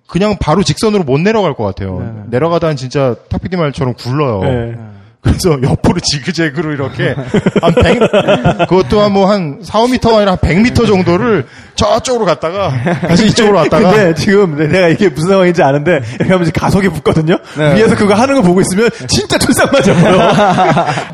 [0.07, 2.24] 그냥 바로 직선으로 못 내려갈 것 같아요.
[2.30, 4.41] 내려가다는 진짜 탁피디 말처럼 굴러요.
[4.45, 4.76] 예.
[5.22, 7.13] 그래서 옆으로 지그재그로 이렇게
[7.61, 11.45] 한 100, 그것도 한뭐 한 4, 5미터가 아니라 한 100미터 정도를
[11.76, 12.72] 저쪽으로 갔다가
[13.07, 17.38] 다시 이쪽으로 왔다가 근데 지금 내가 이게 무슨 상황인지 아는데 이렇게 하면 가속이 붙거든요.
[17.55, 20.32] 위에서 그거 하는 거 보고 있으면 진짜 출상 맞아 보여.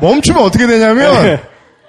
[0.00, 1.40] 멈추면 어떻게 되냐면 네.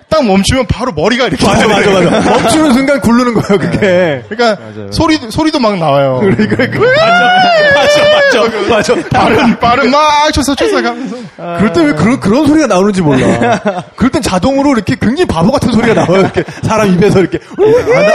[0.09, 2.09] 딱 멈추면 바로 머리가 이렇게 맞아 맞아 맞아.
[2.31, 4.23] 멈추는 순간 굴르는 거예요 그게.
[4.27, 4.57] 그러니까
[4.91, 6.19] 소리 소리도 막 나와요.
[6.21, 9.09] 그러니까 그 맞아 맞아 맞아 맞아.
[9.09, 13.59] 빠른 빠른 막 쳐서 쫓아가면서 그럴 때 왜 그런 그런 소리가 나오는지 몰라.
[13.95, 16.21] 그럴 땐 자동으로 이렇게 굉장히 바보 같은 소리가 나와요.
[16.21, 17.39] 이렇게 사람 입에서 이렇게.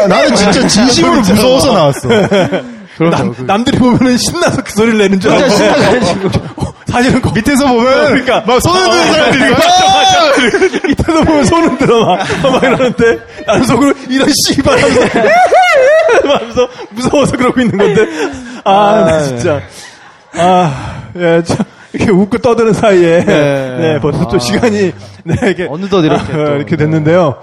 [0.03, 2.09] 아, 나, 는 진짜 진심으로 무서워서 나왔어.
[2.99, 6.75] 남, 남들이 보면은 신나서 그 소리를 내는 줄 알고.
[6.95, 10.89] 사실은 거, 밑에서 보면 그러니까 막 손을 드는 사람들이 맞아, 맞아.
[10.89, 15.01] 이때도 보면 손을 들어 막, 막 이러는데 나는 속으로 이런 씨발 하면서
[16.23, 18.07] 하면서 무서워서 그러고 있는 건데
[18.63, 19.61] 아, 나 진짜
[20.37, 21.59] 아, 예, 참,
[21.93, 23.77] 이렇게 웃고 떠드는 사이에 네.
[23.79, 24.93] 네, 벌써 또 시간이
[25.25, 26.55] 네, 이렇게 어느덧 이렇게 아, 또.
[26.57, 27.37] 이렇게 됐는데요.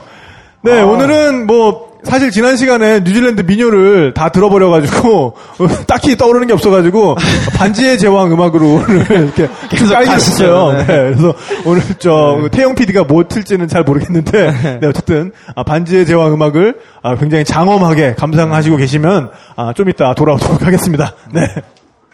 [0.61, 5.35] 네, 오늘은 뭐 사실 지난 시간에 뉴질랜드 민요를 다 들어버려가지고
[5.87, 7.15] 딱히 떠오르는 게 없어가지고
[7.55, 9.93] 반지의 제왕 음악으로 오늘 이렇게 계속.
[10.01, 10.71] 있어요.
[10.73, 10.77] 네.
[10.79, 11.33] 네, 그래서
[11.65, 17.15] 오늘 저 태영 PD가 뭐 틀지는 잘 모르겠는데 네, 어쨌든 아, 반지의 제왕 음악을 아,
[17.15, 21.13] 굉장히 장엄하게 감상하시고 계시면 아, 좀 이따 돌아오도록 하겠습니다.
[21.33, 21.41] 네.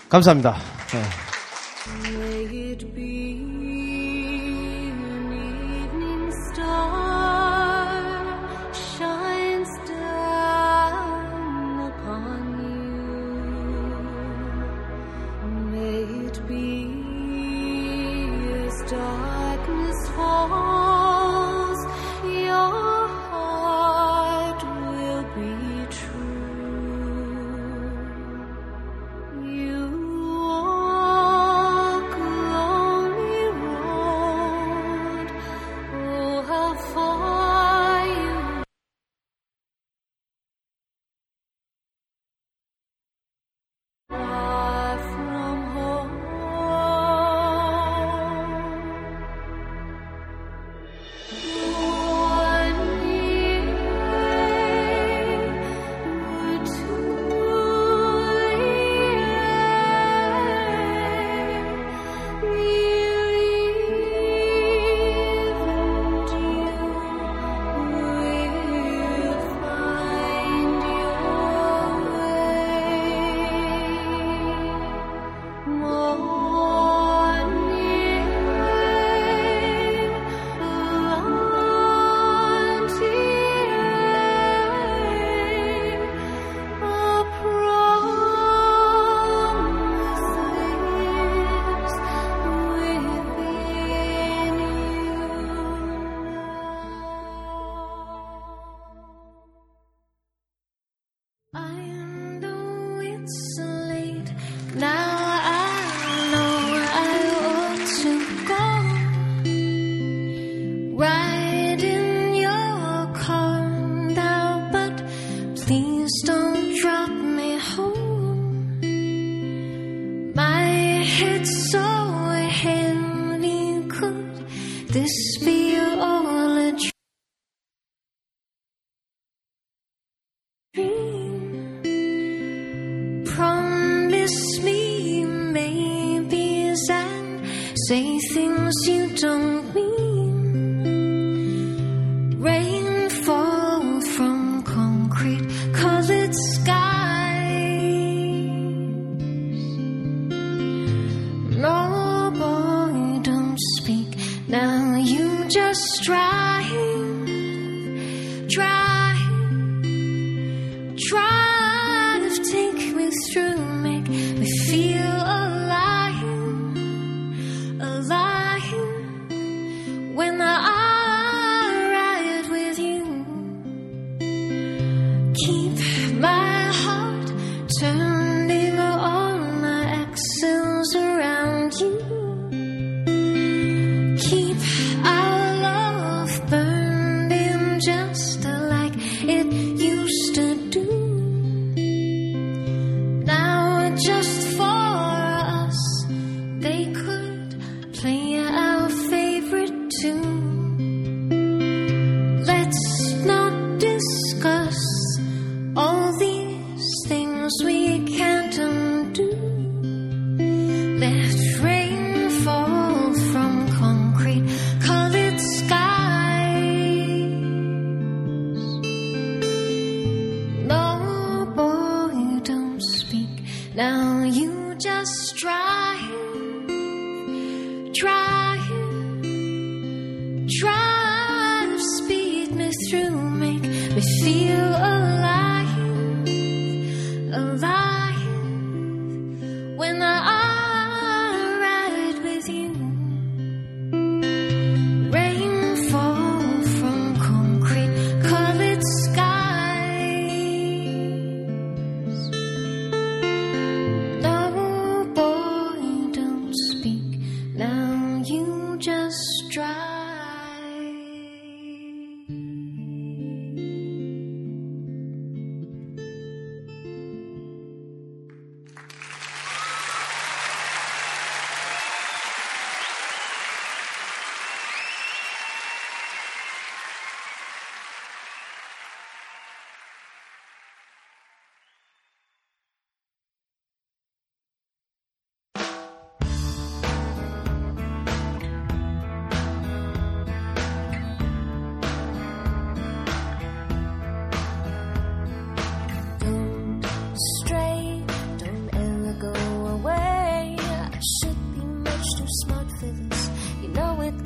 [0.09, 0.55] 감사합니다.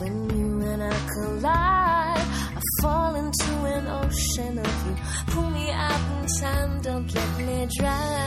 [0.00, 2.26] When you and I collide,
[2.58, 4.96] I fall into an ocean of you.
[5.32, 8.17] Pull me up in time, don't let me drown.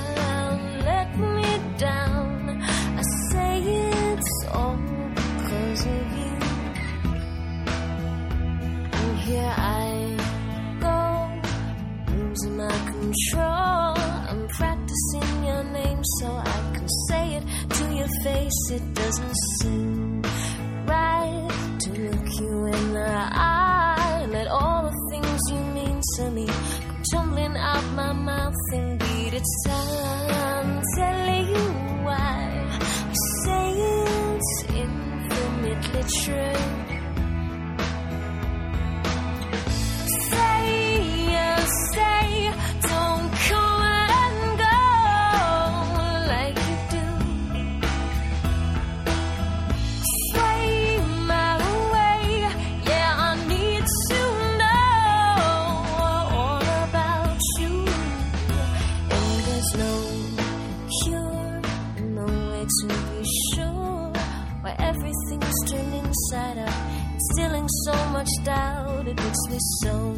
[68.22, 70.16] much out, it makes me so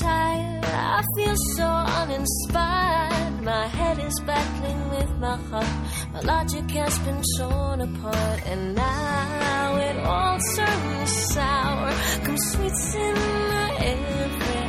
[0.00, 0.64] tired.
[0.64, 1.68] I feel so
[2.00, 3.42] uninspired.
[3.42, 5.74] My head is battling with my heart.
[6.12, 11.92] My logic has been torn apart, and now it all turns sour.
[12.24, 13.14] Comes sweet in
[13.52, 14.63] my air.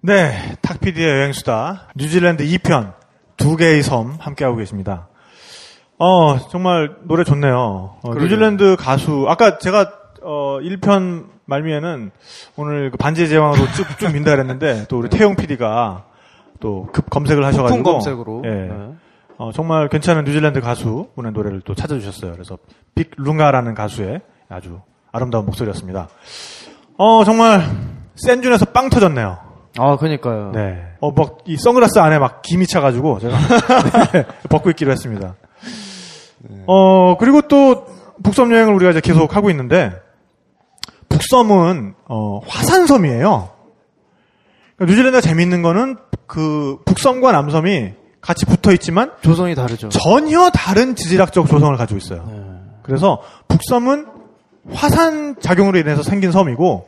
[0.00, 1.88] 네, 탁피디의 여행수다.
[1.96, 2.94] 뉴질랜드 2편,
[3.36, 5.08] 두 개의 섬 함께하고 계십니다.
[5.98, 7.96] 어, 정말 노래 좋네요.
[8.02, 9.90] 어, 뉴질랜드 가수, 아까 제가,
[10.22, 12.10] 어, 1편 말미에는
[12.56, 16.04] 오늘 그 반지의 제왕으로 쭉, 쭉 민다 그랬는데, 또 우리 태용 PD가
[16.60, 17.82] 또 급 검색을 하셔가지고.
[17.82, 18.42] 검색으로.
[18.44, 18.48] 예.
[18.50, 18.70] 네.
[19.36, 22.32] 어, 정말 괜찮은 뉴질랜드 가수 분의 노래를 또 찾아주셨어요.
[22.32, 22.58] 그래서
[22.96, 24.80] 빅 룽가라는 가수의 아주
[25.12, 26.08] 아름다운 목소리였습니다.
[26.96, 27.62] 어, 정말
[28.16, 29.38] 센 준에서 빵 터졌네요.
[29.78, 30.52] 아, 그니까요.
[30.52, 30.82] 네.
[31.00, 33.36] 어, 막, 이 선글라스 안에 막 김이 차가지고 제가
[34.12, 35.36] 네, 벗고 있기로 했습니다.
[36.66, 37.86] 어, 그리고 또
[38.22, 39.92] 북섬 여행을 우리가 이제 계속 하고 있는데,
[41.08, 43.50] 북섬은, 어, 화산섬이에요.
[44.76, 49.88] 그러니까 뉴질랜드가 재밌는 거는 그 북섬과 남섬이 같이 붙어 있지만 조성이 다르죠.
[49.88, 52.24] 전혀 다른 지질학적 조성을 가지고 있어요.
[52.30, 52.40] 네.
[52.82, 54.06] 그래서 북섬은
[54.72, 56.86] 화산 작용으로 인해서 생긴 섬이고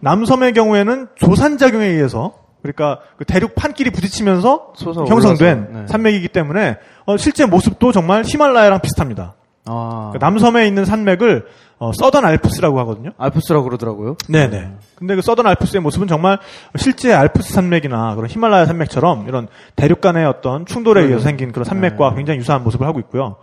[0.00, 4.74] 남섬의 경우에는 조산 작용에 의해서 그러니까 그 대륙 판끼리 부딪히면서
[5.08, 5.86] 형성된 네.
[5.86, 6.76] 산맥이기 때문에
[7.06, 9.34] 어, 실제 모습도 정말 히말라야랑 비슷합니다.
[9.66, 10.10] 아.
[10.12, 11.46] 그 남섬에 있는 산맥을
[11.78, 13.12] 어, 서던 알프스라고 하거든요.
[13.16, 14.16] 알프스라고 그러더라고요.
[14.28, 14.72] 네네.
[14.96, 16.38] 근데 그 서던 알프스의 모습은 정말
[16.76, 22.14] 실제 알프스 산맥이나 그런 히말라야 산맥처럼 이런 대륙 간의 어떤 충돌에 의해서 생긴 그런 산맥과
[22.14, 23.36] 굉장히 유사한 모습을 하고 있고요.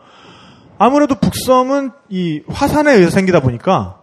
[0.77, 4.01] 아무래도 북섬은 이 화산에 의해서 생기다 보니까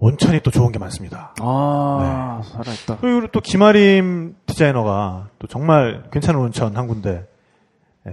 [0.00, 1.34] 원천이 또 좋은 게 많습니다.
[1.40, 2.96] 아, 살아있다.
[3.00, 7.26] 그리고 또 김아림 디자이너가 또 정말 괜찮은 온천 한 군데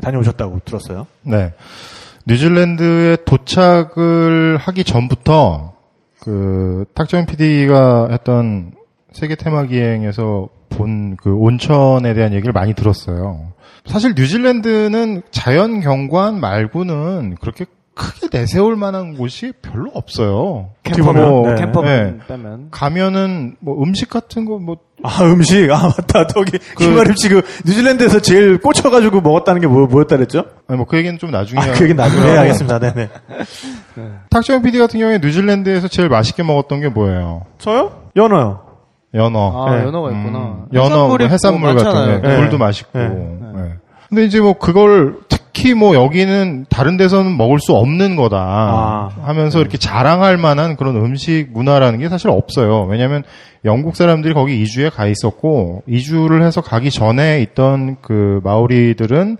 [0.01, 1.07] 다녀오셨다고 들었어요.
[1.23, 1.53] 네.
[2.27, 5.73] 뉴질랜드에 도착을 하기 전부터
[6.19, 8.73] 그 탁정 PD가 했던
[9.13, 13.53] 세계 테마 기행에서 본 그 온천에 대한 얘기를 많이 들었어요.
[13.85, 17.65] 사실 뉴질랜드는 자연 경관 말고는 그렇게
[17.97, 20.69] 크게 내세울 만한 곳이 별로 없어요.
[20.83, 21.55] 캠퍼면, 뭐, 네.
[21.55, 22.67] 캠퍼만 빼면.
[22.71, 28.57] 가면은 뭐 음식 같은 거 뭐 아 음식 아 맞다 저기 김아림 씨그 뉴질랜드에서 제일
[28.59, 30.45] 꽂혀가지고 먹었다는 게 뭐, 뭐였다 그랬죠?
[30.67, 32.79] 아니 뭐 그 얘기는 좀 나중에 아 그 얘기 나중에 네, 알겠습니다.
[32.79, 33.09] 네네.
[34.31, 37.45] 탁정 PD 같은 경우에 뉴질랜드에서 제일 맛있게 먹었던 게 뭐예요?
[37.59, 38.09] 저요?
[38.15, 38.61] 연어요.
[39.13, 39.67] 연어.
[39.67, 39.83] 아, 네.
[39.85, 40.65] 연어가 음, 있구나.
[40.73, 42.21] 연어, 해산물이 뭐 해산물 뭐 같은.
[42.21, 42.37] 게 네.
[42.39, 42.97] 물도 맛있고.
[42.99, 43.07] 네.
[43.07, 43.73] 네.
[44.09, 45.17] 근데 이제 뭐 그걸
[45.57, 49.09] 특히 뭐 여기는 다른 데서는 먹을 수 없는 거다 아.
[49.23, 52.83] 하면서 이렇게 자랑할 만한 그런 음식 문화라는 게 사실 없어요.
[52.83, 53.23] 왜냐하면
[53.65, 59.37] 영국 사람들이 거기 이주에 가 있었고 이주를 해서 가기 전에 있던 그 마오리들은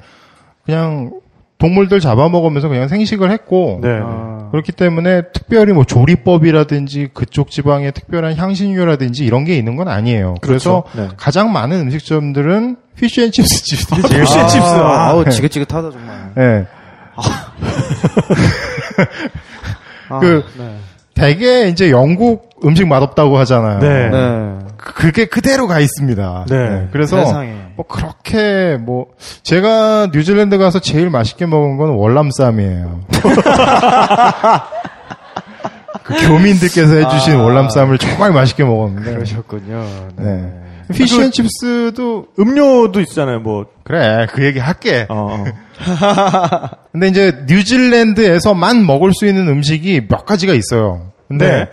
[0.66, 1.12] 그냥
[1.58, 4.00] 동물들 잡아먹으면서 그냥 생식을 했고 네.
[4.02, 10.36] 아, 그렇기 때문에 특별히 뭐 조리법이라든지 그쪽 지방의 특별한 향신료라든지 이런 게 있는 건 아니에요.
[10.42, 11.10] 그래서 그렇죠.
[11.10, 11.16] 네.
[11.18, 14.68] 가장 많은 음식점들은 피쉬앤칩스 집들이 제일 피쉬앤칩스.
[14.68, 16.32] 아, 아우, 지긋지긋하다, 정말.
[16.38, 16.66] 예.
[20.10, 20.76] 아, 그- 네.
[21.14, 23.80] 대개 이제 영국 음식 맛없다고 하잖아요.
[23.80, 24.10] 네.
[24.10, 24.58] 네.
[24.78, 26.46] 그- 그게 그대로 가 있습니다.
[26.50, 26.88] 네.
[26.92, 27.54] 그래서 세상에.
[27.76, 29.06] 뭐 그렇게 뭐
[29.44, 33.02] 제가 뉴질랜드 가서 제일 맛있게 먹은 건 월남쌈이에요.
[36.04, 37.44] 그 교민들께서 해주신 아.
[37.44, 39.14] 월남쌈을 정말 맛있게 먹었는데.
[39.14, 39.86] 그러셨군요.
[40.18, 40.54] 네.
[40.94, 43.40] 피쉬앤칩스도 음료도 있잖아요.
[43.42, 45.06] 뭐 그래 그 얘기 할게.
[45.10, 45.44] 어, 어.
[46.94, 51.12] 근데 이제 뉴질랜드에서만 먹을 수 있는 음식이 몇 가지가 있어요.
[51.28, 51.68] 근데 네.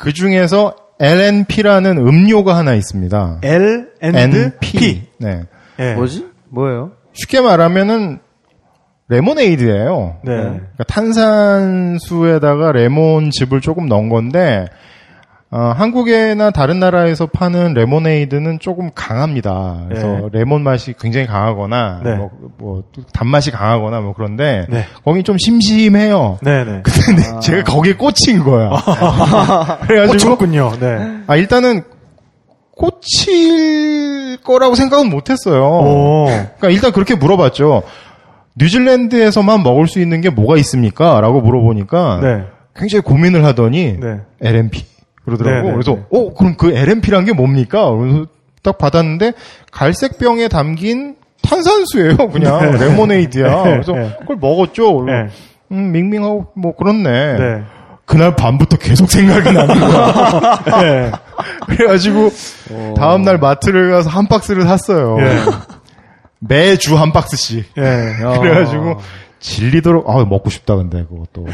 [0.00, 3.40] 그 중에서 L&P라는 음료가 하나 있습니다.
[3.42, 5.02] L and P.
[5.18, 5.42] 네.
[5.78, 5.94] 예.
[5.94, 6.26] 뭐지?
[6.48, 6.92] 뭐예요?
[7.12, 8.18] 쉽게 말하면은
[9.08, 10.20] 레모네이드예요.
[10.24, 10.32] 네.
[10.32, 14.66] 그러니까 탄산수에다가 레몬즙을 조금 넣은 건데
[15.52, 19.84] 어, 한국이나 다른 나라에서 파는 레모네이드는 조금 강합니다.
[19.88, 20.28] 그래서 네.
[20.30, 22.14] 레몬 맛이 굉장히 강하거나 네.
[22.14, 24.84] 뭐, 뭐 단맛이 강하거나 뭐 그런데 네.
[25.04, 26.38] 거기 좀 심심해요.
[26.42, 26.82] 네네.
[26.86, 28.70] 근데 제가 거기에 꽂힌 거야.
[29.88, 30.72] 그래가지고 꽂혔군요.
[30.78, 31.22] 네.
[31.26, 31.82] 아 일단은
[32.76, 35.64] 꽂힐 거라고 생각은 못했어요.
[35.64, 36.26] 오.
[36.26, 37.82] 그러니까 일단 그렇게 물어봤죠.
[38.54, 41.20] 뉴질랜드에서만 먹을 수 있는 게 뭐가 있습니까?
[41.20, 42.44] 라고 물어보니까 네.
[42.76, 44.20] 굉장히 고민을 하더니 네.
[44.40, 44.84] LMP
[45.30, 45.62] 그러더라고.
[45.62, 46.02] 네, 네, 그래서 네.
[46.10, 47.90] 어 그럼 그 LMP란 게 뭡니까?
[47.90, 48.26] 그래서
[48.62, 49.32] 딱 받았는데
[49.72, 52.16] 갈색 병에 담긴 탄산수예요.
[52.30, 52.78] 그냥 네.
[52.86, 53.62] 레모네이드야.
[53.64, 54.16] 네, 그래서 네.
[54.20, 55.04] 그걸 먹었죠.
[55.06, 55.28] 네.
[55.72, 57.36] 음 밍밍하고 뭐 그렇네.
[57.38, 57.62] 네.
[58.04, 60.62] 그날 밤부터 계속 생각이 나는 거야.
[60.82, 61.12] 네.
[61.66, 62.30] 그래가지고
[62.96, 65.16] 다음 날 마트를 가서 한 박스를 샀어요.
[65.20, 65.36] 예.
[66.40, 67.66] 매주 한 박스씩.
[67.78, 67.82] 예.
[68.40, 68.96] 그래가지고
[69.38, 71.46] 질리도록 아 먹고 싶다 근데 그것도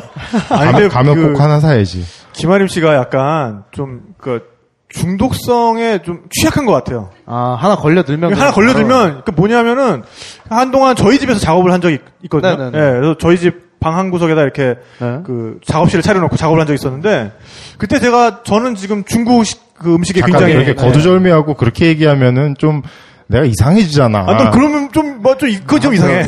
[0.50, 2.04] 아니, 가면, 가면 그 꼭 하나 사야지.
[2.34, 4.52] 김아림 씨가 약간 좀 그
[4.88, 7.10] 중독성에 좀 취약한 것 같아요.
[7.26, 8.32] 아, 하나 걸려들면.
[8.34, 10.02] 하나 걸려들면 그 뭐냐면은
[10.48, 12.56] 한동안 저희 집에서 작업을 한 적이 있- 있거든요.
[12.56, 12.78] 네네네.
[12.78, 15.18] 예, 그래서 저희 집 방 한 구석에다 이렇게 네.
[15.26, 17.32] 그 작업실을 차려놓고 작업을 한 적이 있었는데
[17.76, 22.80] 그때 제가 저는 지금 중국식 그 음식에 잠깐 굉장히 이렇게 거두절미하고 그렇게 얘기하면은 좀
[23.26, 24.18] 내가 이상해지잖아.
[24.28, 26.26] 아, 또 그러면 좀, 뭐, 좀, 그거 좀 이상해.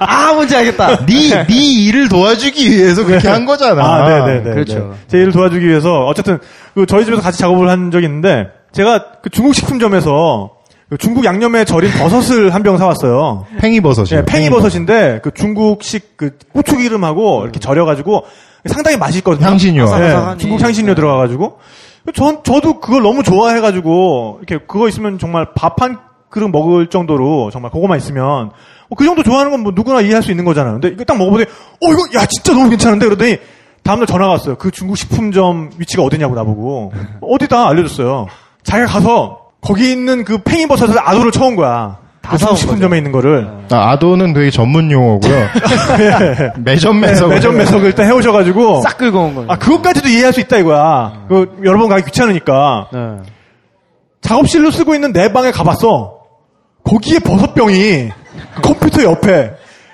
[0.00, 1.06] 아, 뭔지 알겠다.
[1.06, 1.54] 네, 네
[1.84, 3.82] 일을 도와주기 위해서 그렇게 한 거잖아.
[3.84, 4.50] 아, 네네네.
[4.54, 4.74] 그렇죠.
[4.78, 4.90] 네.
[5.06, 6.38] 제 일을 도와주기 위해서, 어쨌든,
[6.74, 10.50] 그 저희 집에서 같이 작업을 한 적이 있는데, 제가 그 중국 식품점에서
[10.88, 13.46] 그 중국 양념에 절인 버섯을 한 병 사왔어요.
[13.60, 14.08] 팽이버섯이.
[14.12, 18.24] 예, 팽이버섯인데, 그 중국식 그 고추기름하고 이렇게 절여가지고
[18.66, 19.46] 상당히 맛있거든요.
[19.46, 19.82] 향신료.
[19.82, 20.38] 예, 아삭아삭하니.
[20.40, 21.58] 중국 향신료 들어가가지고.
[22.14, 25.98] 전, 저도 그걸 너무 좋아해가지고, 이렇게 그거 있으면 정말 밥 한
[26.28, 28.50] 그릇 먹을 정도로 정말 그거만 있으면,
[28.88, 30.74] 어, 그 정도 좋아하는 건 뭐 누구나 이해할 수 있는 거잖아요.
[30.74, 33.06] 근데 이거 딱 먹어보더니, 어, 이거, 야, 진짜 너무 괜찮은데?
[33.06, 33.38] 그러더니,
[33.82, 34.56] 다음날 전화가 왔어요.
[34.56, 36.92] 그 중국 식품점 위치가 어디냐고 나보고.
[37.20, 37.68] 어디다?
[37.68, 38.26] 알려줬어요.
[38.62, 41.98] 자기가 가서, 거기 있는 그 팽이버섯을 아도를 쳐온 거야.
[42.28, 43.48] 그 사온 식품점에 있는 거를.
[43.70, 45.32] 아, 아도는 되게 전문 용어고요.
[46.58, 47.28] 매점 매석.
[47.28, 48.82] 네, 매점 매석을 일단 해오셔가지고.
[48.82, 49.50] 싹 긁어 온 거예요.
[49.50, 51.24] 아, 그것까지도 이해할 수 있다 이거야.
[51.28, 52.88] 그, 여러 번 가기 귀찮으니까.
[52.92, 53.00] 네.
[54.20, 56.18] 작업실로 쓰고 있는 내 방에 가봤어.
[56.84, 58.10] 거기에 버섯병이
[58.62, 59.52] 컴퓨터 옆에.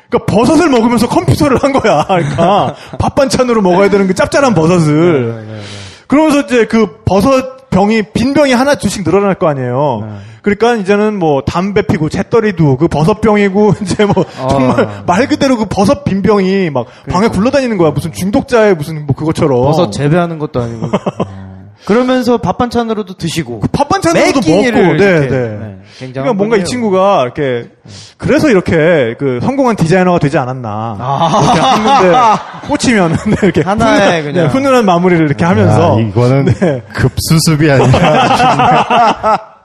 [0.09, 2.05] 그러니까 버섯을 먹으면서 컴퓨터를 한 거야.
[2.07, 5.63] 그러니까 밥 반찬으로 먹어야 되는 그 짭짤한 버섯을.
[6.07, 10.21] 그러면서 이제 그 버섯 병이 빈 병이 하나 둘씩 늘어날 거 아니에요.
[10.43, 15.65] 그러니까 이제는 뭐 담배 피고 재떨이도 그 버섯 병이고 이제 뭐 정말 말 그대로 그
[15.67, 17.91] 버섯 빈 병이 막 방에 굴러다니는 거야.
[17.91, 19.63] 무슨 중독자의 무슨 뭐 그것처럼.
[19.63, 20.87] 버섯 재배하는 것도 아니고.
[21.85, 23.63] 그러면서 밥 반찬으로도 드시고.
[23.73, 25.29] 밥 반찬으로도 먹고, 네, 이렇게, 네.
[25.29, 26.65] 네, 그러니까 뭔가 이.
[26.65, 27.71] 친구가 이렇게
[28.17, 30.97] 그래서 이렇게 그 성공한 디자이너가 되지 않았나.
[31.45, 33.71] 이렇게 하는데 꽂히면 네, 이렇게 아.
[33.71, 34.47] 하나의 훈훈한, 그냥.
[34.47, 36.83] 네, 훈훈한 마무리를 이렇게 하면서 야, 이거는 네.
[36.93, 39.41] 급수습이 아니라.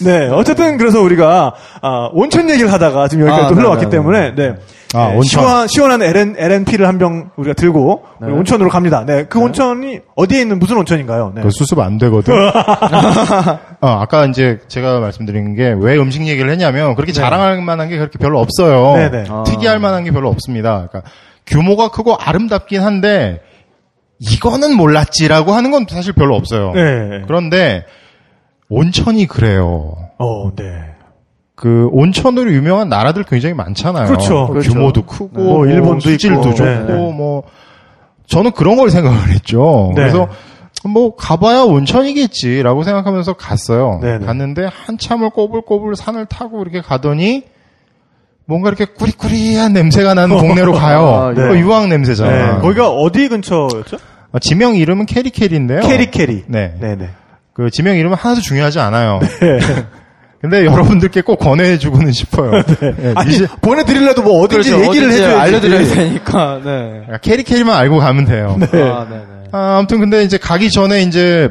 [0.00, 1.52] 네 어쨌든 그래서 우리가
[1.82, 4.54] 아, 온천 얘기를 하다가 지금 여기까지 아, 또 네, 흘러왔기 네, 때문에 네.
[4.94, 5.20] 아, 네.
[5.22, 9.04] 시원, 시원한 LN, LNP를 한 병 우리가 들고 우리 온천으로 갑니다.
[9.06, 11.32] 네, 그 온천이 어디에 있는 무슨 온천인가요?
[11.34, 11.42] 네.
[11.42, 12.34] 그 수습 안 되거든.
[13.80, 18.18] 어, 아까 이제 제가 말씀드린 게 왜 음식 얘기를 했냐면 그렇게 자랑할 만한 게 그렇게
[18.18, 18.94] 별로 없어요.
[18.96, 19.24] 네네.
[19.28, 19.42] 아.
[19.44, 20.86] 특이할 만한 게 별로 없습니다.
[20.90, 21.10] 그러니까
[21.46, 23.40] 규모가 크고 아름답긴 한데
[24.18, 26.72] 이거는 몰랐지라고 하는 건 사실 별로 없어요.
[26.72, 27.22] 네.
[27.26, 27.84] 그런데
[28.68, 29.94] 온천이 그래요.
[30.18, 30.64] 어, 네.
[31.54, 34.06] 그 온천으로 유명한 나라들 굉장히 많잖아요.
[34.06, 34.72] 그렇죠, 그 그렇죠.
[34.72, 36.54] 규모도 크고 뭐뭐 일본도 수질도 있고.
[36.54, 36.92] 좋고 네, 네.
[36.92, 37.44] 뭐
[38.26, 39.92] 저는 그런 걸 생각을 했죠.
[39.94, 40.02] 네.
[40.02, 40.28] 그래서
[40.88, 44.00] 뭐 가봐야 온천이겠지라고 생각하면서 갔어요.
[44.02, 44.26] 네, 네.
[44.26, 47.44] 갔는데 한참을 꼬불꼬불 산을 타고 이렇게 가더니
[48.46, 51.06] 뭔가 이렇게 꾸리꾸리한 냄새가 나는 동네로 가요.
[51.14, 51.42] 아, 네.
[51.42, 52.54] 그거 유황 냄새잖아.
[52.54, 52.60] 네.
[52.60, 53.98] 거기가 어디 근처였죠?
[54.32, 55.80] 어, 지명 이름은 캐리캐리인데요.
[55.80, 56.44] 캐리캐리.
[56.48, 56.74] 네.
[56.80, 57.10] 네네.
[57.52, 59.20] 그 지명 이름은 하나도 중요하지 않아요.
[60.42, 62.50] 근데 여러분들께 꼭 권해주고는 싶어요.
[62.80, 64.84] 네, 아니, 미시- 보내드리려도 뭐 어딘지 그렇죠.
[64.88, 65.40] 얘기를 어딘지 해줘야지.
[65.40, 66.60] 알려드려야 되니까.
[66.64, 67.02] 네.
[67.22, 68.56] 캐리캐리만 알고 가면 돼요.
[68.60, 69.22] 아, 네, 네.
[69.52, 71.48] 아, 아무튼 근데 이제 가기 전에 이제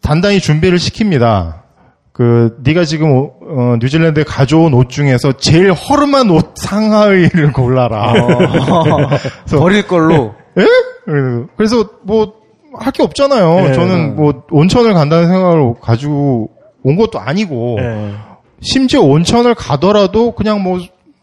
[0.00, 1.64] 단단히 준비를 시킵니다.
[2.12, 8.12] 그 네가 지금 오- 어, 뉴질랜드에 가져온 옷 중에서 제일 허름한 옷 상하의를 골라라.
[8.12, 9.08] 어,
[9.58, 10.34] 버릴 걸로.
[10.56, 10.64] 예?
[11.04, 13.54] 그래서- 그래서 뭐할 게 없잖아요.
[13.68, 16.50] 네, 저는 뭐 온천을 간다는 생각을 가지고
[16.84, 18.12] 온 것도 아니고 네.
[18.60, 20.78] 심지어 온천을 가더라도 그냥 뭐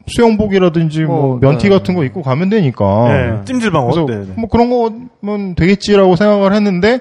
[0.07, 1.75] 수영복이라든지 뭐, 뭐, 면티 네.
[1.75, 3.07] 같은 거 입고 가면 되니까.
[3.07, 3.45] 네.
[3.45, 3.93] 찜질방 옷.
[3.93, 4.33] 그래서 네, 네.
[4.35, 6.99] 뭐 그런 거면 되겠지라고 생각을 했는데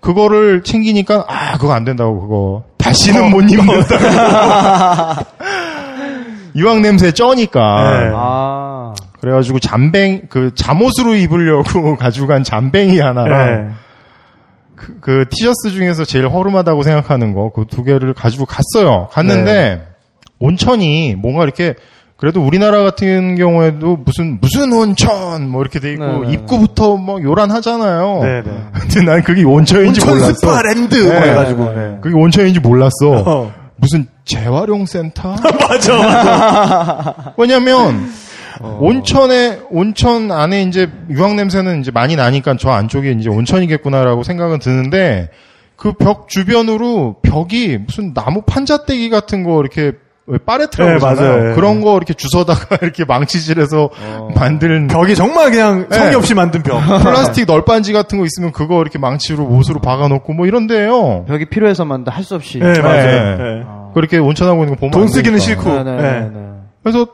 [0.00, 5.24] 그거를 챙기니까 아 그거 안 된다고 그거 다시는 못 입는다.
[6.56, 8.12] 유황 냄새 쩌니까 네.
[8.14, 8.94] 아.
[9.20, 13.74] 그래가지고 잠뱅 그 잠옷으로 입으려고 가지고 간 잠뱅이 하나랑 네.
[14.78, 19.08] 그, 그 티셔츠 중에서 제일 허름하다고 생각하는 거 그 두 개를 가지고 갔어요.
[19.12, 19.82] 갔는데 네.
[20.38, 21.74] 온천이 뭔가 이렇게
[22.16, 27.22] 그래도 우리나라 같은 경우에도 무슨 무슨 온천 뭐 이렇게 돼 있고 네, 네, 입구부터 뭐
[27.22, 28.20] 요란하잖아요.
[28.22, 28.50] 네, 네.
[28.72, 30.34] 근데 난 그게 온천인지 온천 몰랐어.
[30.34, 31.30] 스파랜드 뭐 네.
[31.30, 31.64] 해가지고.
[31.74, 31.98] 네.
[32.00, 32.92] 그게 온천인지 몰랐어.
[33.24, 33.52] 어.
[33.76, 35.36] 무슨 재활용 센터?
[35.68, 37.34] 맞아, 맞아.
[37.36, 38.10] 왜냐면
[38.60, 38.78] 어.
[38.80, 45.30] 온천에 온천 안에 이제 유황 냄새는 이제 많이 나니까 저 안쪽에 이제 온천이겠구나라고 생각은 드는데
[45.76, 49.92] 그 벽 주변으로 벽이 무슨 나무 판자떼기 같은 거 이렇게
[50.30, 51.38] 왜 빠레트라고 네, 하잖아요.
[51.42, 51.54] 맞아요.
[51.54, 53.88] 그런 거 이렇게 주워다가 이렇게 망치질해서
[54.34, 56.14] 만든 벽이 정말 그냥 성의 네.
[56.16, 56.80] 없이 만든 벽.
[57.02, 61.24] 플라스틱 널빤지 같은 거 있으면 그거 이렇게 망치로 못으로 박아놓고 뭐 이런데요.
[61.26, 62.58] 벽이 필요해서만 할 수 없이.
[62.58, 63.36] 네, 맞아요.
[63.38, 63.42] 네.
[63.42, 63.62] 네.
[63.94, 65.38] 그렇게 온천하고 있는 거 보면 돈안 쓰기는.
[65.38, 65.70] 싫고.
[65.70, 66.02] 네, 네, 네.
[66.02, 66.40] 네, 네.
[66.82, 67.06] 그래서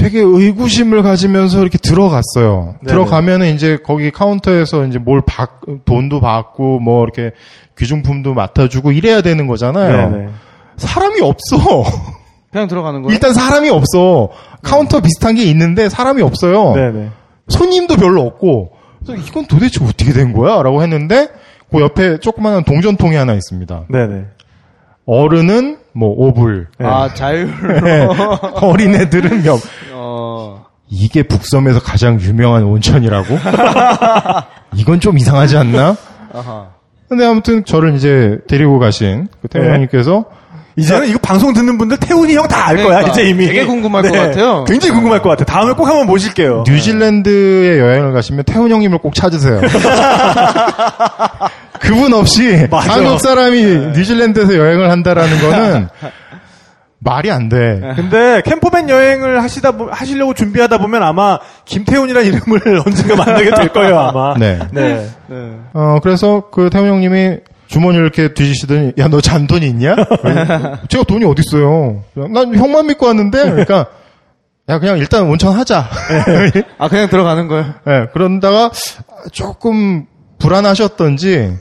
[0.00, 2.76] 되게 의구심을 가지면서 이렇게 들어갔어요.
[2.80, 2.86] 네네.
[2.86, 5.50] 들어가면은 이제 거기 카운터에서 이제 뭘 받,
[5.84, 7.32] 돈도 받고 뭐 이렇게
[7.76, 10.10] 귀중품도 맡아주고 이래야 되는 거잖아요.
[10.10, 10.28] 네네.
[10.76, 11.84] 사람이 없어.
[12.50, 13.12] 그냥 들어가는 거예요?
[13.12, 14.30] 일단 사람이 없어.
[14.62, 16.74] 카운터 비슷한 게 있는데 사람이 없어요.
[17.48, 18.72] 손님도 별로 없고
[19.04, 20.62] 그래서 이건 도대체 어떻게 된 거야?
[20.62, 21.28] 라고 했는데
[21.70, 23.84] 그 옆에 조그마한 동전통이 하나 있습니다.
[23.90, 24.24] 네네.
[25.06, 27.52] 어른은 뭐 5불, 아, 자율.
[28.60, 29.58] 어린애들은 몇
[29.92, 30.66] 어.
[30.88, 33.36] 이게 북섬에서 가장 유명한 온천이라고?
[34.76, 35.96] 이건 좀 이상하지 않나?
[36.32, 36.68] 아하.
[37.08, 39.72] 근데 아무튼 저를 이제 데리고 가신 그 태훈 네.
[39.74, 40.24] 형님께서
[40.80, 43.12] 이제는 이거 방송 듣는 분들 태훈이 형 다 알 거야 그러니까.
[43.12, 43.46] 이제 이미.
[43.46, 43.52] 네.
[43.52, 44.64] 되게 궁금할 것 같아요.
[44.64, 45.44] 굉장히 궁금할 것 같아.
[45.44, 46.64] 다음에 꼭 한번 모실게요.
[46.66, 49.60] 뉴질랜드에 여행을 가시면 태훈 형님을 꼭 찾으세요.
[51.80, 52.92] 그분 없이 맞아.
[52.94, 53.62] 한국 사람이
[53.94, 55.88] 뉴질랜드에서 여행을 한다라는 거는
[57.02, 57.80] 말이 안 돼.
[57.96, 63.98] 근데 캠퍼밴 여행을 하시다 보, 하시려고 준비하다 보면 아마 김태훈이라는 이름을 언젠가 만나게 될 거예요
[63.98, 64.34] 아마.
[64.38, 64.58] 네.
[64.70, 65.08] 네.
[65.72, 67.38] 어, 그래서 그 태훈 형님이
[67.70, 69.94] 주머니를 이렇게 뒤지시더니, 야, 너 잔돈 있냐?
[70.88, 72.02] 제가 돈이 어딨어요.
[72.32, 73.86] 난 형만 믿고 왔는데, 그러니까,
[74.68, 75.88] 야, 그냥 일단 온천 하자.
[76.78, 77.66] 아, 그냥 들어가는 거예요?
[77.86, 78.72] 예, 그런다가
[79.30, 80.06] 조금
[80.40, 81.58] 불안하셨던지,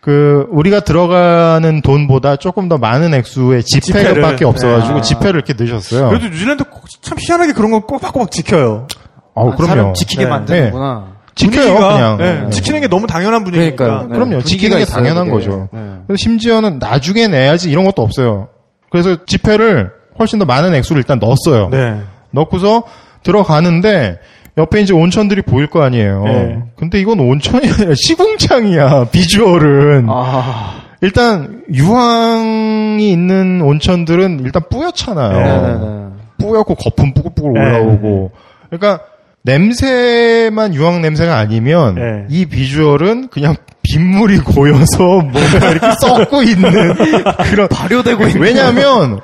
[0.00, 4.44] 그, 우리가 들어가는 돈보다 조금 더 많은 액수의 지폐밖에.
[4.44, 5.00] 없어가지고 네.
[5.02, 6.08] 지폐를 이렇게 넣으셨어요.
[6.08, 8.88] 그래도 뉴질랜드 꼭- 참 희한하게 그런 거 꼬박꼬박 지켜요.
[9.36, 9.66] 아우, 그럼요.
[9.68, 10.30] 사람 지키게 네.
[10.30, 11.17] 만드는구나.
[11.38, 12.16] 지켜요, 분위기가, 그냥.
[12.18, 12.50] 네, 네.
[12.50, 13.84] 지키는 게 너무 당연한 분위기니까.
[13.84, 14.08] 그러니까요.
[14.08, 14.14] 네.
[14.14, 14.42] 그럼요.
[14.42, 15.32] 지키는 게 당연한 그게.
[15.46, 15.68] 거죠.
[15.72, 15.80] 네.
[16.06, 18.48] 그래서 심지어는 나중에 내야지 이런 것도 없어요.
[18.90, 21.68] 그래서 지폐를 훨씬 더 많은 액수를 일단 넣었어요.
[21.70, 22.00] 네.
[22.32, 22.82] 넣고서
[23.22, 24.18] 들어가는데
[24.56, 26.24] 옆에 이제 온천들이 보일 거 아니에요.
[26.24, 26.62] 네.
[26.76, 29.06] 근데 이건 온천이 아니라 시궁창이야.
[29.12, 30.06] 비주얼은.
[30.08, 30.82] 아.
[31.00, 36.12] 일단 유황이 있는 온천들은 일단 뿌옇잖아요.
[36.38, 37.60] 뿌옇고 거품 뿌글뿌글 네.
[37.60, 38.32] 올라오고.
[38.70, 39.04] 그러니까
[39.48, 42.26] 냄새만 유황 냄새가 아니면 네.
[42.28, 44.98] 이 비주얼은 그냥 빗물이 고여서
[45.32, 46.94] 뭔가 이렇게 썩고 있는
[47.50, 48.40] 그런 발효되고 있는.
[48.42, 49.20] 왜냐하면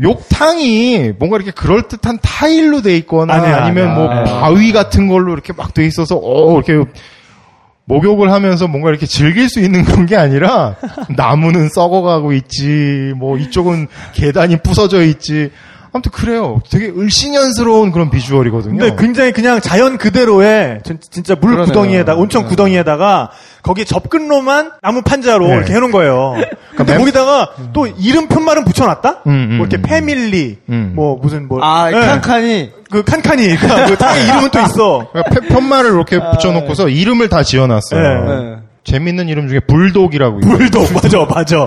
[0.00, 3.94] 욕탕이 뭔가 이렇게 그럴듯한 타일로 돼 있거나 아니야, 아니면 아니야.
[3.94, 4.24] 뭐 네.
[4.24, 6.88] 바위 같은 걸로 이렇게 막 돼 있어서 어 이렇게
[7.84, 10.76] 목욕을 하면서 뭔가 이렇게 즐길 수 있는 그런 게 아니라
[11.16, 15.50] 나무는 썩어가고 있지 뭐 이쪽은 계단이 부서져 있지
[15.98, 21.66] 아무튼 그래요 되게 을씨년스러운 그런 비주얼이거든요 근데 굉장히 그냥 자연 그대로의 진- 진짜 물 그러네요.
[21.66, 22.48] 구덩이에다가 온천 네.
[22.48, 23.30] 구덩이에다가
[23.62, 25.54] 거기에 접근로만 나무 판자로 네.
[25.56, 26.34] 이렇게 해놓은 거예요.
[26.76, 29.22] 근데 멤- 거기다가 또 이름 편말은 붙여놨다.
[29.26, 29.82] 음, 음, 뭐 이렇게 음.
[29.82, 30.92] 패밀리, 음.
[30.94, 31.98] 뭐 무슨 뭐 아, 네.
[32.00, 32.70] 칸칸이.
[32.90, 35.08] 그 칸칸이 그 탕에 이름은 또 있어.
[35.12, 38.34] 그러니까 편말을 이렇게 붙여놓고서 이름을 다 지어놨어요 네.
[38.36, 38.56] 네.
[38.84, 41.66] 재밌는 이름 중에 불독이라고 있어요 불독 맞아 맞아.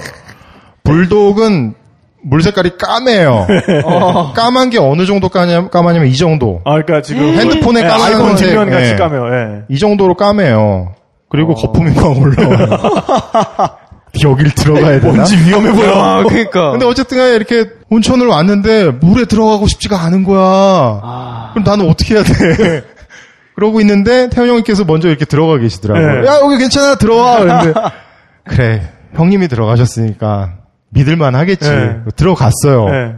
[0.83, 1.75] 불독은
[2.23, 3.47] 물 색깔이 까매요.
[3.85, 4.33] 어.
[4.33, 6.61] 까만 게 어느 정도 까냐, 까마냐면 이 정도.
[6.65, 8.95] 아 그러니까 지금 핸드폰에 네, 까만 아이폰 색, 같이 예.
[8.95, 9.27] 까매요.
[9.33, 9.61] 예.
[9.69, 10.93] 이 정도로 까매요.
[11.29, 11.55] 그리고 어.
[11.55, 13.77] 거품이 막 올라와요.
[14.23, 15.13] 여길 들어가야 되나?
[15.13, 15.91] 뭔지 위험해 보여.
[15.93, 16.71] 아, 그니까.
[16.71, 20.39] 근데 어쨌든 간에 이렇게 온천을 왔는데 물에 들어가고 싶지가 않은 거야.
[20.41, 21.51] 아.
[21.53, 22.83] 그럼 나는 어떻게 해야 돼?
[23.55, 26.21] 그러고 있는데 태현 형님께서 먼저 이렇게 들어가 계시더라고요.
[26.21, 26.27] 네.
[26.27, 27.39] 야 여기 괜찮아 들어와.
[27.39, 27.73] 그런데
[28.43, 30.60] 그래 형님이 들어가셨으니까
[30.91, 31.69] 믿을만 하겠지.
[31.69, 31.97] 네.
[32.15, 32.85] 들어갔어요.
[32.89, 33.15] 네.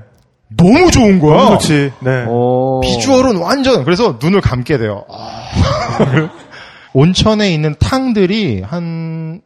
[0.56, 1.38] 너무 좋은 거야.
[1.44, 1.92] 너무 좋지.
[2.02, 2.26] 네.
[2.28, 2.80] 오.
[2.82, 5.06] 비주얼은 완전 그래서 눈을 감게 돼요.
[5.10, 6.30] 아.
[6.94, 9.42] 온천에 있는 탕들이 한,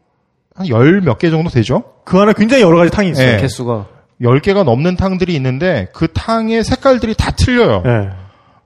[0.56, 1.84] 한 열 몇 개 정도 되죠?
[2.04, 3.36] 그 안에 굉장히 여러 가지 탕이 있어요.
[3.36, 3.42] 네.
[3.42, 3.86] 개수가.
[4.22, 7.84] 열 개가 넘는 탕들이 있는데 그 탕의 색깔들이 다 틀려요.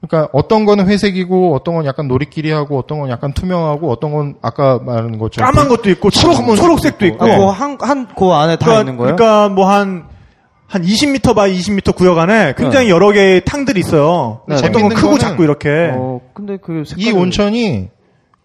[0.02, 0.08] 네.
[0.08, 4.80] 그러니까 어떤 거는 회색이고 어떤 건 약간 노리끼리하고 어떤 건 약간 투명하고 어떤 건 아까
[4.80, 7.26] 말하는 것처럼 까만 것도 있고 초록 초록색도 있고.
[7.26, 9.16] 아, 그 한, 한, 그 안에 다 있는 거예요?
[9.16, 10.06] 그러니까 뭐한
[10.68, 14.42] 한 20m by 20m 구역 안에 굉장히 여러 개의 탕들이 있어요.
[14.48, 14.56] 네.
[14.56, 15.92] 어떤 건 크고 작고 이렇게.
[15.94, 17.06] 어, 근데 그 색깔이.
[17.08, 17.90] 이 온천이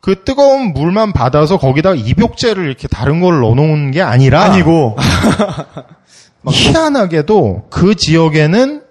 [0.00, 4.96] 그 뜨거운 물만 받아서 거기다 입욕제를 이렇게 다른 걸 넣어놓은 게 아니라 아니고
[6.48, 8.82] 희한하게도 그 지역에는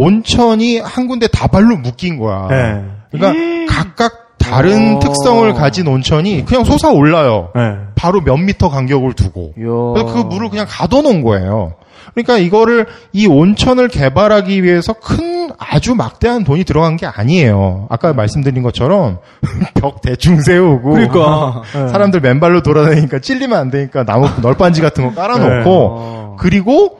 [0.00, 2.46] 온천이 한 군데 다발로 묶인 거야.
[2.48, 2.84] 네.
[3.10, 4.98] 그러니까 각각 다른 어.
[5.00, 7.50] 특성을 가진 온천이 그냥 솟아 올라요.
[7.54, 7.76] 네.
[7.94, 9.52] 바로 몇 미터 간격을 두고.
[9.54, 11.74] 그래서 그 물을 그냥 가둬놓은 거예요.
[12.14, 17.86] 그러니까 이거를 이 온천을 개발하기 위해서 큰 아주 막대한 돈이 들어간 게 아니에요.
[17.90, 19.18] 아까 말씀드린 것처럼
[19.74, 21.62] 벽 대충 세우고 그러니까.
[21.74, 21.88] 네.
[21.92, 26.36] 사람들 맨발로 돌아다니니까 찔리면 안 되니까 나무 널빤지 같은 거 깔아놓고 어.
[26.38, 26.99] 그리고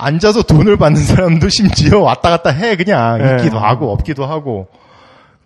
[0.00, 3.36] 앉아서 돈을 받는 사람도 심지어 왔다 갔다 해 그냥 네.
[3.36, 4.68] 있기도 하고 없기도 하고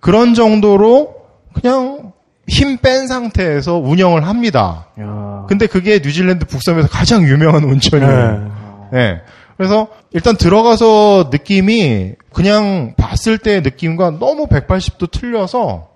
[0.01, 1.15] 그런 정도로
[1.55, 2.13] 그냥
[2.47, 4.89] 힘 뺀 상태에서 운영을 합니다.
[5.01, 5.47] 야.
[5.49, 8.51] 근데 그게 뉴질랜드 북섬에서 가장 유명한 온천이에요.
[8.93, 8.99] 네.
[8.99, 9.21] 네.
[9.57, 15.89] 그래서 일단 들어가서 느낌이 그냥 봤을 때의 느낌과 너무 180도 틀려서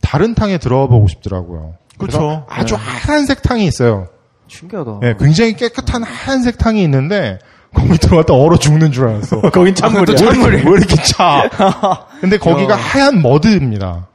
[0.00, 1.74] 다른 탕에 들어가 보고 싶더라고요.
[1.96, 2.44] 그쵸.
[2.48, 4.08] 아주 하얀색 탕이 있어요.
[4.48, 4.98] 신기하다.
[5.00, 7.38] 네, 굉장히 깨끗한 하얀색 탕이 있는데
[7.74, 9.40] 거기 들어갔다 얼어 죽는 줄 알았어.
[9.52, 10.16] 거긴 찬물이야.
[10.20, 11.48] 왜 이렇게, 왜 이렇게 차?
[12.20, 14.06] 근데 거기가 하얀 머드입니다.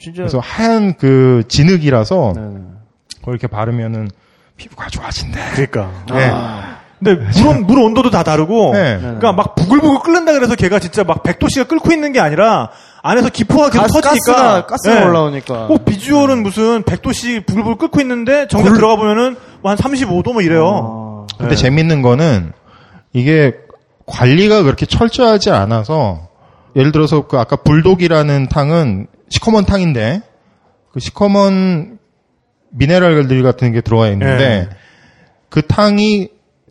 [0.00, 0.18] 진짜.
[0.22, 2.48] 그래서 하얀 그 진흙이라서 네네.
[3.20, 4.10] 그걸 이렇게 바르면은
[4.56, 5.38] 피부가 좋아진대.
[5.54, 5.90] 그러니까.
[6.12, 6.32] 네.
[6.98, 8.98] 근데 물, 물 온도도 다 다르고, 네.
[9.00, 12.70] 그러니까 막 부글부글 끓는다 그래서 걔가 진짜 막 100도씨가 끓고 있는 게 아니라
[13.02, 14.32] 안에서 기포가 계속 가스, 터지니까.
[14.32, 15.04] 가스가, 가스가 네.
[15.06, 15.66] 올라오니까.
[15.68, 21.26] 꼭 비주얼은 무슨 100도씨 부글부글 끓고 있는데 정작 들어가 보면은 뭐 한 35도 뭐 이래요.
[21.34, 21.60] 아, 근데 네.
[21.60, 22.52] 재밌는 거는
[23.12, 23.52] 이게
[24.06, 26.28] 관리가 그렇게 철저하지 않아서
[26.76, 30.22] 예를 들어서 그 아까 불독이라는 탕은 시커먼 탕인데
[30.92, 31.98] 그 시커먼
[32.70, 34.68] 미네랄들 같은 게 들어와 있는데 네.
[35.48, 36.28] 그 탕이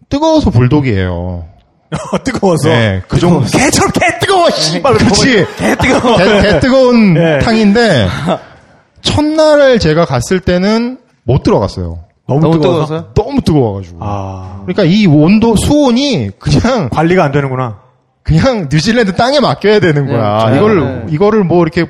[0.10, 1.48] 뜨거워서 불독이에요.
[2.24, 2.70] 뜨거워서.
[2.70, 3.46] 네, 그 정도.
[3.46, 4.94] 개처럼 개 뜨거워, 씨발.
[4.96, 5.46] 그렇지.
[5.58, 6.18] 개 뜨거워.
[6.18, 7.40] 개, 개 뜨거운 네.
[7.40, 8.08] 탕인데
[9.02, 12.07] 첫날 제가 갔을 때는 못 들어갔어요.
[12.28, 13.14] 너무 뜨거워서?
[13.14, 13.98] 너무 뜨거워가지고.
[14.02, 14.62] 아.
[14.66, 17.80] 그러니까 이 온도 수온이 그냥 관리가 안 되는구나.
[18.24, 20.50] 그냥 뉴질랜드 땅에 맡겨야 되는 거야.
[20.50, 21.06] 네, 이걸 네.
[21.14, 21.86] 이거를 뭐 이렇게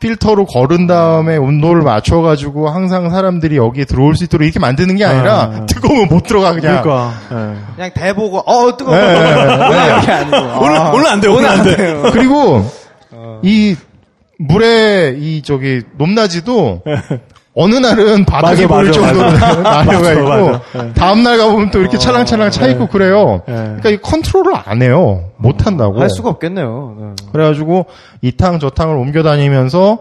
[0.00, 5.50] 필터로 거른 다음에 온도를 맞춰가지고 항상 사람들이 여기에 들어올 수 있도록 이렇게 만드는 게 아니라
[5.50, 5.66] 네.
[5.66, 6.82] 뜨거우면 못 들어가 그냥.
[6.82, 7.12] 그러니까.
[7.30, 7.74] 예.
[7.76, 8.96] 그냥 대보고, 어, 뜨거워.
[8.96, 10.38] 네, 네, 네.
[10.60, 11.76] 오늘, 아, 오늘 안 돼, 오늘 안 돼.
[12.10, 12.64] 그리고
[13.42, 13.76] 이
[14.38, 16.82] 물에 이 저기 높낮이도
[17.54, 19.30] 어느 날은 바닥에 맞아, 보일 정도로
[19.62, 20.22] 나려가 있고
[20.72, 20.92] 맞아.
[20.94, 23.42] 다음 날 가보면 또 이렇게 찰랑찰랑 차 있고 그래요.
[23.46, 23.54] 네.
[23.54, 25.24] 그러니까 이 컨트롤을 안 해요.
[25.36, 26.00] 못 한다고.
[26.00, 26.96] 할 수가 없겠네요.
[26.98, 27.06] 네.
[27.32, 27.86] 그래가지고
[28.22, 29.98] 이 탕 저 탕을 옮겨 다니면서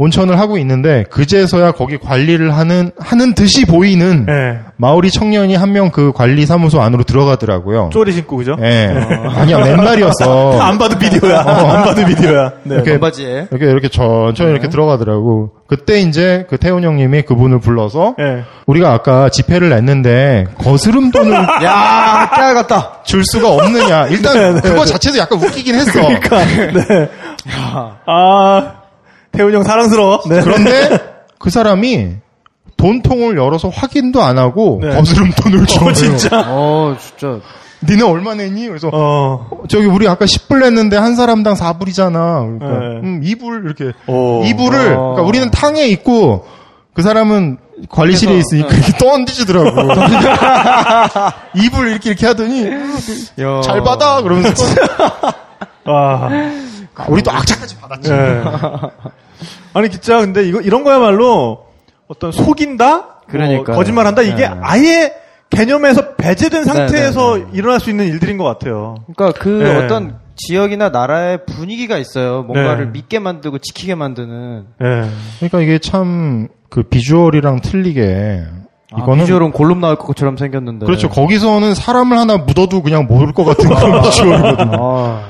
[0.00, 4.60] 온천을 하고 있는데 그제서야 거기 관리를 하는 하는 듯이 보이는 예.
[4.76, 7.90] 마오리 청년이 한 명 그 관리 사무소 안으로 들어가더라고요.
[7.92, 8.56] 쪼리 신고, 그죠?
[8.62, 8.94] 예.
[9.34, 10.58] 아니야 맨날이었어.
[10.62, 11.40] 안 봐도 비디오야.
[11.40, 12.52] 안 봐도 비디오야.
[12.62, 12.74] 네.
[12.76, 13.48] 이렇게 반바지에.
[13.50, 15.50] 이렇게 이렇게 천천히 이렇게 들어가더라고.
[15.66, 18.44] 그때 이제 그 태훈 형님이 그분을 불러서 예.
[18.66, 21.32] 우리가 아까 집회를 냈는데 거스름 돈을
[21.64, 23.00] 야, 깨알 같다.
[23.04, 24.06] 줄 수가 없느냐.
[24.06, 25.92] 일단 그거 자체도 약간 웃기긴 했어.
[26.00, 27.10] 그러니까, 네.
[28.06, 28.72] 아,
[29.32, 30.22] 태훈이 형 사랑스러워.
[30.28, 30.40] 네.
[30.42, 30.98] 그런데
[31.38, 32.16] 그 사람이
[32.76, 34.94] 돈통을 열어서 확인도 안 하고 네.
[34.94, 35.88] 거스름 돈을 줘요.
[35.88, 36.44] 어, 진짜.
[36.46, 37.40] 어, 진짜.
[37.86, 38.66] 니네 얼마 냈니?
[38.66, 39.48] 그래서 어.
[39.68, 42.58] 저기 우리 아까 10불 냈는데 한 사람당 4불이잖아.
[42.58, 43.00] 그러니까 네.
[43.02, 44.42] 음, 2불 이렇게 오.
[44.42, 45.14] 2불을 어.
[45.14, 46.46] 그러니까 우리는 탕에 있고
[46.92, 49.70] 그 사람은 관리실에 그래서, 있으니까 이렇게 던지주더라고.
[51.54, 52.66] 2불 이렇게 이렇게 하더니
[53.40, 53.60] 야.
[53.62, 54.64] 잘 받아 그러면서
[55.84, 56.28] 아.
[56.98, 58.12] 아, 우리 또 악착같이 받았지.
[58.12, 58.42] 예.
[59.74, 61.66] 아니 진짜 근데 이거 이런 거야말로
[62.08, 63.64] 어떤 속인다, 그러니까요.
[63.64, 64.54] 뭐 거짓말한다 이게 네.
[64.62, 65.14] 아예
[65.50, 68.96] 개념에서 배제된 상태에서 네, 네, 일어날 수 있는 일들인 것 같아요.
[69.14, 69.76] 그러니까 그 네.
[69.76, 72.42] 어떤 지역이나 나라의 분위기가 있어요.
[72.42, 72.90] 뭔가를 네.
[72.92, 74.66] 믿게 만들고 지키게 만드는.
[74.82, 75.08] 예.
[75.38, 78.44] 그러니까 이게 참 그 비주얼이랑 틀리게
[78.92, 80.86] 아, 이거는 비주얼은 골룸 나올 것처럼 생겼는데.
[80.86, 81.08] 그렇죠.
[81.08, 84.78] 거기서는 사람을 하나 묻어도 그냥 모를 것 같은 그런 비주얼이거든요.
[84.80, 85.22] 아,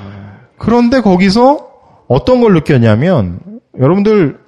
[0.59, 1.69] 그런데 거기서
[2.09, 3.41] 어떤 걸 느꼈냐면
[3.79, 4.39] 여러분들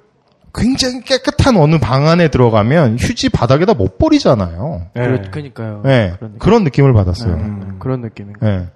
[0.53, 4.87] 굉장히 깨끗한 어느 방 안에 들어가면 휴지 바닥에다 못 버리잖아요.
[4.97, 4.99] 예.
[5.01, 5.81] 그러, 그러니까요.
[5.85, 6.39] 네, 그런, 느낌.
[6.39, 7.33] 그런 느낌을 받았어요.
[7.33, 7.75] 음.
[7.79, 8.45] 그런 느낌인 거.
[8.45, 8.67] 네.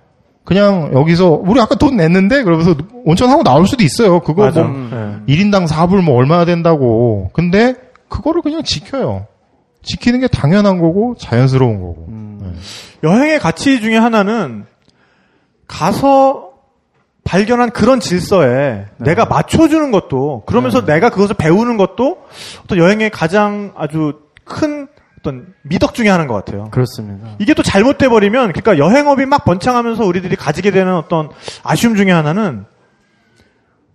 [0.46, 4.20] 그냥 여기서 우리 아까 돈 냈는데 그러면서 온천하고 나올 수도 있어요.
[4.22, 4.64] 그거 맞아.
[4.64, 4.90] 뭐
[5.28, 5.34] 예.
[5.36, 7.32] 1인당 4불 뭐 얼마나 된다고.
[7.34, 7.74] 근데
[8.08, 9.26] 그거를 그냥 지켜요.
[9.82, 12.06] 지키는 게 당연한 거고 자연스러운 거고.
[12.10, 12.56] 음.
[13.04, 14.66] 여행의 가치 중에 하나는
[15.68, 16.52] 가서
[17.26, 22.24] 발견한 그런 질서에 내가 맞춰주는 것도 그러면서 내가 그것을 배우는 것도
[22.64, 24.88] 어떤 여행의 가장 아주 큰
[25.20, 26.70] 어떤 미덕 중에 하나인 것 같아요.
[26.70, 27.30] 그렇습니다.
[27.40, 31.30] 이게 또 잘못돼 버리면 그러니까 여행업이 막 번창하면서 우리들이 가지게 되는 어떤
[31.64, 32.66] 아쉬움 중에 하나는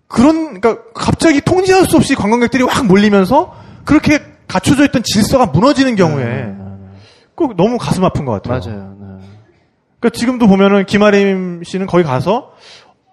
[0.09, 3.55] 그런 그러니까 갑자기 통제할 수 없이 관광객들이 확 몰리면서
[3.85, 6.52] 그렇게 갖춰져 있던 질서가 무너지는 경우에
[7.36, 8.59] 꼭 너무 가슴 아픈 것 같아요.
[8.59, 8.97] 맞아요.
[8.98, 9.07] 네.
[10.01, 12.51] 그러니까 지금도 보면은 김아림 씨는 거기 가서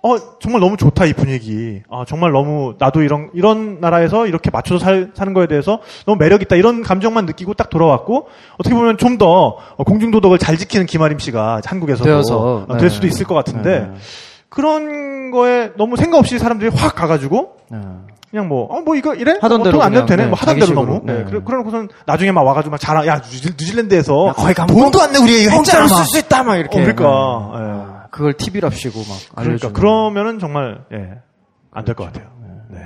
[0.08, 1.82] 어 정말 너무 좋다 이 분위기.
[1.92, 6.42] 아 정말 너무 나도 이런 이런 나라에서 이렇게 맞춰서 살, 사는 거에 대해서 너무 매력
[6.42, 8.28] 있다 이런 감정만 느끼고 딱 돌아왔고
[8.58, 12.78] 어떻게 보면 좀 더 공중 도덕을 잘 지키는 김아림 씨가 한국에서도 되어서, 어, 네.
[12.78, 13.92] 될 수도 있을 것 같은데 네.
[14.48, 17.80] 그런 거에 너무 생각 없이 사람들이 확 가가지고 네.
[18.30, 19.38] 그냥 뭐, 어, 뭐 이거 이래?
[19.42, 20.24] 하던 어, 대로 돈안 내도 되네?
[20.24, 20.74] 네, 뭐 하던 대로.
[20.74, 21.02] 너무.
[21.04, 21.14] 네.
[21.14, 21.24] 네.
[21.24, 25.42] 그래, 그러고선 나중에 막 와가지고 막 자랑, 야, 뉴질, 뉴질랜드에서 가면 돈도 안 내, 우리
[25.44, 25.56] 이거 했잖아.
[25.56, 25.96] 공짜로 막.
[26.04, 26.78] 쓸수 있다 막 이렇게.
[26.78, 27.97] 어, 그러니까.
[28.18, 29.74] 그걸 TV랍시고 막 그러니까 알려주고.
[29.74, 31.20] 그러면은 정말 예,
[31.72, 32.28] 안 될 것 같아요.
[32.70, 32.80] 네.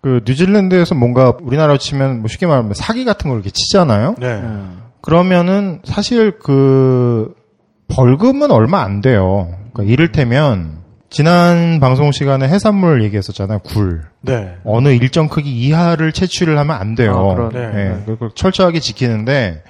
[0.00, 4.14] 그 뉴질랜드에서 뭔가 우리나라로 치면 뭐 쉽게 말하면 사기 같은 걸 이렇게 치잖아요.
[4.18, 4.40] 네.
[4.40, 4.48] 네.
[5.00, 7.34] 그러면은 사실 그
[7.88, 9.52] 벌금은 얼마 안 돼요.
[9.72, 10.78] 그러니까 이를테면
[11.10, 13.58] 지난 방송 시간에 해산물 얘기했었잖아요.
[13.60, 14.02] 굴.
[14.22, 14.56] 네.
[14.64, 17.30] 어느 일정 크기 이하를 채취를 하면 안 돼요.
[17.30, 17.60] 아, 그런- 네.
[18.00, 19.62] 예, 그걸 철저하게 지키는데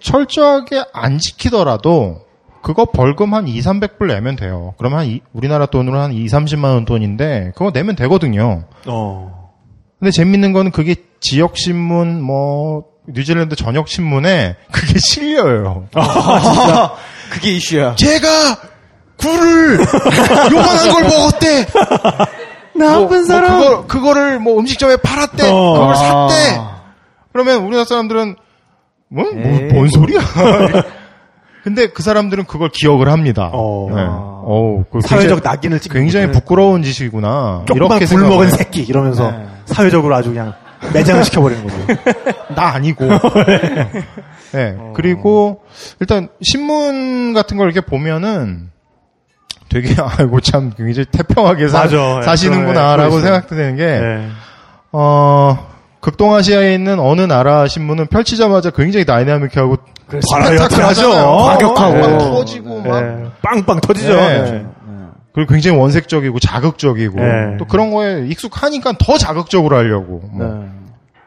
[0.00, 2.26] 철저하게 안 지키더라도
[2.62, 4.74] 그거 벌금 한 2, 300불 내면 돼요.
[4.78, 8.64] 그러면 한 이- 우리나라 돈으로 한 2, 30만 원 돈인데 그거 내면 되거든요.
[8.86, 9.50] 어.
[9.98, 15.86] 근데 재밌는 거는 그게 지역 신문 뭐 뉴질랜드 전역 신문에 그게 실려요.
[17.30, 17.94] 그게 이슈야.
[17.96, 18.28] 제가
[19.18, 19.78] 굴을
[20.52, 21.66] 요만한 걸 먹었대.
[22.74, 23.58] 나쁜 사람.
[23.60, 25.50] 그거 그거 를 뭐 음식점에 팔았대.
[25.50, 25.72] 어.
[25.72, 26.60] 그걸 샀대.
[27.32, 28.36] 그러면 우리나라 사람들은
[29.08, 29.72] 뭐, 뭐, 에이.
[29.72, 30.20] 뭔 소리야?
[31.62, 33.50] 근데 그 사람들은 그걸 기억을 합니다.
[33.52, 33.88] 어.
[33.94, 34.02] 네.
[34.02, 36.32] 어우, 그 사회적 굉장히, 낙인을 찍는 굉장히.
[36.32, 37.64] 부끄러운 짓이구나.
[37.66, 38.50] 조금만 굴 생각을.
[38.50, 39.46] 새끼 이러면서 네.
[39.66, 40.54] 사회적으로 아주 그냥
[40.94, 42.00] 매장을 시켜버리는 거죠.
[42.56, 43.04] 나 아니고.
[44.52, 44.76] 네.
[44.94, 45.62] 그리고
[46.00, 48.70] 일단 신문 같은 걸 이렇게 보면은
[49.68, 52.18] 되게 아이고 참 굉장히 태평하게 사, 맞아.
[52.18, 53.22] 예, 사시는구나라고 그러네.
[53.22, 54.28] 생각되는 게 네.
[54.92, 55.68] 어.
[56.00, 59.76] 극동아시아에 있는 어느 나라 신문은 펼치자마자 굉장히 다이나믹하고
[60.30, 61.10] variety하죠.
[61.10, 62.00] 과격하고 네.
[62.00, 63.24] 막 터지고 막 네.
[63.42, 64.14] 빵빵 터지죠.
[64.14, 64.42] 네.
[64.50, 64.66] 네.
[65.32, 67.56] 그리고 굉장히 원색적이고 자극적이고 네.
[67.58, 70.68] 또 그런 거에 익숙하니까 더 자극적으로 하려고 뭐 네.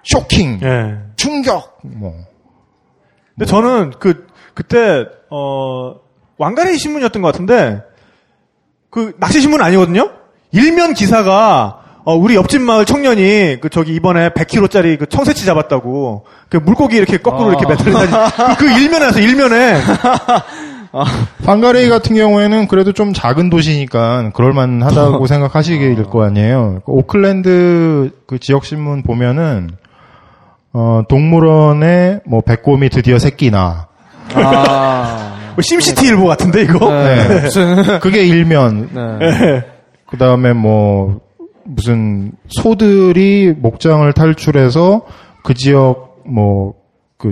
[0.03, 0.97] 쇼킹, 네.
[1.15, 2.13] 충격 뭐
[3.35, 5.95] 근데 저는 그 그때 어
[6.37, 7.81] 왕가리 신문이었던 것 같은데
[8.89, 10.11] 그 낚시 신문 아니거든요.
[10.51, 16.57] 일면 기사가 어, 우리 옆집 마을 청년이 그 저기 이번에 100kg짜리 그 청새치 잡았다고 그
[16.57, 19.81] 물고기 이렇게 거꾸로 이렇게 매달린 사진 그, 그 일면에서 일면에
[21.45, 26.81] 판가레이 같은 경우에는 그래도 좀 작은 도시니까 그럴만하다고 생각하시길 거 아니에요.
[26.85, 29.69] 그 오클랜드 그 지역 신문 보면은
[30.73, 33.87] 어 동물원에 뭐 백곰이 드디어 새끼나
[34.33, 35.35] 아.
[35.55, 37.47] 뭐 심시티 일보 같은데 이거 네.
[38.01, 39.63] 그게 일면 네.
[40.07, 41.21] 그 다음에 뭐
[41.65, 45.01] 무슨 소들이 목장을 탈출해서
[45.43, 46.73] 그 지역 뭐
[47.17, 47.31] 그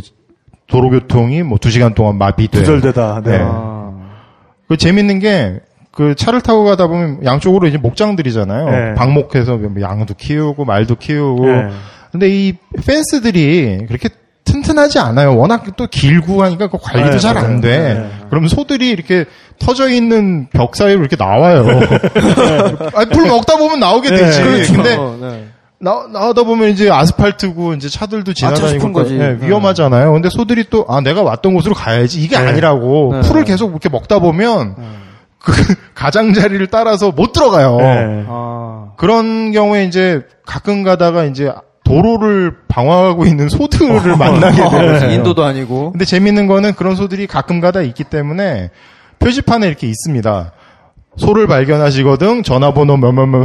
[0.68, 2.60] 도로교통이 뭐 두 시간 동안 마비돼.
[2.60, 3.22] 두절되다.
[3.26, 3.32] 네.
[3.32, 3.40] 네.
[3.42, 3.92] 아.
[4.68, 5.60] 그 재밌는 게
[5.92, 8.66] 그 차를 타고 가다 보면 양쪽으로 이제 목장들이잖아요.
[8.70, 8.94] 네.
[8.96, 11.46] 방목해서 뭐 양도 키우고 말도 키우고.
[11.46, 11.70] 네.
[12.12, 12.54] 근데 이
[12.86, 14.10] 펜스들이 그렇게
[14.46, 15.38] 튼튼하지 않아요.
[15.38, 17.62] 워낙 또 길고 하니까 그 관리도 네, 잘안 맞아요.
[17.62, 17.94] 돼.
[17.94, 18.10] 네.
[18.32, 19.26] 그럼 소들이 이렇게
[19.60, 21.66] 터져 있는 벽 사이로 이렇게 나와요.
[22.96, 24.42] 아니, 불 먹다 보면 나오게 네, 되지.
[24.42, 24.74] 그렇죠.
[24.74, 25.48] 근데 어, 네.
[25.80, 29.16] 나, 나오다 보면 이제 아스팔트고 이제 차들도 지나다니고 싶은 거지.
[29.16, 29.48] 네, 네.
[29.48, 30.14] 위험하잖아요.
[30.14, 32.48] 근데 소들이 또 아 내가 왔던 곳으로 가야지 이게 네.
[32.48, 33.22] 아니라고 네.
[33.28, 34.76] 풀을 계속 이렇게 먹다 보면
[35.40, 35.52] 그
[35.94, 37.78] 가장자리를 따라서 못 들어가요.
[37.78, 38.26] 네.
[38.30, 38.92] 아.
[38.96, 41.52] 그런 경우에 이제 가끔 가다가 이제
[41.92, 44.64] 도로를 방황하고 있는 소들을 만나게.
[44.70, 45.16] 네.
[45.16, 45.92] 인도도 아니고.
[45.92, 48.70] 근데 재밌는 거는 그런 소들이 가끔 가다 있기 때문에
[49.20, 50.54] 표지판에 이렇게 있습니다.
[51.18, 53.44] 소를 발견하시거든 전화번호 뭐뭐뭐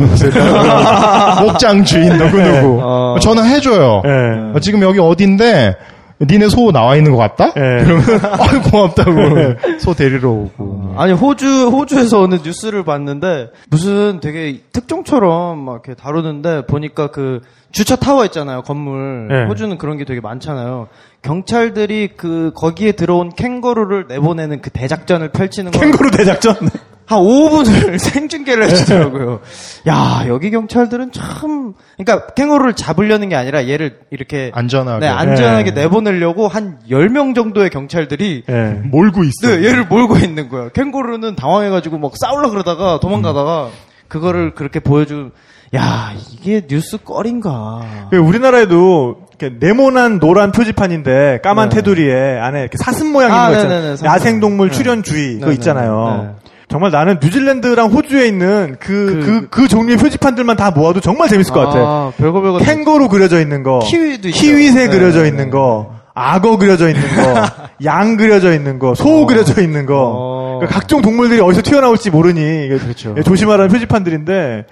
[1.42, 3.16] 목장 주인 누구누구 어.
[3.20, 4.02] 전화해줘요.
[4.04, 4.10] 네.
[4.54, 5.74] 어, 지금 여기 어딘데
[6.20, 7.52] 니네 소 나와 있는 것 같다?
[7.52, 7.84] 네.
[7.84, 15.58] 그러면 아유 고맙다고 소 데리러 오고 아니 호주 호주에서 어느 뉴스를 봤는데 무슨 되게 특종처럼
[15.58, 17.40] 막 이렇게 다루는데 보니까 그
[17.70, 19.44] 주차 타워 있잖아요 건물 네.
[19.44, 20.88] 호주는 그런 게 되게 많잖아요
[21.22, 26.54] 경찰들이 그 거기에 들어온 캥거루를 내보내는 그 대작전을 펼치는 걸 캥거루 대작전.
[27.06, 29.40] 한 5분을 생중계를 해주더라고요.
[29.88, 35.82] 야, 여기 경찰들은 참, 그러니까 캥거루를 잡으려는 게 아니라 얘를 이렇게 안전하게 네, 안전하게 네.
[35.82, 38.80] 내보내려고 한 10명 정도의 경찰들이 네.
[38.84, 39.48] 몰고 있어.
[39.56, 40.68] 네, 얘를 몰고 있는 거야.
[40.70, 43.68] 캥거루는 당황해가지고 막 싸우려 그러다가 도망가다가
[44.08, 45.30] 그거를 그렇게 보여준,
[45.76, 48.08] 야, 이게 뉴스 거리인가.
[48.10, 51.76] 그 우리나라에도 이렇게 네모난 노란 표지판인데 까만 네.
[51.76, 54.14] 테두리에 안에 이렇게 사슴 모양 아, 있는 거 네네네, 있잖아요.
[54.14, 54.76] 야생동물 네.
[54.76, 55.52] 출연주의 그거.
[55.52, 56.36] 있잖아요.
[56.68, 56.72] 네.
[56.72, 61.52] 정말 나는 뉴질랜드랑 호주에 있는 그, 그, 그- 그, 종류의 표지판들만 다 모아도 정말 재밌을
[61.52, 61.78] 것 같아.
[61.78, 62.58] 아, 별거 별거.
[62.58, 64.40] 캥거루 그려져 있는 거, 키위도 있죠.
[64.40, 65.50] 키위새 네, 그려져 네, 있는 네.
[65.50, 67.34] 거, 악어 그려져 있는 거,
[67.84, 70.58] 양 그려져 있는 거, 소 그려져 있는 거, 어.
[70.58, 73.14] 그러니까 각종 동물들이 어디서 튀어나올지 모르니 그렇죠.
[73.22, 74.64] 조심하라는 표지판들인데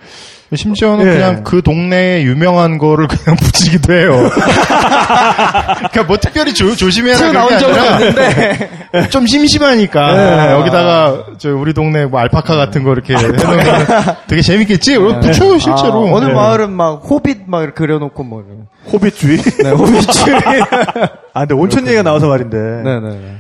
[0.57, 1.11] 심지어는 예.
[1.13, 4.31] 그냥 그 동네에 유명한 거를 그냥 붙이기도 해요.
[4.31, 8.71] 그러니까 뭐 특별히 조, 조심해라 그런 게 나온 적은 아니라 없는데.
[9.11, 10.13] 좀 심심하니까
[10.47, 10.53] 네.
[10.53, 13.87] 여기다가 저 우리 동네 뭐 알파카 같은 거 이렇게 해놓으면
[14.29, 14.97] 되게 재밌겠지?
[14.99, 16.09] 그럼 붙여요 실제로.
[16.09, 16.33] 아, 어느 네.
[16.33, 18.45] 마을은 막 호빗 막 이렇게 그려놓고 뭐.
[18.93, 19.39] 호빗주의.
[19.39, 20.35] 네, 호빗줄.
[21.35, 23.37] 아 근데 온천 얘기가 나와서 말인데 네네.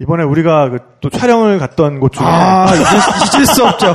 [0.00, 3.94] 이번에 우리가 그 또 촬영을 갔던 곳 중에 아, 잊을, 잊을 수 없죠.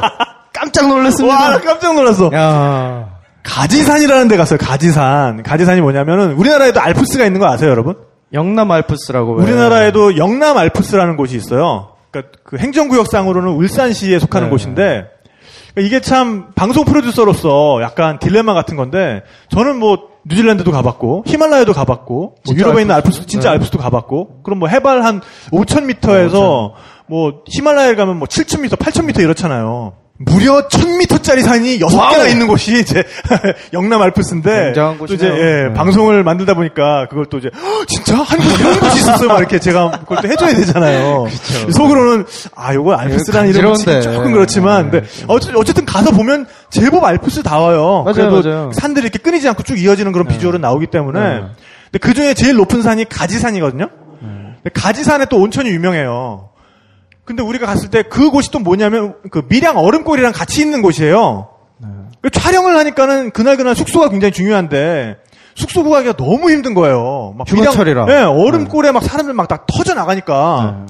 [0.73, 1.35] 깜짝 놀랐습니다.
[1.35, 2.31] 와 깜짝 놀랐어.
[2.33, 3.09] 야.
[3.43, 4.57] 가지산이라는 데 갔어요.
[4.57, 5.43] 가지산.
[5.43, 7.95] 가지산이 뭐냐면은 우리나라에도 알프스가 있는 거 아세요, 여러분?
[8.33, 9.35] 영남 알프스라고.
[9.35, 9.43] 왜.
[9.43, 11.89] 우리나라에도 영남 알프스라는 곳이 있어요.
[12.09, 14.51] 그러니까 그 행정구역상으로는 울산시에 속하는 네.
[14.51, 15.05] 곳인데
[15.73, 22.35] 그러니까 이게 참 방송 프로듀서로서 약간 딜레마 같은 건데 저는 뭐 뉴질랜드도 가봤고 히말라야도 가봤고
[22.45, 23.17] 뭐 유럽에 있는 알프스.
[23.17, 23.53] 알프스 진짜 네.
[23.53, 25.21] 알프스도 가봤고 그럼 뭐 해발 한
[25.51, 26.71] 5,000m에서
[27.07, 29.93] 뭐 히말라야를 가면 뭐 7,000m, 8,000m 이렇잖아요.
[30.25, 33.03] 무려 1000m짜리 산이 6개나 있는 곳이 이제
[33.73, 35.35] 영남 알프스인데 굉장한 또 이제 곳이네요.
[35.37, 35.73] 예, 네.
[35.73, 39.27] 방송을 만들다 보니까 그걸 또 이제 "헉, 진짜 한 곳이 이런 곳이 있었어요.
[39.27, 41.27] 막 이렇게 제가 그걸 또 해줘야 되잖아요.
[41.71, 42.25] 속으로는
[42.55, 44.01] 아 요거 알프스라는 이름은 간지러운데.
[44.01, 48.03] 조금 그렇지만 근데 어쨌- 어쨌든 가서 보면 제법 알프스 다워요.
[48.03, 48.71] 맞아요, 그래도 맞아요.
[48.73, 51.39] 산들이 이렇게 끊이지 않고 쭉 이어지는 그런 비주얼은 나오기 때문에 네.
[51.91, 53.87] 근데 그 중에 제일 높은 산이 가지산이거든요.
[54.19, 56.49] 근데 가지산에 또 온천이 유명해요.
[57.25, 61.49] 근데 우리가 갔을 때 그곳이 또 뭐냐면 그 밀양 얼음골이랑 같이 있는 곳이에요.
[62.21, 65.17] 그 촬영을 하니까는 그날 그날 숙소가 굉장히 중요한데
[65.55, 67.33] 숙소 구하기가 너무 힘든 거예요.
[67.37, 68.05] 막 휴가철이라.
[68.09, 70.85] 예, 얼음골에 막 사람들 막 다 터져 나가니까.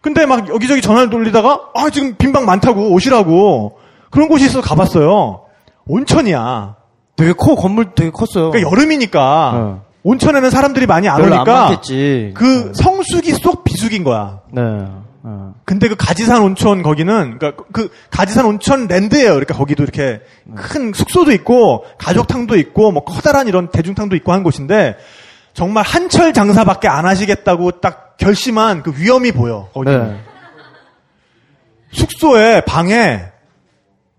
[0.00, 3.78] 근데 막 여기저기 전화를 돌리다가 아 지금 빈방 많다고 오시라고
[4.10, 5.42] 그런 곳이 있어서 가봤어요.
[5.86, 6.76] 온천이야.
[7.16, 8.50] 되게 커 건물 되게 컸어요.
[8.50, 9.82] 그러니까 여름이니까 어.
[10.02, 12.32] 온천에는 사람들이 많이 안 오니까 많겠지.
[12.34, 14.40] 그 성수기 속 비수기인 거야.
[14.52, 14.62] 네.
[15.26, 15.54] 어.
[15.64, 19.30] 근데 그 가지산 온천 거기는 그러니까 그 가지산 온천 랜드예요.
[19.30, 20.20] 그러니까 거기도 이렇게
[20.54, 24.98] 큰 숙소도 있고 가족탕도 있고 뭐 커다란 이런 대중탕도 있고 한 곳인데
[25.54, 29.70] 정말 한철 장사밖에 안 하시겠다고 딱 결심한 그 위험이 보여.
[29.72, 30.20] 거기 네.
[31.92, 33.22] 숙소에 방에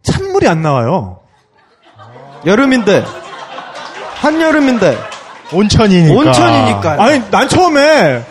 [0.02, 1.20] 찬물이 안 나와요.
[2.48, 3.04] 여름인데
[4.16, 4.98] 한 여름인데
[5.54, 6.16] 온천이니까.
[6.16, 7.04] 온천이니까.
[7.04, 8.26] 아니 난 처음에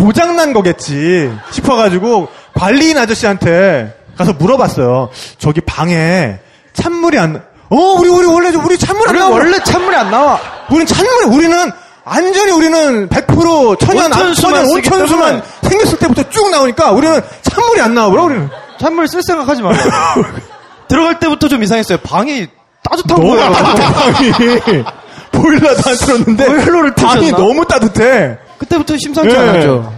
[0.00, 5.10] 고장 난 거겠지 싶어가지고 관리인 아저씨한테 가서 물어봤어요.
[5.38, 6.38] 저기 방에
[6.72, 7.34] 찬물이 안.
[7.34, 7.40] 나-
[7.70, 9.30] 어 우리 우리 원래 우리 찬물 안 우리 나와.
[9.36, 10.38] 원래 찬물이 안 나와.
[10.70, 11.70] 우리는 찬물 우리는
[12.04, 15.42] 완전히 우리는 100% 천연 천연 온천수만.
[15.62, 18.08] 생겼을 때부터 쭉 나오니까 우리는 찬물이 안 나와.
[18.08, 18.48] 우리는
[18.80, 19.78] 찬물 쓸 생각 하지 말고.
[20.88, 21.98] 들어갈 때부터 좀 이상했어요.
[21.98, 22.48] 방이
[22.82, 23.52] 따뜻한 거예요.
[23.52, 24.32] 방이.
[25.30, 27.30] 보일러도 안 틀었는데 보일러를 방이?
[27.30, 28.38] 너무 따뜻해.
[28.60, 29.38] 그때부터 심상치 예.
[29.38, 29.92] 않았죠.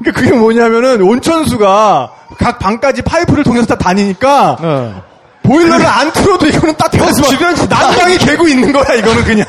[0.00, 4.94] 그러니까 그게 뭐냐면은 온천수가 각 방까지 파이프를 통해서 다 다니니까 네.
[5.42, 9.46] 보일러를 안 틀어도 이거는 따뜻해서 주변 난방이 개고 있는 거야 이거는 그냥.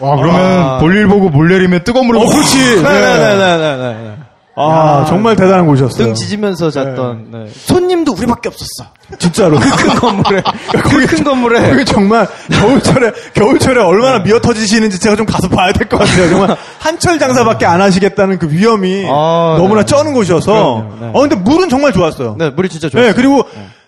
[0.00, 0.78] 와, 그러면 아.
[0.78, 2.82] 볼일 보고 물 내리면 뜨거운 물을 어, 그렇지.
[2.82, 2.82] 네.
[2.82, 4.16] 네네네네
[4.54, 4.62] 네.
[4.62, 6.04] 아 정말 대단한 곳이었어요.
[6.08, 7.46] 등 지지면서 잤던 네.
[7.50, 8.90] 손님도 우리밖에 없었어.
[9.18, 9.58] 진짜로.
[9.58, 10.42] 큰 건물에.
[10.82, 11.70] 그 큰 건물에.
[11.70, 16.28] 그게 정말 겨울철에 겨울철에 얼마나 미어 터지시는지 제가 좀 가서 봐야 될 것 같아요.
[16.28, 19.86] 정말 한철 장사밖에 안 하시겠다는 그 위험이 아, 너무나 네.
[19.86, 20.86] 쩌는 곳이어서.
[21.00, 21.10] 네.
[21.14, 22.36] 어 근데 물은 정말 좋았어요.
[22.38, 23.14] 네, 물이 진짜 네, 좋았어요.
[23.14, 23.44] 그리고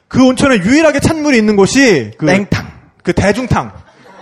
[0.09, 2.67] 그 온천에 유일하게 찬물이 있는 곳이 그 냉탕.
[3.03, 3.71] 그 대중탕.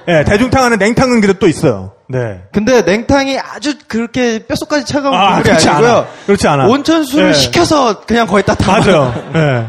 [0.09, 1.93] 예, 대중탕 안에 냉탕 그릇 또 있어요.
[2.09, 2.43] 네.
[2.53, 5.91] 근데 냉탕이 아주 그렇게 뼈속까지 차가운 아, 국물이 그렇지 아니고요.
[5.93, 6.07] 않아.
[6.27, 6.66] 그렇지 않아.
[6.66, 7.33] 온천수를 네.
[7.33, 9.12] 시켜서 그냥 거의 따뜻한 맞아요.
[9.33, 9.39] 거.
[9.39, 9.66] 예.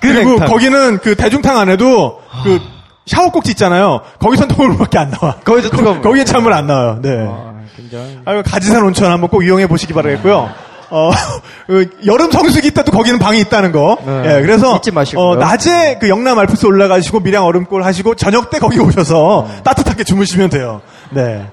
[0.00, 0.48] 그 그리고 냉탕.
[0.48, 2.60] 거기는 그 대중탕 안에도 그
[3.06, 4.00] 샤워 꼭지 있잖아요.
[4.18, 5.36] 거기선 통물밖에 안 나와.
[5.44, 6.02] 거기서 뜨거운.
[6.02, 6.98] 거기엔 찬물 안 나와요.
[7.00, 7.10] 네.
[7.28, 8.18] 아, 굉장히.
[8.24, 10.50] 아유, 가지산 온천 한번 꼭 이용해 보시기 바라겠고요.
[10.90, 11.10] 어,
[11.66, 13.98] 그 여름 성수기 때도 거기는 방이 있다는 거.
[14.04, 14.36] 네.
[14.36, 15.24] 예, 그래서 잊지 마시고요.
[15.24, 20.50] 어, 낮에 그 영남 알프스 올라가시고 밀양 얼음골 하시고 저녁 때 거기 오셔서 따뜻하게 주무시면
[20.50, 20.80] 돼요.
[21.10, 21.46] 네.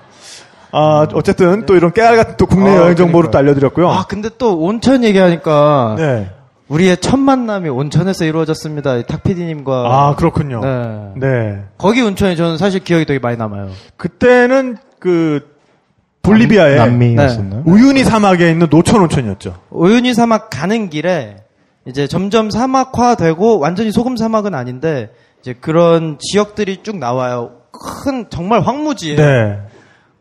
[0.71, 3.37] 아, 어쨌든 또 이런 깨알 같은 또 국내 아, 여행 정보를 또.
[3.37, 3.89] 알려드렸고요.
[3.89, 6.31] 아, 근데 또 온천 얘기하니까 네.
[6.67, 8.95] 우리의 첫 만남이 온천에서 이루어졌습니다.
[8.95, 9.71] 이 탁피디님과.
[9.87, 10.61] 아, 그렇군요.
[10.61, 11.27] 네.
[11.27, 11.63] 네.
[11.77, 13.69] 거기 온천이 저는 사실 기억이 되게 많이 남아요.
[13.97, 15.52] 그때는 그
[16.23, 17.63] 볼리비아의 남미였었나요?
[17.65, 19.55] 우유니 사막에 있는 노천 온천이었죠.
[19.71, 21.37] 오윤희 사막 가는 길에
[21.85, 27.51] 이제 점점 사막화되고 완전히 소금 사막은 아닌데 이제 그런 지역들이 쭉 나와요.
[27.71, 29.59] 큰 정말 황무지에 네.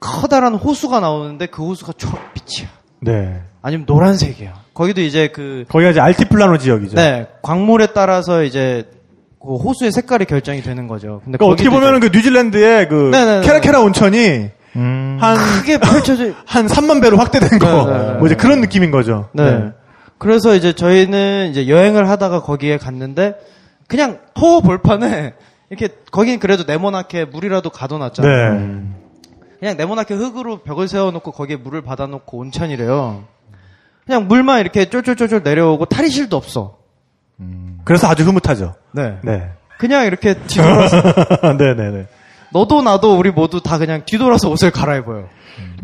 [0.00, 2.68] 커다란 호수가 나오는데 그 호수가 초록빛이야.
[3.02, 3.40] 네.
[3.62, 4.54] 아니면 노란색이야.
[4.74, 6.96] 거기도 이제 그 거기가 이제 알티플라노 지역이죠.
[6.96, 8.90] 네, 광물에 따라서 이제
[9.40, 11.20] 그 호수의 색깔이 결정이 되는 거죠.
[11.22, 13.46] 근데 그러니까 어떻게 보면은 그 뉴질랜드의 그 네네네.
[13.46, 15.18] 케라케라 온천이 음.
[15.20, 17.86] 한, 크게 펼쳐져 한 3만 배로 확대된 거.
[17.86, 18.12] 네네네.
[18.14, 19.28] 뭐 이제 그런 느낌인 거죠.
[19.32, 19.70] 네.
[20.18, 23.34] 그래서 이제 저희는 이제 여행을 하다가 거기에 갔는데
[23.88, 25.34] 그냥 허 볼판에
[25.70, 28.54] 이렇게 거긴 그래도 네모나게 물이라도 가둬놨잖아요.
[28.54, 28.82] 네.
[29.58, 33.24] 그냥 네모나게 흑으로 벽을 세워놓고 거기에 물을 받아놓고 온천이래요.
[34.04, 36.78] 그냥 물만 이렇게 쫄쫄쫄쫄 내려오고 탈의실도 없어.
[37.84, 38.74] 그래서 아주 흐뭇하죠.
[38.92, 39.18] 네.
[39.22, 39.50] 네.
[39.78, 41.02] 그냥 이렇게 뒤돌아서
[41.58, 42.06] 네네네.
[42.52, 45.24] 너도 나도 우리 모두 다 그냥 뒤돌아서 옷을 갈아입어요.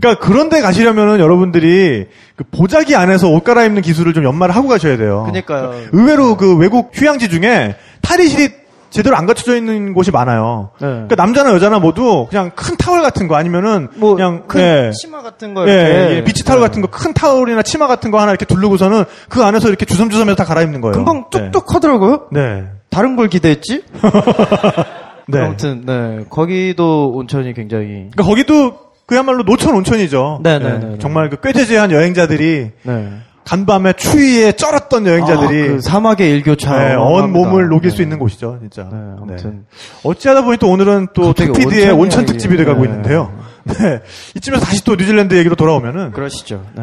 [0.01, 4.97] 그러니까 그런 데 가시려면은 여러분들이 그 보자기 안에서 옷 갈아입는 기술을 좀 연마를 하고 가셔야
[4.97, 5.23] 돼요.
[5.27, 5.74] 그러니까요.
[5.93, 8.51] 의외로 그 외국 휴양지 중에 탈의실이
[8.90, 10.70] 제대로 안 갖춰져 있는 곳이 많아요.
[10.81, 10.86] 네.
[10.86, 14.90] 그러니까 남자나 여자나 모두 그냥 큰 타월 같은 거 아니면은 뭐 그냥 큰 예.
[14.99, 18.19] 치마 같은 거 예, 이렇게 예, 비치 타월 같은 거 큰 타월이나 치마 같은 거
[18.19, 20.93] 하나 이렇게 두르고서는 그 안에서 이렇게 주섬주섬해서 다 갈아입는 거예요.
[20.95, 22.28] 금방 뚝뚝 하더라고요.
[22.32, 22.65] 네.
[22.89, 23.82] 다른 걸 기대했지?
[25.29, 25.41] 네.
[25.41, 28.77] 아무튼 네 거기도 온천이 굉장히 그러니까 거기도
[29.07, 30.41] 그야말로 노천 온천이죠.
[30.43, 30.99] 네, 네, 네, 네.
[30.99, 33.09] 정말 그 꾀재재한 여행자들이 네.
[33.45, 36.89] 간밤에 추위에 쩔었던 여행자들이 아, 그 사막의 일교차.
[36.89, 37.33] 네, 온.
[37.33, 37.97] 몸을 녹일 네.
[37.97, 38.83] 수 있는 곳이죠, 진짜.
[38.93, 39.65] 네, 아무튼.
[40.05, 42.27] 어찌하다 보니 또 오늘은 또 탁피디의 온천.
[42.27, 42.89] 특집이 돼가고 네.
[42.91, 43.33] 있는데요.
[43.65, 44.01] 네.
[44.37, 46.63] 이쯤에서 다시 또 뉴질랜드 얘기로 돌아오면은, 그러시죠.
[46.77, 46.83] 네.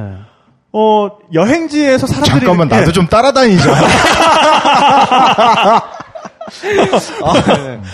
[0.73, 2.39] 어, 여행지에서 사람들이.
[2.39, 3.71] 잠깐만 이렇게- 나도 좀 따라다니자.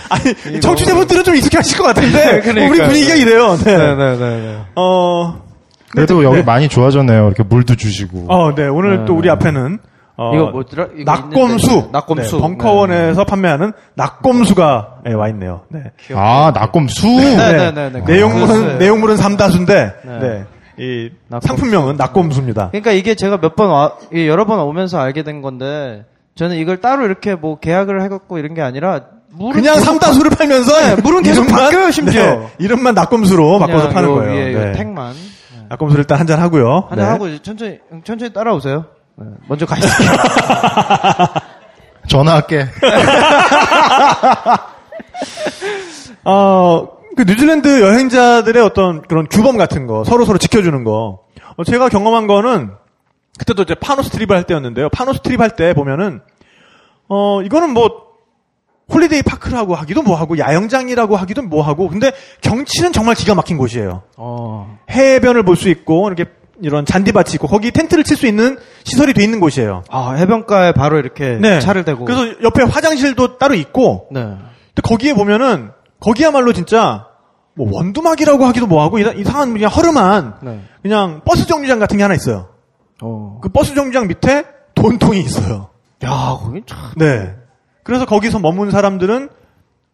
[0.10, 2.70] 아니, 청취자분들은 좀 익숙하실 것 같은데, 그러니까요.
[2.70, 3.56] 우리 분위기가 이래요.
[3.58, 3.78] 네.
[3.78, 4.58] 네, 네, 네, 네.
[4.76, 5.42] 어,
[5.90, 6.44] 그래도 여기 네.
[6.44, 7.28] 많이 좋아졌네요.
[7.28, 8.26] 이렇게 물도 주시고.
[8.30, 8.68] 어, 네.
[8.68, 9.06] 오늘 네.
[9.06, 9.80] 또 우리 앞에는,
[10.18, 10.88] 어, 이거 뭐더라?
[10.98, 11.90] 이거 낙곰수.
[11.94, 15.62] 네, 벙커원에서 판매하는 낙곰수가 네, 와 있네요.
[15.70, 15.84] 네.
[16.14, 17.08] 아 낙곰수.
[17.08, 18.02] 네, 네, 네, 네.
[18.06, 18.78] 내용물은.
[18.78, 20.20] 내용물은 삼다수인데, 네.
[20.20, 20.44] 네.
[20.78, 21.48] 이 낙곰수.
[21.48, 22.70] 상품명은 낙곰수입니다.
[22.70, 26.06] 그러니까 이게 제가 몇 번 와, 여러 번 오면서 알게 된 건데,
[26.42, 30.96] 저는 이걸 따로 이렇게 뭐 계약을 해갖고 이런 게 아니라, 물은 그냥 계속 삼다수를 팔면서
[30.96, 32.24] 네, 물은 계속 이름만- 바뀌어요, 심지어.
[32.24, 34.32] 네, 이름만 낙곰수로 그냥 바꿔서 파는 요 거예요.
[34.34, 34.72] 위에 요 네.
[34.72, 35.14] tag만.
[35.70, 36.88] 낙곰수를 일단 한 잔 하고요.
[36.90, 37.04] 한잔 네.
[37.12, 38.86] 하고 이제 천천히, 천천히 따라오세요.
[39.18, 40.10] 네, 먼저 가 있을게요.
[42.10, 42.66] 전화할게.
[46.26, 51.20] 어, 그 뉴질랜드 여행자들의 어떤 그런 규범 같은 거, 서로 서로 지켜주는 거.
[51.56, 52.72] 어, 제가 경험한 거는
[53.38, 54.90] 그때도 이제 far north trip을 할 때였는데요.
[54.90, 56.22] far north trip 할 때 보면은
[57.14, 57.90] 어, 이거는 뭐
[58.94, 62.12] holiday park라고 하기도 뭐하고 야영장이라고 하기도 뭐하고 근데
[62.42, 64.04] 경치는 정말 기가 막힌 곳이에요.
[64.18, 64.78] 어.
[64.90, 66.26] 해변을 볼 수 있고 이렇게
[66.62, 69.84] 이런 잔디밭이 있고 거기 텐트를 칠 수 있는 시설이 돼 있는 곳이에요.
[69.90, 72.06] 아, 해변가에 바로 이렇게 차를 대고.
[72.06, 72.14] 네.
[72.14, 74.22] 그래서 옆에 화장실도 따로 있고 네.
[74.22, 77.08] 근데 거기에 보면은 거기야말로 진짜
[77.56, 80.62] 뭐 원두막이라고 하기도 뭐하고 이상- 이상한 그냥 허름한 네.
[80.82, 82.48] 그냥 버스 정류장 같은 게 하나 있어요.
[83.02, 83.40] 어.
[83.42, 85.70] 그 버스 정류장 밑에 돈통이 있어요.
[86.04, 86.78] 야, 거기 참.
[86.98, 87.36] 네.
[87.84, 89.30] 그래서 거기서 머문 사람들은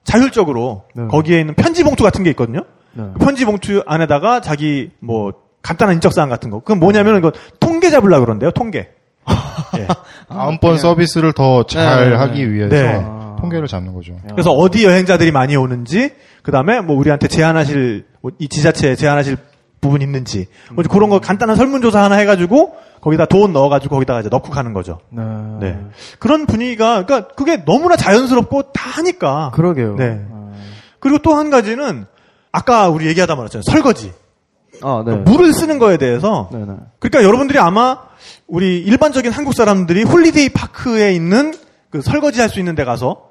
[0.04, 1.08] 자율적으로 네.
[1.08, 2.62] 거기에 있는 편지 봉투 같은 게 있거든요.
[2.94, 3.04] 네.
[3.14, 6.60] 그 편지 봉투 안에다가 자기 뭐 간단한 인적사항 같은 거.
[6.60, 8.52] 그건 뭐냐면 이거 통계 잡으려 그런데요.
[8.52, 8.90] 통계.
[9.78, 9.88] 예.
[10.30, 13.06] 다음번 서비스를 더잘 네, 네, 하기 위해서 네.
[13.40, 14.18] 통계를 잡는 거죠.
[14.32, 16.12] 그래서 어디 여행자들이 많이 오는지,
[16.42, 19.38] 그 다음에 뭐 우리한테 제안하실, 뭐이 지자체에 제안하실
[19.88, 24.49] 부분 있는지, 뭐 그런 거 간단한 설문조사 하나 해가지고, 거기다 돈 넣어가지고 거기다가 이제 넣고
[24.51, 24.99] 가는 거죠.
[25.09, 25.23] 네.
[25.59, 25.80] 네.
[26.19, 29.51] 그런 분위기가, 그러니까 그게 너무나 자연스럽고 다 하니까.
[29.53, 29.95] 그러게요.
[29.95, 30.26] 네.
[30.30, 30.53] 어.
[30.99, 32.05] 그리고 또 한 가지는,
[32.51, 33.64] 아까 우리 얘기하다 말았잖아요.
[33.69, 34.14] 설거지.
[34.81, 35.15] 아, 네.
[35.15, 36.49] 물을 쓰는 거에 대해서.
[36.51, 36.73] 네, 네.
[36.99, 37.99] 그러니까 여러분들이 아마
[38.47, 41.53] 우리 일반적인 한국 사람들이 holiday park에 있는
[41.89, 43.27] 그 설거지 할 수 있는 데 가서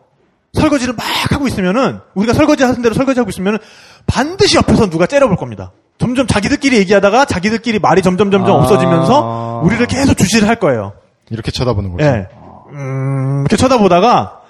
[0.57, 3.59] 설거지를 막 하고 있으면은 우리가 설거지 하는 대로 설거지 하고 있으면은
[4.07, 5.73] 반드시 옆에서 누가 째려볼 겁니다.
[5.99, 8.59] 점점 자기들끼리 얘기하다가 자기들끼리 말이 점점 점점 아.
[8.61, 10.93] 없어지면서 우리를 계속 주시를 할 거예요.
[11.31, 12.05] 이렇게 쳐다보는 거죠.
[12.05, 12.29] 예.
[12.73, 14.41] 음, 이렇게 쳐다보다가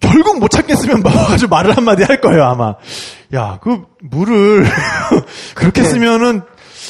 [0.00, 2.74] 결국 못 찾겠으면 와가지고 말을 한마디 할 거예요, 아마.
[3.34, 4.66] 야, 그 물을
[5.54, 6.42] 그렇게 쓰면은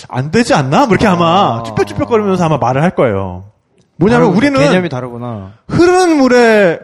[0.08, 0.80] 안 되지 않나?
[0.86, 3.44] 뭐 이렇게 아마 쭈뼛쭈뼛거리면서 아마 말을 할 거예요.
[3.96, 4.36] 뭐냐면 다르구나.
[4.38, 5.52] 우리는 개념이 다르구나.
[5.68, 6.80] 흐르는 물에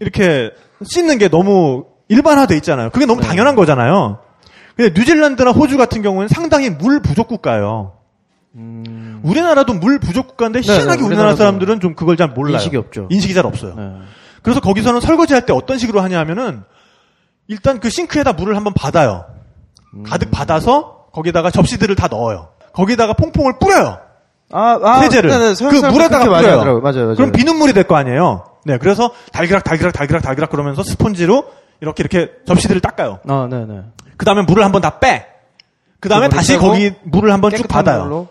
[0.00, 0.50] 이렇게
[0.84, 2.90] 씻는 게 너무 일반화돼 있잖아요.
[2.90, 4.18] 그게 너무 당연한 거잖아요.
[4.76, 7.92] 근데 뉴질랜드나 호주 같은 경우는 상당히 물 부족 국가예요.
[9.22, 12.54] 우리나라도 물 부족 국가인데 희한하게 우리나라 우리나라도 사람들은 좀 그걸 잘 몰라요.
[12.54, 13.06] 인식이 없죠.
[13.10, 13.74] 인식이 잘 없어요.
[13.76, 13.92] 네.
[14.42, 16.62] 그래서 거기서는 설거지 할 때 어떤 식으로 하냐 하면은
[17.48, 19.24] 일단 그 싱크에다 물을 한번 받아요.
[20.06, 22.48] 가득 받아서 거기다가 접시들을 다 넣어요.
[22.72, 23.98] 거기다가 퐁퐁을 뿌려요.
[24.50, 25.30] 아, 아, 세제를.
[25.30, 26.36] 네네, 서양 그 물에다가 뿌려요.
[26.36, 26.80] 하더라고요.
[26.82, 27.14] 맞아요, 맞아요.
[27.16, 28.44] 그럼 비눗물이 될 거 아니에요.
[28.64, 31.44] 네, 그래서 달기락 달기락 달기락 달기락 그러면서 스펀지로
[31.80, 33.20] 이렇게 이렇게 접시들을 닦아요.
[33.28, 33.82] 아, 네 네.
[34.16, 35.26] 그 다음에 물을 한번 다 빼.
[36.00, 38.04] 그 다음에 다시 거기 물을 한번 쭉 받아요.
[38.04, 38.28] 물로?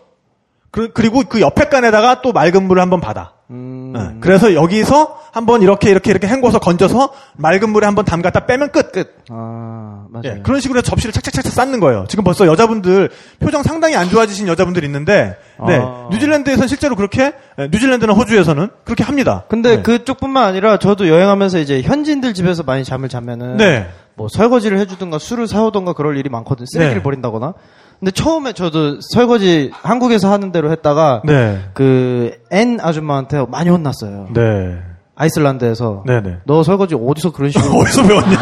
[0.72, 3.34] 그, 리고그 옆에 칸에다가 또 맑은 물을 한번 받아.
[3.52, 3.92] 음.
[3.94, 8.92] 네, 그래서 여기서 한번 이렇게 이렇게 이렇게 헹궈서 건져서 맑은 물에 한번 담갔다 빼면 끝.
[8.92, 9.16] 끝.
[9.30, 10.24] 아, 맞아요.
[10.26, 12.06] 예, 그런 식으로 해서 접시를 착착착착 쌓는 거예요.
[12.08, 13.10] 지금 벌써 여자분들
[13.40, 15.38] 표정 상당히 안 좋아지신 여자분들 있는데,
[15.68, 16.08] 네, 아.
[16.12, 19.46] 뉴질랜드에서는 실제로 그렇게, 예, 뉴질랜드나 호주에서는 그렇게 합니다.
[19.48, 19.82] 근데 네.
[19.82, 23.88] 그쪽뿐만 아니라 저도 여행하면서 이제 현지인들 집에서 많이 잠을 자면은 네.
[24.16, 27.04] 뭐 설거지를 해주든가 술을 사오든가 그럴 일이 많거든 쓰레기를 네.
[27.04, 27.54] 버린다거나
[28.02, 34.80] 근데 처음에 저도 설거지 한국에서 하는 대로 했다가 네, 그 N 아줌마한테 많이 혼났어요 네,
[35.16, 36.38] 아이슬란드에서 네, 네.
[36.46, 38.38] 너 설거지 어디서 그런 식으로 어디서 배웠냐?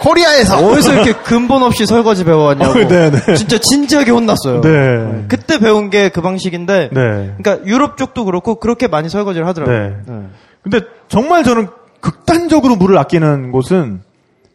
[0.00, 3.34] 코리아에서 어디서 이렇게 근본 없이 설거지 배워왔냐고 어, 네, 네.
[3.34, 5.24] 진짜 진지하게 혼났어요 네.
[5.28, 7.34] 그때 배운 게 그 방식인데 네.
[7.38, 9.96] 그러니까 유럽 쪽도 그렇고 그렇게 많이 설거지를 하더라고요 네.
[10.06, 10.22] 네.
[10.62, 11.68] 근데 정말 저는
[12.00, 14.02] 극단적으로 물을 아끼는 곳은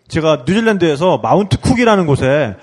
[0.08, 2.56] 제가 뉴질랜드에서 마운트 쿡이라는 곳에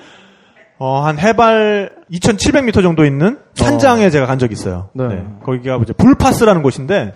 [0.79, 4.89] 어, 한 해발 2,700m 정도 있는 산장에 제가 간 적이 있어요.
[4.93, 5.25] 네.
[5.45, 7.15] 거기가 이제 불파스라는 곳인데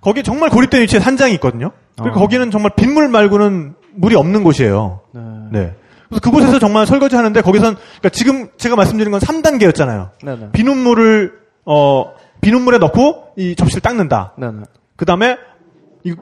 [0.00, 1.70] 거기 정말 고립된 위치에 산장이 있거든요.
[1.96, 2.20] 그리고 어.
[2.20, 5.00] 거기는 정말 빗물 말고는 물이 없는 곳이에요.
[5.12, 5.20] 네.
[5.50, 5.74] 네.
[6.08, 10.10] 그래서 그곳에서 정말 설거지 하는데 거기선 그러니까 지금 제가 말씀드린 건 3단계였잖아요.
[10.22, 10.48] 네, 네.
[10.52, 11.32] 비눗물을
[11.64, 12.12] 어
[12.42, 14.34] 비눗물에 넣고 이 접시를 닦는다.
[14.36, 14.62] 네, 네.
[14.96, 15.38] 그 다음에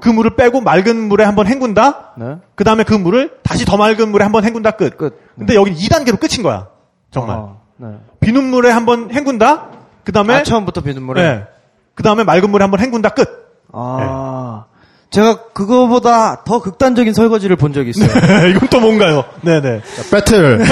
[0.01, 2.13] 그 물을 빼고 맑은 물에 한번 헹군다.
[2.17, 2.37] 네.
[2.55, 4.97] 그 다음에 그 물을 다시 더 맑은 물에 한번 헹군다 끝.
[4.97, 5.19] 끝.
[5.39, 6.69] 근데 여기 2단계로 끝인 거야.
[7.11, 7.37] 정말.
[7.37, 7.99] 아, 네.
[8.21, 9.69] 비눗물에 한번 헹군다.
[10.05, 11.23] 그 다음에 아, 처음부터 비눗물에.
[11.23, 11.47] 네.
[11.95, 13.29] 그 다음에 맑은 물에 한번 헹군다 끝.
[13.73, 14.67] 아.
[15.11, 18.09] 제가 그거보다 더 극단적인 설거지를 본 적이 있어요.
[18.49, 19.25] 이건 또 뭔가요?
[19.43, 19.81] 네네.
[20.11, 20.61] 배틀.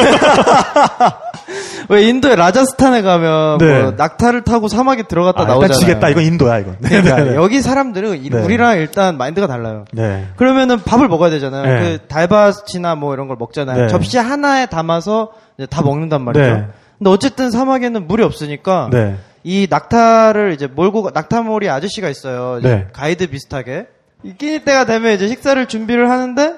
[1.88, 3.82] 왜 인도의 라자스탄에 가면 네.
[3.82, 5.78] 뭐 낙타를 타고 사막에 들어갔다 아, 나오잖아요.
[5.78, 6.08] 지겠다.
[6.10, 6.76] 이건 인도야 이건.
[6.82, 7.34] 그러니까.
[7.34, 8.40] 여기 사람들은 이- 네.
[8.42, 9.86] 우리랑 일단 마인드가 달라요.
[9.92, 10.26] 네.
[10.36, 11.64] 그러면은 밥을 먹어야 되잖아요.
[11.64, 11.80] 네.
[11.98, 13.82] 그 달밭이나 뭐 이런 걸 먹잖아요.
[13.82, 13.88] 네.
[13.88, 15.30] 접시 하나에 담아서
[15.70, 16.44] 다 먹는단 말이죠.
[16.44, 16.66] 네.
[16.98, 19.16] 근데 어쨌든 사막에는 물이 없으니까 네.
[19.42, 22.60] 이 낙타를 이제 몰고 가- 낙타몰이 아저씨가 있어요.
[22.92, 23.86] 가이드 비슷하게.
[24.24, 26.54] 이 끼니 때가 되면 이제 식사를 준비를 하는데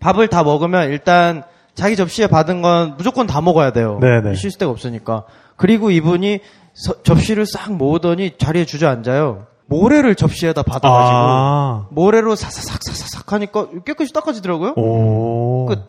[0.00, 1.42] 밥을 다 먹으면 일단
[1.74, 3.98] 자기 접시에 받은 건 무조건 다 먹어야 돼요.
[4.00, 4.34] 네, 네.
[4.34, 5.24] 쉴 데가 없으니까.
[5.56, 6.40] 그리고 이분이
[6.74, 9.46] 서- 접시를 싹 모으더니 자리에 주저앉아요.
[9.66, 11.86] 모래를 접시에다 받아가지고 아.
[11.90, 14.72] 모래로 사사삭 사사삭 하니까 깨끗이 닦아지더라고요.
[14.76, 15.66] 오.
[15.66, 15.86] 끝.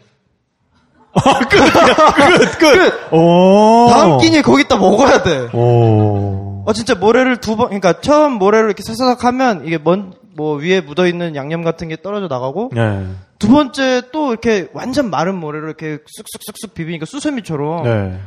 [1.50, 3.14] 끝, 끝.
[3.14, 3.88] 오.
[3.90, 5.48] 다음 끼니에 거기다 먹어야 돼.
[5.54, 6.64] 오.
[6.66, 10.82] 어 진짜 모래를 두 번, 그러니까 처음 모래를 이렇게 사사삭 하면 이게 먼 뭐 위에
[10.82, 13.06] 묻어 있는 양념 같은 게 떨어져 나가고 네.
[13.40, 18.20] 두 번째 또 이렇게 완전 마른 모래를 이렇게 쑥쑥쑥쑥 비비니까 수세미처럼 네.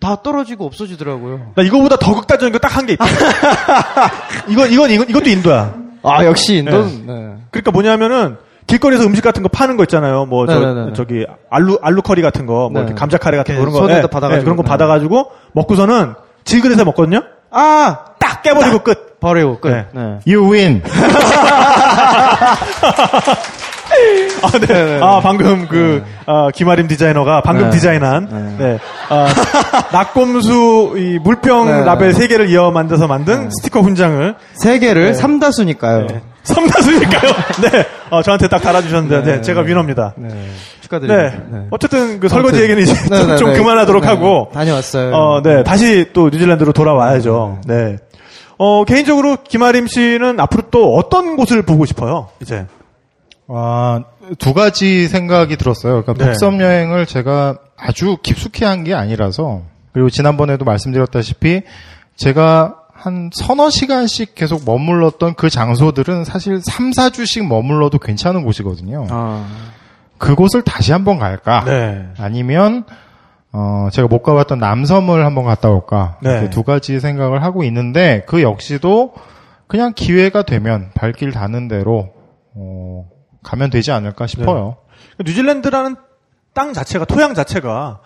[0.00, 1.52] 다 떨어지고 없어지더라고요.
[1.54, 3.04] 나 이거보다 더 극단적인 거 딱한게 있다.
[4.48, 5.74] 이건, 이건, 이건, 이것도 인도야.
[6.02, 7.36] 아 역시 인도는 네.
[7.50, 10.24] 그러니까 뭐냐면은, 길거리에서 음식 같은 거 파는 거 있잖아요.
[10.26, 10.92] 뭐, 저, 네네네네.
[10.94, 12.94] 저기, 알루, 알루 커리 같은 거, 뭐, 네.
[12.94, 13.86] 감자 카레 같은 거, 그런 거.
[13.86, 14.36] 네, 받아가지고.
[14.36, 14.68] 네, 그런 거 네.
[14.68, 16.14] 받아가지고, 먹고서는
[16.44, 17.22] 질그릇에 먹거든요?
[17.50, 18.04] 아
[18.40, 19.20] 딱 깨버리고 끝.
[19.20, 19.68] 버리고 끝.
[19.68, 19.86] 네.
[19.92, 20.18] 네.
[20.26, 20.82] You win.
[24.42, 24.98] 아, 네.
[25.02, 27.70] 아, 방금 그, 아, 김아림 디자이너가 방금 네.
[27.76, 28.78] 디자인한, 네.
[29.10, 29.26] 아,
[29.92, 31.84] 낙곰수 이 물병 네.
[31.84, 36.06] 라벨 세 개를 이어 만들어서 만든 스티커 훈장을 세 개를 삼다수니까요.
[36.44, 37.32] 삼다수니까요.
[37.70, 37.84] 네.
[38.08, 40.14] 어, 저한테 딱 달아주셨는데, 네, 제가 위너입니다.
[40.16, 40.28] 네.
[40.80, 41.66] 축하드립니다.
[41.70, 43.58] 어쨌든 그 설거지 얘기는 이제 네, 네, 좀 네.
[43.58, 44.08] 그만하도록 네.
[44.08, 45.14] 하고, 다녀왔어요.
[45.14, 45.62] 어, 네.
[45.62, 47.58] 다시 또 뉴질랜드로 돌아와야죠.
[47.66, 47.96] 네.
[48.62, 52.28] 어, 개인적으로 김아림 씨는 앞으로 또 어떤 곳을 보고 싶어요?
[52.42, 52.66] 이제.
[53.48, 54.04] 아,
[54.38, 56.02] 두 가지 생각이 들었어요.
[56.02, 56.24] 그러니까 네.
[56.30, 59.62] 북섬 여행을 제가 아주 깊숙이 한 게 아니라서
[59.94, 61.62] 그리고 지난번에도 말씀드렸다시피
[62.16, 69.06] 제가 한 서너 시간씩 계속 머물렀던 그 장소들은 사실 3, 4주씩 머물러도 괜찮은 곳이거든요.
[69.08, 69.46] 아,
[70.18, 71.64] 그곳을 다시 한번 갈까?
[71.64, 72.06] 네.
[72.18, 72.84] 아니면
[73.52, 76.18] 어, 제가 못 가봤던 남섬을 한번 갔다 올까?
[76.22, 76.50] 네.
[76.50, 79.14] 두 가지 생각을 하고 있는데 그 역시도
[79.66, 82.10] 그냥 기회가 되면 발길 닿는 대로
[82.54, 83.08] 어,
[83.42, 84.76] 가면 되지 않을까 싶어요.
[85.24, 85.96] 뉴질랜드라는
[86.54, 88.00] 땅 자체가 토양 자체가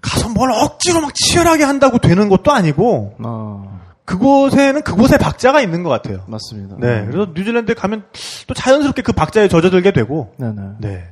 [0.00, 5.90] 가서 뭘 억지로 막 치열하게 한다고 되는 것도 아니고 아, 그곳에는 그곳의 박자가 있는 것
[5.90, 6.24] 같아요.
[6.26, 6.76] 맞습니다.
[6.78, 8.04] 네, 그래서 뉴질랜드에 가면
[8.46, 10.62] 또 자연스럽게 그 박자에 젖어들게 되고, 네네.
[10.80, 11.04] 네,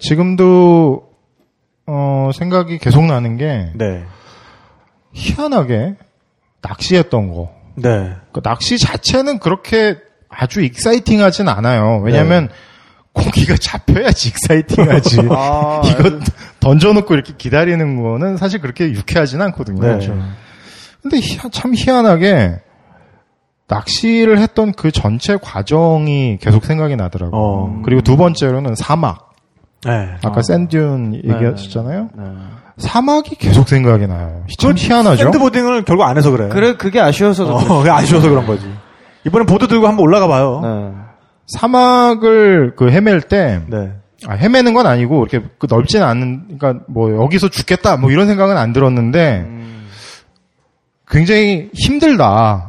[0.00, 1.11] 지금도
[1.94, 4.02] 어, 생각이 계속 나는 게 네,
[5.12, 5.96] 희한하게
[6.62, 7.50] 낚시했던 거.
[7.74, 9.96] 네, 그 낚시 자체는 그렇게
[10.28, 12.00] 아주 exciting하진 않아요.
[12.02, 12.48] 왜냐하면
[13.12, 15.20] 고기가 잡혀야지 exciting하지.
[15.30, 16.18] 아, 이거
[16.60, 19.98] 던져놓고 이렇게 기다리는 거는 사실 그렇게 유쾌하진 않거든요.
[19.98, 20.08] 네.
[21.02, 22.60] 근데 희한- 참 희한하게
[23.68, 27.40] 낚시를 했던 그 전체 과정이 계속 생각이 나더라고요.
[27.40, 27.82] 어.
[27.84, 29.31] 그리고 두 번째로는 사막.
[29.84, 30.14] 네.
[30.24, 32.10] 아까 sand dune 얘기하셨잖아요.
[32.16, 32.24] 네.
[32.78, 34.44] 사막이 계속 생각이 나요.
[34.58, 35.24] 참 희한하죠.
[35.24, 36.48] 샌드보딩을 결국 안 해서 그래.
[36.48, 38.66] 그래 그게 아쉬워서도 어, 아쉬워서 그런 거지.
[39.26, 40.60] 이번엔 보드 들고 한번 올라가 봐요.
[40.62, 40.92] 네.
[41.58, 43.92] 사막을 그 헤맬 때 네.
[44.26, 48.56] 아, 헤매는 건 아니고 이렇게 그 넓지는 않은 그러니까 뭐 여기서 죽겠다 뭐 이런 생각은
[48.56, 49.46] 안 들었는데
[51.08, 52.68] 굉장히 힘들다.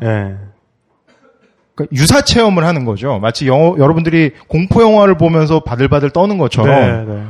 [1.76, 1.86] 네.
[1.88, 3.20] 그러니까 유사 체험을 하는 거죠.
[3.20, 6.70] 마치 영어, 여러분들이 공포 영화를 보면서 바들바들 떠는 것처럼
[7.08, 7.24] 네, 네.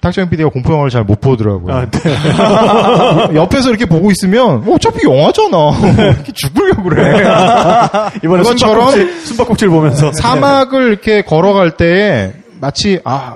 [0.00, 1.74] 탁정 PD가 공포 영화를 잘 못 보더라고요.
[1.74, 3.34] 아, 네.
[3.34, 5.58] 옆에서 이렇게 보고 있으면 어, 어차피 영화잖아.
[6.14, 7.18] 이렇게 죽으려고 그래.
[8.24, 8.92] 이번에 그것처럼
[9.24, 10.12] 숨바꼭질, 보면서.
[10.12, 13.34] 사막을 이렇게 걸어갈 때에 마치 아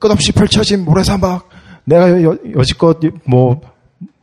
[0.00, 1.48] 끝없이 펼쳐진 모래사막
[1.84, 3.60] 내가 여, 여, 여지껏 뭐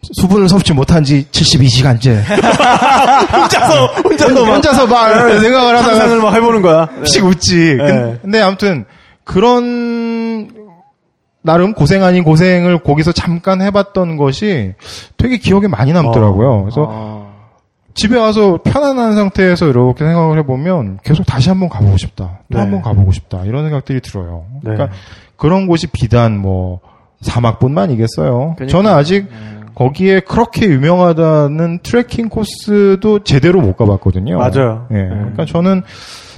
[0.02, 2.22] 수분을 섭취 못한 지 72시간째
[3.34, 5.10] 혼자서, 혼자서 막 혼자서 막
[5.40, 6.90] 생각을 하다가 상상을 막 해보는 거야.
[7.06, 7.76] 씩 웃지.
[7.78, 7.86] 네.
[7.86, 8.86] 근- 근데 아무튼
[9.24, 10.50] 그런
[11.44, 14.74] 나름 고생 아닌 고생을 거기서 잠깐 해봤던 것이
[15.18, 16.62] 되게 기억에 많이 남더라고요.
[16.64, 17.32] 그래서 아,
[17.94, 22.40] 집에 와서 편안한 상태에서 이렇게 생각을 해보면 계속 다시 한번 가보고 싶다.
[22.52, 22.60] 또 네.
[22.60, 23.42] 한번 가보고 싶다.
[23.46, 24.46] 이런 생각들이 들어요.
[24.64, 24.72] 네.
[24.76, 24.90] 그러니까
[25.36, 26.80] 그런 곳이 비단 뭐
[27.22, 28.56] 사막뿐만이겠어요.
[28.58, 28.68] 그러니까.
[28.68, 29.28] 저는 아직
[29.82, 34.38] 거기에 그렇게 유명하다는 트레킹 코스도 제대로 못 가봤거든요.
[34.38, 34.86] 맞아요.
[34.92, 34.96] 예.
[34.96, 35.10] 네.
[35.10, 35.82] 그러니까 저는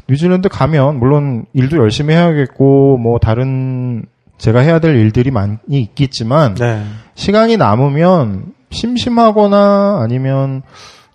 [0.07, 4.05] 뉴질랜드 가면 물론 일도 열심히 해야겠고 뭐 다른
[4.37, 6.83] 제가 해야 될 일들이 많이 있겠지만 네.
[7.15, 10.61] 시간이 남으면 심심하거나 아니면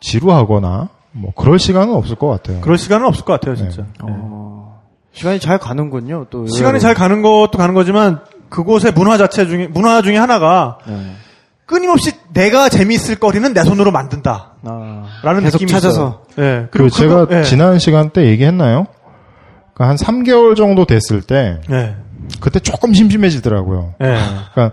[0.01, 2.61] 지루하거나 뭐 그럴 시간은 없을 것 같아요.
[2.61, 3.83] 그럴 시간은 없을 것 같아요, 진짜.
[3.83, 3.87] 네.
[4.03, 4.83] 어,
[5.13, 6.27] 시간이 잘 가는군요.
[6.29, 10.95] 또 시간이 잘 가는 것도 가는 거지만 그곳의 문화 자체 중에 문화 중에 하나가 네.
[11.69, 14.55] 끊임없이 내가 재미있을 거리는 내 손으로 만든다.
[14.65, 16.23] 아, 라는 계속 느낌이 찾아서.
[16.33, 16.47] 있어요.
[16.47, 16.63] 예.
[16.63, 17.43] 그 그리고 제가 그거- 예.
[17.45, 18.87] 지난 시간 때 얘기했나요?
[19.75, 21.95] 그러니까 한 3개월 정도 됐을 때 예.
[22.41, 23.95] 그때 조금 심심해지더라고요.
[24.03, 24.17] 예.
[24.55, 24.73] 그러니까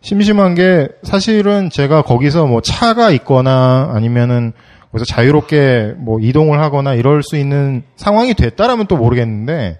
[0.00, 4.52] 심심한 게 사실은 제가 거기서 뭐 차가 있거나 아니면은
[4.90, 9.78] 거기서 자유롭게 뭐 이동을 하거나 이럴 수 있는 상황이 됐다라면 또 모르겠는데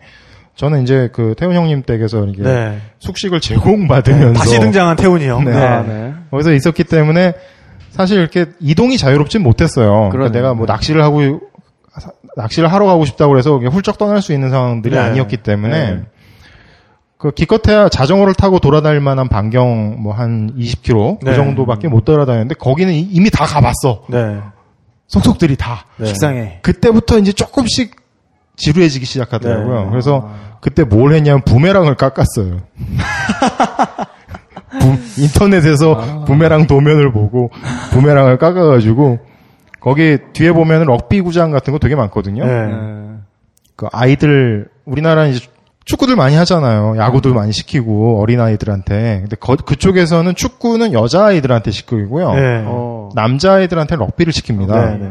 [0.56, 2.78] 저는 이제 그 태훈 형님 댁에서 이게 네.
[2.98, 5.44] 숙식을 제공받으면서 다시 등장한 태훈이 형.
[5.44, 5.52] 네.
[5.52, 5.58] 네.
[5.66, 6.14] 아, 네.
[6.30, 7.32] 거기서 있었기 때문에
[7.90, 10.10] 사실 이렇게 이동이 자유롭진 못했어요.
[10.10, 10.32] 그러니까.
[10.36, 11.40] 내가 뭐 낚시를 하고
[12.36, 15.00] 낚시를 하러 가고 싶다고 그래서 그냥 훌쩍 떠날 수 있는 상황들이 네.
[15.00, 16.00] 아니었기 때문에 네.
[17.18, 21.34] 그 기껏해야 자전거를 타고 돌아다닐 만한 반경 뭐 한 20km 그 네.
[21.34, 24.04] 정도밖에 못 돌아다녔는데 거기는 이- 이미 다 가봤어.
[24.08, 24.38] 네.
[25.06, 25.84] 속속들이 다.
[25.98, 26.06] 네.
[26.06, 26.58] 식상해.
[26.62, 28.01] 그때부터 이제 조금씩
[28.62, 29.84] 지루해지기 시작하더라고요.
[29.84, 29.90] 네.
[29.90, 30.30] 그래서
[30.60, 32.58] 그때 뭘 했냐면 부메랑을 깎았어요.
[34.80, 37.50] 부- 인터넷에서 부메랑 도면을 보고
[37.90, 39.18] 부메랑을 깎아가지고
[39.80, 42.44] 거기 뒤에 보면은 럭비 구장 같은 거 되게 많거든요.
[42.46, 42.66] 네.
[42.66, 43.08] 네.
[43.76, 45.46] 그 아이들 우리나라는 이제
[45.84, 46.96] 축구들 많이 하잖아요.
[46.96, 49.18] 야구도 많이 시키고 어린 아이들한테.
[49.22, 52.34] 근데 거- 그쪽에서는 축구는 여자 아이들한테 시키고요.
[52.34, 52.62] 네.
[52.66, 53.08] 어.
[53.16, 54.72] 남자 아이들한테 럭비를 시킵니다.
[54.72, 55.10] 네, 네.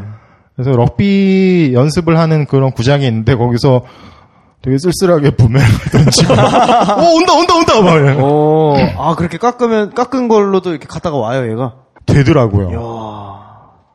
[0.56, 3.82] 그래서 럭비 연습을 하는 그런 구장이 있는데 거기서
[4.62, 8.12] 되게 쓸쓸하게 부메랑을 던지고 어 온다 온다 온다 막 이래.
[8.14, 11.74] 오, 아, 그렇게 깎으면, 깎은 걸로도 이렇게 갔다가 와요, 얘가?
[12.06, 12.70] 되더라고요.
[12.70, 12.78] 이야.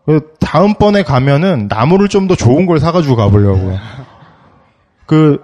[0.06, 3.78] 그래서 다음번에 가면은 나무를 좀 더 좋은 걸 사가지고 가보려고요.
[5.06, 5.40] 그,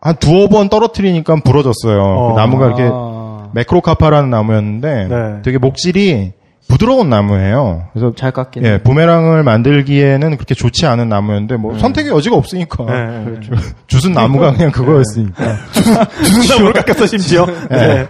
[0.00, 2.00] 한 두어 번 떨어뜨리니까 부러졌어요.
[2.02, 2.32] 어.
[2.34, 5.42] 그 나무가 이렇게 아, 매크로카파라는 나무였는데 네.
[5.42, 6.32] 되게 목질이
[6.68, 7.84] 부드러운 나무예요.
[7.92, 8.68] 그래서 잘 깎이네.
[8.68, 13.24] 예, 부메랑을 만들기에는 그렇게 좋지 않은 나무였는데 뭐 선택의 여지가 없으니까 네.
[13.24, 13.52] 그렇죠.
[13.86, 15.56] 주순 나무가 그냥 그거였으니까.
[16.24, 17.46] 주는 나무를 깎았어, 심지어.
[17.70, 18.08] 네.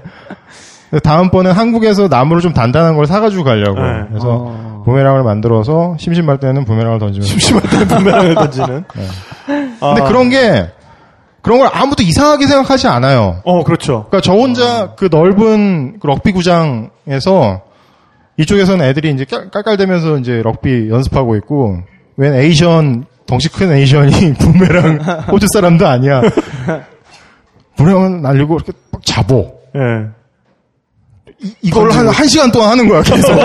[0.89, 3.81] 그래서 다음번엔 한국에서 나무를 좀 단단한 걸 사가지고 가려고.
[3.81, 4.05] 네.
[4.09, 4.83] 그래서 어.
[4.85, 7.27] 부메랑을 만들어서 심심할 때는 부메랑을 던지면.
[7.27, 8.85] 심심할 때는 부메랑을 던지는.
[9.47, 10.05] 근데 아.
[10.05, 10.71] 그런 게
[11.43, 13.41] 그런 걸 아무도 이상하게 생각하지 않아요.
[13.45, 14.07] 어, 그렇죠.
[14.09, 17.61] 그러니까 저 혼자 그 넓은 그 럭비 구장에서
[18.37, 21.79] 이쪽에서는 애들이 이제 깔- 깔깔대면서 이제 럭비 연습하고 있고
[22.17, 24.99] 웬 Asian 덩치 큰 Asian이 부메랑
[25.31, 26.21] 호주 사람도 아니야.
[27.77, 29.53] 부메랑은 날리고 이렇게 막 잡어.
[29.77, 30.09] 예.
[31.63, 33.33] 이걸 한, 한 시간 동안 하는 거야, 계속.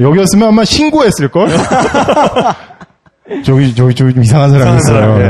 [0.00, 1.48] 여기였으면 아마 신고했을걸?
[3.44, 5.18] 저기, 저기, 저기 좀 이상한 사람이 있어요.
[5.18, 5.26] 네.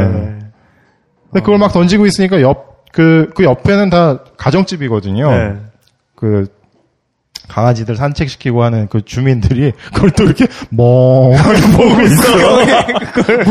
[1.30, 5.30] 근데 그걸 막 던지고 있으니까 옆, 그, 그 옆에는 다 가정집이거든요.
[5.30, 5.54] 네.
[6.16, 6.48] 그,
[7.48, 12.84] 강아지들 산책시키고 하는 그 주민들이 그걸 또 이렇게 멍하게 보고 있어요.
[13.12, 13.44] 그걸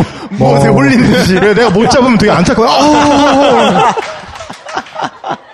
[0.72, 1.36] 홀린 듯이.
[1.36, 2.68] 그래, 내가 못 잡으면 되게 안타까워.
[2.70, 3.94] 아!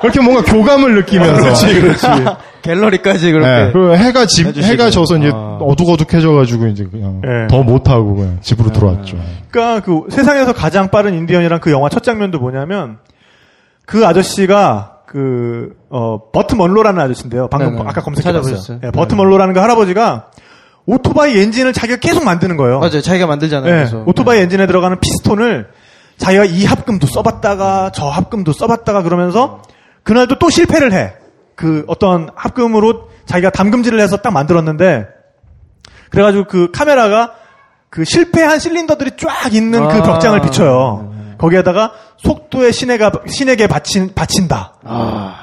[0.02, 1.41] 그렇게 뭔가 교감을 느끼면서.
[1.41, 2.07] 그렇지, 그렇지.
[2.61, 3.49] 갤러리까지 그렇게.
[3.49, 4.74] 네, 그리고 해가 집, 해주시고.
[4.74, 5.60] 해가 져서 이제 아.
[5.61, 7.48] 어둑어둑해져가지고 이제 그냥 네.
[7.48, 9.18] 더 못하고 그냥 집으로 들어왔죠.
[9.49, 12.98] 그러니까 그 세상에서 가장 빠른 인디언이란 그 영화 첫 장면도 뭐냐면
[13.86, 17.48] 그 아저씨가 그 어, 버트 먼로라는 아저씨인데요.
[17.49, 17.90] 방금 네네.
[17.90, 18.80] 아까 검색해봤어요.
[18.84, 20.27] 예, 버트 먼로라는 그 할아버지가
[20.86, 22.77] 오토바이 엔진을 자기가 계속 만드는 거예요.
[22.77, 23.02] 맞아요.
[23.02, 23.72] 자기가 만들잖아요.
[23.72, 24.03] 예, 그래서.
[24.06, 25.69] 오토바이 엔진에 들어가는 피스톤을
[26.18, 29.64] 자기가 이 합금도 써봤다가 저 합금도 써봤다가 그러면서
[30.03, 31.14] 그날도 또 실패를 해.
[31.56, 35.07] 그 어떤 합금으로 자기가 담금질을 해서 딱 만들었는데
[36.11, 37.31] 그래가지고 그 카메라가
[37.90, 40.03] 그 실패한 실린더들이 쫙 있는 그 아.
[40.03, 41.11] 벽장을 비춰요.
[41.40, 44.74] 거기에다가 속도의 신에가 신에게 바친 바친다.
[44.84, 45.36] 아,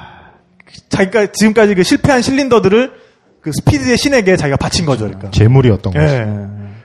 [0.89, 2.93] 자기가 지금까지 그 실패한 실린더들을
[3.41, 5.31] 그 스피드의 신에게 자기가 바친 거죠, 그러니까.
[5.31, 6.05] 재물이었던 거죠.
[6.05, 6.27] 예.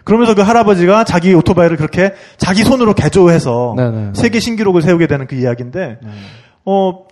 [0.05, 4.13] 그러면서 그 할아버지가 자기 오토바이를 그렇게 자기 손으로 개조해서 네네.
[4.15, 5.99] 세계 신기록을 세우게 되는 그 이야기인데,
[6.65, 7.05] 어,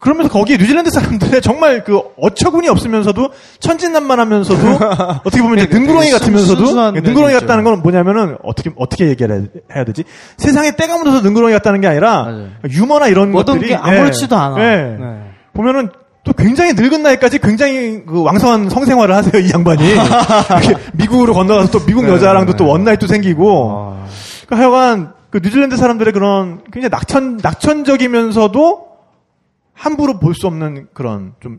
[0.00, 4.78] 그러면서 거기에 뉴질랜드 사람들의 정말 그 어처구니 없으면서도 천진난만하면서도
[5.24, 7.34] 어떻게 보면 이제 능구렁이 같으면서도 순수한 능구렁이.
[7.34, 10.04] 같다는 건 뭐냐면은 어떻게 어떻게 얘기를 해야 되지?
[10.38, 12.48] 세상에 때가 묻어서 능구렁이 같다는 게 아니라 맞아요.
[12.70, 14.58] 유머나 이런 것들이 게 아무렇지도 예, 않아.
[14.58, 14.96] 예.
[14.98, 15.30] 네.
[15.52, 15.90] 보면은
[16.24, 19.82] 또 굉장히 늙은 나이까지 굉장히 그 왕성한 성생활을 하세요 이 양반이
[20.94, 23.96] 미국으로 건너가서 또 미국 여자랑도 또 one night도 생기고
[24.46, 28.89] 그러니까 하여간 그 뉴질랜드 사람들의 그런 굉장히 낙천 낙천적이면서도
[29.80, 31.58] 함부로 볼 수 없는 그런 좀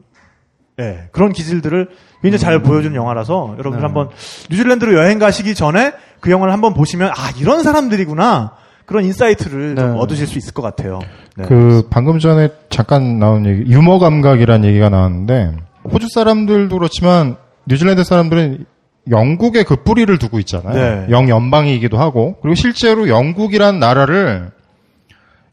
[0.79, 1.89] 예, 그런 기질들을
[2.21, 2.63] 굉장히 잘 음.
[2.63, 3.85] 보여주는 영화라서 여러분들 네.
[3.85, 4.09] 한번
[4.49, 8.53] 뉴질랜드로 여행 가시기 전에 그 영화를 한번 보시면 아 이런 사람들이구나
[8.85, 9.99] 그런 insight를 좀 네.
[9.99, 10.99] 얻으실 수 있을 것 같아요.
[11.35, 11.45] 네.
[11.47, 15.55] 그 방금 전에 잠깐 나온 얘기 유머 감각이라는 얘기가 나왔는데
[15.91, 17.37] 호주 사람들도 그렇지만
[17.67, 18.65] 뉴질랜드 사람들은
[19.09, 20.73] 영국의 그 뿌리를 두고 있잖아요.
[20.73, 21.07] 네.
[21.09, 24.51] 영연방이기도 하고 그리고 실제로 영국이란 나라를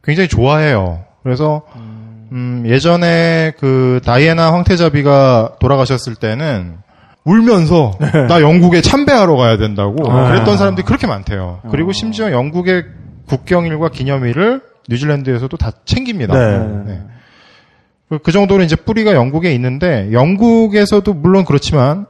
[0.04, 1.04] 굉장히 좋아해요.
[1.22, 1.87] 그래서 음,
[2.66, 6.76] 예전에 그 다이애나 황태자비가 돌아가셨을 때는
[7.24, 7.92] 울면서
[8.28, 10.28] 나 영국에 참배하러 가야 된다고 아.
[10.28, 11.60] 그랬던 사람들이 그렇게 많대요.
[11.70, 12.84] 그리고 심지어 영국의
[13.28, 16.34] 국경일과 기념일을 뉴질랜드에서도 다 챙깁니다.
[16.34, 16.82] 네.
[16.86, 17.02] 네.
[18.08, 22.06] 그- 그 정도로 이제 뿌리가 영국에 있는데 영국에서도 물론 그렇지만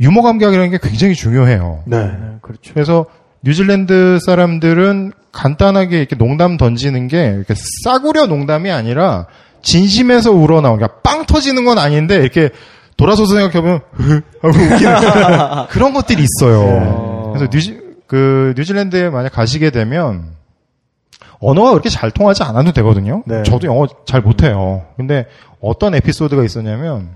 [0.00, 1.82] 유머 감각이라는 게 굉장히 중요해요.
[1.86, 2.04] 네.
[2.06, 2.72] 네, 그렇죠.
[2.72, 3.06] 그래서
[3.46, 7.54] 뉴질랜드 사람들은 간단하게 이렇게 농담 던지는 게 이렇게
[7.84, 9.26] 싸구려 농담이 아니라
[9.62, 12.50] 진심에서 우러나온 그러니까 빵 터지는 건 아닌데 이렇게
[12.96, 13.80] 돌아서서 생각해보면
[14.42, 17.32] 하고 웃기는 그런 것들이 있어요.
[17.32, 20.34] 그래서 뉴지 그 뉴질랜드에 만약 가시게 되면
[21.38, 23.22] 언어가 그렇게 잘 통하지 않아도 되거든요.
[23.26, 23.42] 네.
[23.44, 24.86] 저도 영어 잘 못해요.
[24.96, 25.26] 근데
[25.60, 27.10] 어떤 에피소드가 있었냐면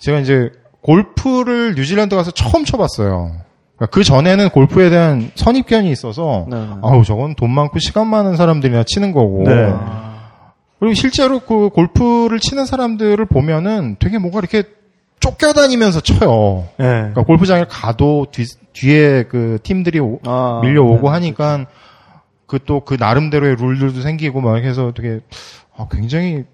[0.00, 0.50] 제가 이제
[0.82, 3.43] 골프를 뉴질랜드 가서 처음 쳐봤어요.
[3.76, 6.56] 그러니까 그 전에는 골프에 대한 선입견이 있어서 네.
[6.82, 9.72] 아우 저건 돈 많고 시간 많은 사람들이나 치는 거고 네.
[10.78, 14.64] 그리고 실제로 그 골프를 치는 사람들을 보면은 되게 뭔가 이렇게
[15.20, 16.64] 쫓겨다니면서 쳐요.
[16.78, 16.84] 네.
[16.86, 18.44] 그러니까 골프장에 가도 뒤,
[18.74, 21.12] 뒤에 그 팀들이 오- 아, 밀려오고 네.
[21.14, 21.66] 하니까
[22.46, 25.20] 그또그 나름대로의 룰들도 생기고 막 해서 되게
[25.76, 26.44] 아, 굉장히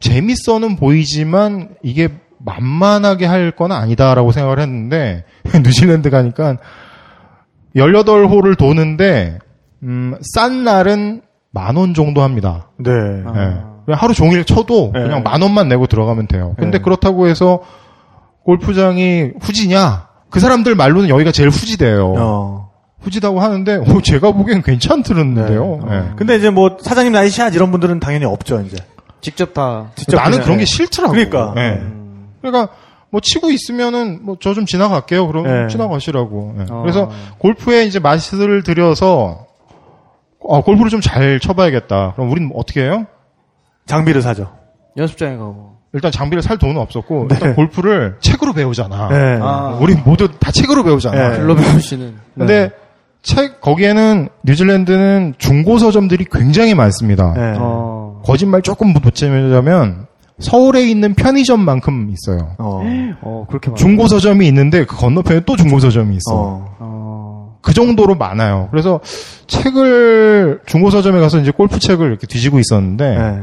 [0.00, 2.08] 재밌어는 보이지만 이게
[2.38, 5.24] 만만하게 할 건 아니다라고 생각을 했는데
[5.64, 6.56] 뉴질랜드 가니까
[7.76, 9.38] 18홀을 도는데
[9.82, 12.68] 음, 싼 날은 만 원 정도 합니다.
[12.78, 12.90] 네.
[12.90, 13.32] 아.
[13.36, 13.60] 예.
[13.84, 15.02] 그냥 하루 종일 쳐도 네.
[15.02, 16.54] 그냥 만 원만 내고 들어가면 돼요.
[16.58, 16.82] 근데 네.
[16.84, 17.60] 그렇다고 해서
[18.44, 20.08] 골프장이 후지냐?
[20.30, 22.14] 그 사람들 말로는 여기가 제일 후지대요.
[22.18, 22.68] 어.
[23.00, 25.80] 후지다고 하는데 어, 제가 보기엔 괜찮더는데요.
[25.88, 25.94] 네.
[25.96, 26.02] 예.
[26.16, 28.76] 근데 이제 뭐 사장님 나이샷 이런 분들은 당연히 없죠 이제.
[29.20, 29.86] 직접 다.
[29.96, 30.60] 직접 나는 그냥, 그런 예.
[30.60, 31.12] 게 싫더라고.
[31.12, 31.54] 그러니까.
[31.56, 31.80] 예.
[32.40, 32.72] 그러니까
[33.10, 35.26] 뭐 치고 있으면은 뭐 저 좀 지나갈게요.
[35.26, 35.66] 그럼 네.
[35.68, 36.56] 지나가시라고.
[36.60, 36.66] 예.
[36.70, 36.82] 어.
[36.82, 39.46] 그래서 골프에 이제 맛을 들여서
[40.40, 42.12] 어, 골프를 좀 잘 쳐봐야겠다.
[42.14, 43.06] 그럼 우리는 어떻게 해요?
[43.86, 44.52] 장비를 사죠.
[44.96, 45.76] 연습장에 가고.
[45.94, 47.34] 일단 장비를 살 돈은 없었고 네.
[47.34, 49.08] 일단 골프를 책으로 배우잖아.
[49.08, 49.38] 네.
[49.40, 49.78] 아.
[49.80, 51.30] 우리 모두 다 책으로 배우잖아.
[51.30, 51.38] 네.
[51.38, 52.14] 글로벌 씨는.
[52.36, 52.70] 근데
[53.22, 57.32] 책 거기에는 뉴질랜드는 중고 서점들이 굉장히 많습니다.
[57.34, 57.54] 네.
[57.58, 58.20] 어.
[58.24, 60.06] 거짓말 조금 붙이자면
[60.38, 62.54] 서울에 있는 편의점만큼 있어요.
[62.58, 62.82] 어.
[63.22, 63.76] 어, 그렇게 많아.
[63.76, 66.34] 중고 서점이 있는데 그 건너편에 또 중고 서점이 있어.
[66.34, 66.76] 어.
[66.78, 67.58] 어.
[67.60, 68.68] 그 정도로 많아요.
[68.70, 69.00] 그래서
[69.48, 73.42] 책을 중고 서점에 가서 이제 골프 책을 이렇게 뒤지고 있었는데 네.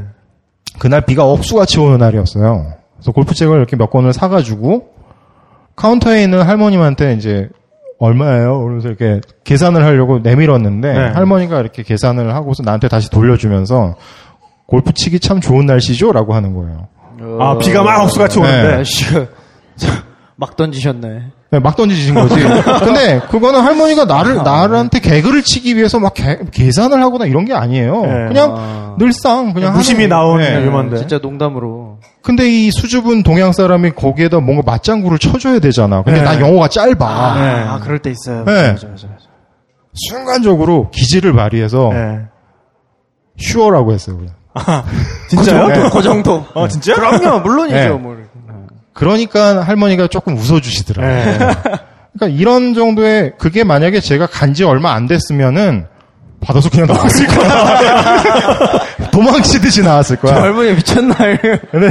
[0.80, 2.66] 그날 비가 억수같이 오는 날이었어요.
[2.96, 4.88] 그래서 골프 책을 이렇게 몇 권을 사가지고
[5.76, 7.50] 카운터에 있는 할머님한테 이제
[8.00, 8.60] 얼마예요?
[8.60, 11.00] 그러면서 이렇게 계산을 하려고 내밀었는데 네.
[11.10, 13.96] 할머니가 이렇게 계산을 하고서 나한테 다시 돌려주면서
[14.68, 16.88] 골프 치기 참 좋은 날씨죠?라고 하는 거예요.
[17.40, 18.84] 아 비가 막 억수같이 오는데.
[18.84, 19.28] 네.
[20.38, 21.08] 막 던지셨네.
[21.52, 22.36] 네, 막 던지신 거지.
[22.84, 28.02] 근데 그거는 할머니가 나를 나한테 개그를 치기 위해서 막 개- 계산을 하거나 이런 게 아니에요.
[28.02, 28.28] 네.
[28.28, 28.96] 그냥 아.
[29.00, 30.62] 늘상 그냥 무심히 나온 네.
[30.62, 30.98] 유머인데.
[30.98, 32.00] 진짜 농담으로.
[32.22, 36.04] 근데 이 수줍은 동양 사람이 거기에다 뭔가 맞장구를 쳐줘야 되잖아.
[36.04, 36.26] 근데 네.
[36.26, 37.36] 나 영어가 짧아.
[37.40, 37.64] 네.
[37.70, 38.44] 아, 그럴 때 있어요.
[38.44, 38.72] 네.
[38.74, 39.26] 맞아, 맞아, 맞아.
[39.94, 42.20] 순간적으로 기질을 발휘해서 네.
[43.38, 44.18] 슈어라고 했어요.
[44.18, 44.34] 그냥.
[45.30, 45.68] 진짜요?
[45.68, 45.90] 네.
[45.92, 46.46] 그 정도.
[46.54, 46.96] 어 진짜?
[46.96, 47.76] 그럼요, 물론이죠.
[47.76, 47.90] 네.
[47.90, 48.16] 뭐.
[48.94, 51.14] 그러니까 할머니가 조금 웃어주시더라고요.
[51.16, 51.38] 네.
[52.18, 55.86] 그러니까 이런 정도의 그게 만약에 제가 간 지 얼마 안 됐으면은
[56.40, 58.80] 받아서 그냥 나왔을 거야.
[59.12, 60.42] 도망치듯이 나왔을 저 거야.
[60.44, 61.38] 할머니 미쳤나요?
[61.72, 61.90] 근데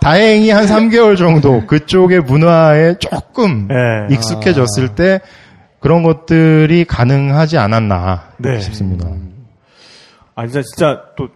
[0.00, 3.74] 다행히 한 3개월 정도 그쪽의 문화에 조금 네.
[4.14, 5.20] 익숙해졌을 때
[5.80, 8.60] 그런 것들이 가능하지 않았나 네.
[8.60, 9.08] 싶습니다.
[10.36, 11.28] 아 진짜 진짜 또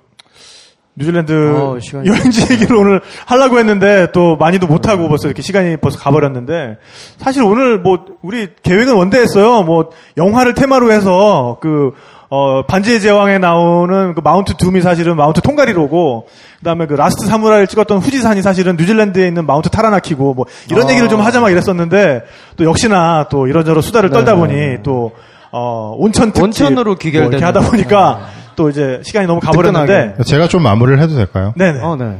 [0.99, 5.99] 뉴질랜드 어, 여행지 얘기를 오늘 하려고 했는데 또 많이도 못 하고 벌써 이렇게 시간이 벌써
[5.99, 6.79] 가버렸는데
[7.19, 9.63] 사실 오늘 뭐 우리 계획은 원대했어요.
[9.63, 11.93] 뭐 영화를 테마로 해서 그
[12.31, 16.27] 어, 반지의 제왕에 나오는 그 Mount Doom이 사실은 Mount 통가리로고,
[16.59, 20.91] 그 다음에 그 라스트 사무라이를 찍었던 후지산이 사실은 뉴질랜드에 있는 Mount 타라나키고, 뭐, 이런 아.
[20.91, 22.25] 얘기를 좀 하자 막 이랬었는데,
[22.57, 25.13] 또 역시나 또 이런저런 수다를 떨다 보니 또,
[25.51, 26.43] 어, 온천 특집.
[26.43, 27.39] 온천으로 뭐 귀결되는.
[27.39, 30.23] 이렇게 하다 보니까 또 이제 시간이 너무 가버렸는데, 뜨끈하게.
[30.25, 31.55] 제가 좀 마무리를 해도 될까요?
[31.57, 31.81] 네네.
[31.81, 32.19] 어, 네.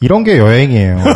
[0.00, 0.96] 이런 게 여행이에요.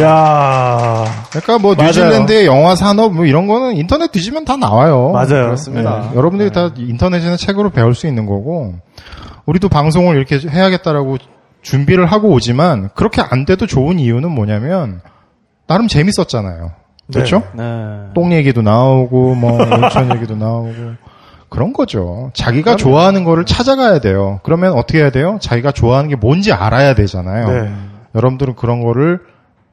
[0.00, 1.88] 야 그러니까 뭐 맞아요.
[1.88, 5.10] 뉴질랜드의 영화 산업 뭐 이런 거는 인터넷 뒤지면 다 나와요.
[5.12, 5.44] 맞아요.
[5.44, 6.08] 그렇습니다.
[6.10, 8.74] 네, 여러분들이 다 인터넷이나 책으로 배울 수 있는 거고
[9.46, 11.18] 우리도 방송을 이렇게 해야겠다라고
[11.62, 15.00] 준비를 하고 오지만 그렇게 안 돼도 좋은 이유는 뭐냐면
[15.66, 16.72] 나름 재밌었잖아요.
[17.12, 17.42] 그렇죠?
[17.52, 17.64] 네.
[18.14, 20.72] 똥 얘기도 나오고 뭐 온천 얘기도 나오고
[21.48, 22.30] 그런 거죠.
[22.34, 24.40] 자기가 좋아하는 거를 찾아가야 돼요.
[24.42, 25.38] 그러면 어떻게 해야 돼요?
[25.40, 27.48] 자기가 좋아하는 게 뭔지 알아야 되잖아요.
[27.48, 27.72] 네.
[28.14, 29.20] 여러분들은 그런 거를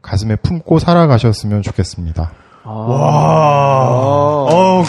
[0.01, 2.31] 가슴에 품고 살아가셨으면 좋겠습니다.
[2.65, 4.45] 와.
[4.49, 4.83] 어,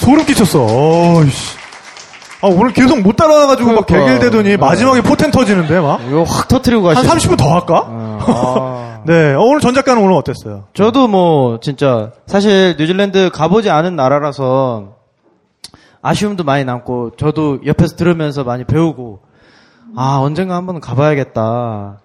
[0.00, 0.60] 소름 끼쳤어.
[0.64, 1.56] 어이씨.
[2.42, 4.12] 아, 오늘 계속 못 따라가가지고 막 그러니까.
[4.14, 6.00] 개길대더니 마지막에 포텐 터지는데 막.
[6.06, 7.30] 이거 확 터트리고 한 가시죠.
[7.34, 7.84] 30분 더 할까?
[7.88, 8.85] 아.
[9.06, 9.34] 네.
[9.34, 10.64] 어, 오늘 전 작가는 오늘 어땠어요?
[10.74, 14.96] 저도 뭐 진짜 사실 뉴질랜드 가보지 않은 나라라서
[16.02, 19.20] 아쉬움도 많이 남고 저도 옆에서 들으면서 많이 배우고
[19.96, 22.00] 아 언젠가 한번 가봐야겠다.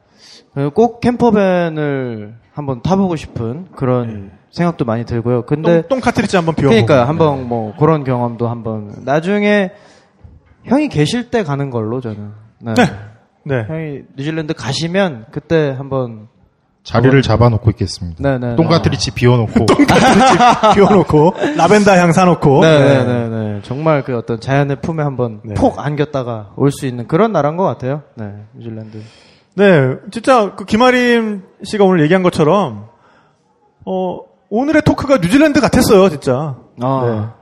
[0.74, 5.46] 꼭 캠퍼밴을 한번 타보고 싶은 그런 생각도 많이 들고요.
[5.46, 6.86] 근데 똥, 똥 카트리지 한번 비워보고.
[6.86, 9.72] 그러니까 한번 뭐 그런 경험도 한번 나중에
[10.66, 12.32] 형이 계실 때 가는 걸로 저는.
[12.60, 12.74] 네.
[12.76, 12.84] 네.
[13.44, 13.66] 네.
[13.68, 16.28] 형이 뉴질랜드 가시면 그때 한번
[16.84, 18.22] 자리를 잡아놓고 있겠습니다.
[18.22, 18.56] 네네.
[18.56, 20.38] 똥가트리치 비워놓고 카트리지
[20.76, 22.62] 비워놓고, 라벤더 향 사놓고.
[22.62, 23.60] 네네 네.
[23.64, 25.54] 정말 그 어떤 자연의 품에 한번 네.
[25.54, 28.02] 폭 안겼다가 올 수 있는 그런 나라인 것 같아요.
[28.16, 29.02] 네, 뉴질랜드.
[29.56, 32.88] 네, 진짜 그 김아림 씨가 오늘 얘기한 것처럼
[33.86, 36.56] 어 오늘의 토크가 뉴질랜드 같았어요, 진짜.
[36.82, 37.34] 아,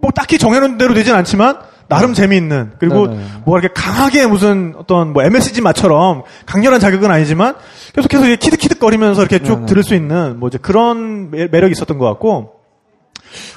[0.00, 1.58] 뭐 딱히 정해놓은 대로 되진 않지만
[1.88, 3.24] 나름 재미있는 그리고 네네.
[3.44, 7.54] 뭐 이렇게 강하게 무슨 어떤 뭐 MSG 맛처럼 강렬한 자극은 아니지만
[7.94, 9.66] 계속해서 키득키득거리면서 이렇게 쭉 네네.
[9.66, 12.54] 들을 수 있는 뭐 이제 그런 매- 매력이 있었던 것 같고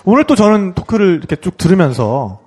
[0.05, 2.39] 오늘 또 저는 토크를 이렇게 쭉 들으면서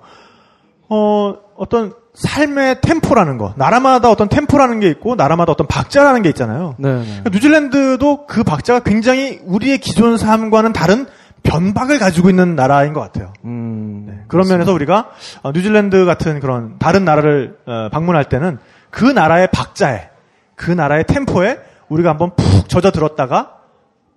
[0.89, 6.75] 어 어떤 삶의 템포라는 거 나라마다 어떤 템포라는 게 있고 나라마다 어떤 박자라는 게 있잖아요.
[6.77, 11.05] 그러니까 뉴질랜드도 그 박자가 굉장히 우리의 기존 삶과는 다른
[11.43, 13.33] 변박을 가지고 있는 나라인 것 같아요.
[13.45, 15.09] 음, 그런 면에서 우리가
[15.43, 18.57] 어, 뉴질랜드 같은 그런 다른 나라를 어, 방문할 때는
[18.89, 20.09] 그 나라의 박자에
[20.55, 21.59] 그 나라의 템포에
[21.89, 23.57] 우리가 한번 푹 젖어 들었다가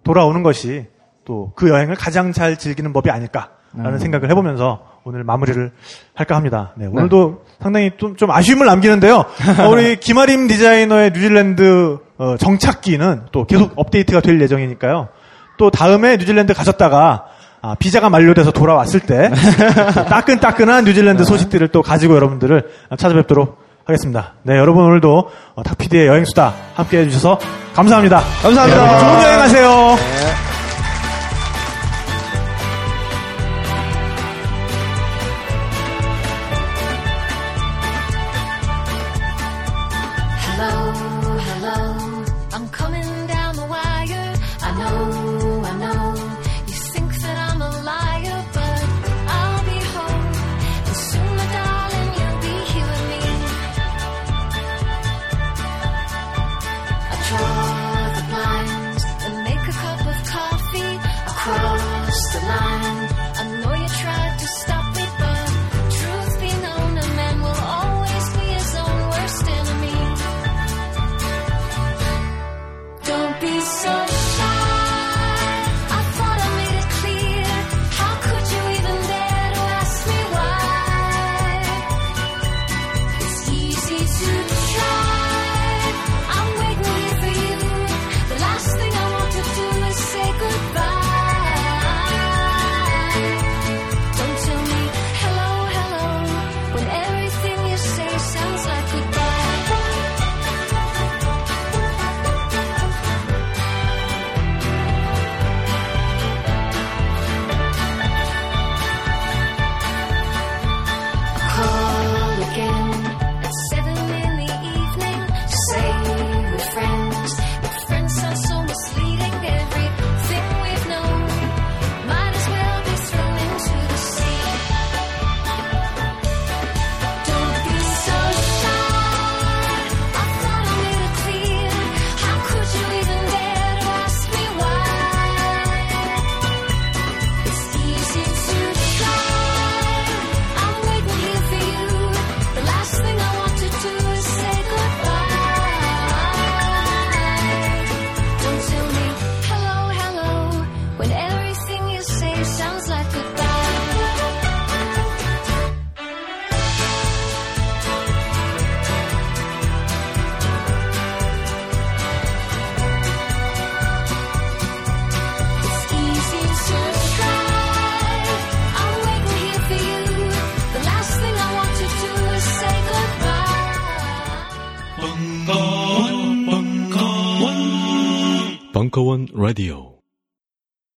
[0.04, 0.86] 돌아오는 것이
[1.24, 5.70] 또 그 여행을 가장 잘 즐기는 법이 아닐까라는 생각을 해보면서 오늘 마무리를
[6.14, 6.72] 할까 합니다.
[6.76, 9.16] 네, 오늘도 상당히 좀, 좀 아쉬움을 남기는데요.
[9.16, 15.08] 어, 우리 김아림 디자이너의 뉴질랜드 어, 정착기는 또 계속 업데이트가 될 예정이니까요.
[15.56, 17.26] 또 다음에 뉴질랜드 가셨다가
[17.62, 19.30] 아, 비자가 만료돼서 돌아왔을 때
[20.10, 22.68] 따끈따끈한 뉴질랜드 소식들을 또 가지고 여러분들을
[22.98, 24.34] 찾아뵙도록 하겠습니다.
[24.42, 27.38] 네, 여러분 오늘도 어, 탁피디의 여행수다 함께 해주셔서
[27.74, 28.20] 감사합니다.
[28.42, 28.92] 감사합니다.
[28.92, 29.68] 네, 좋은 여행 하세요.
[29.68, 30.23] Hello,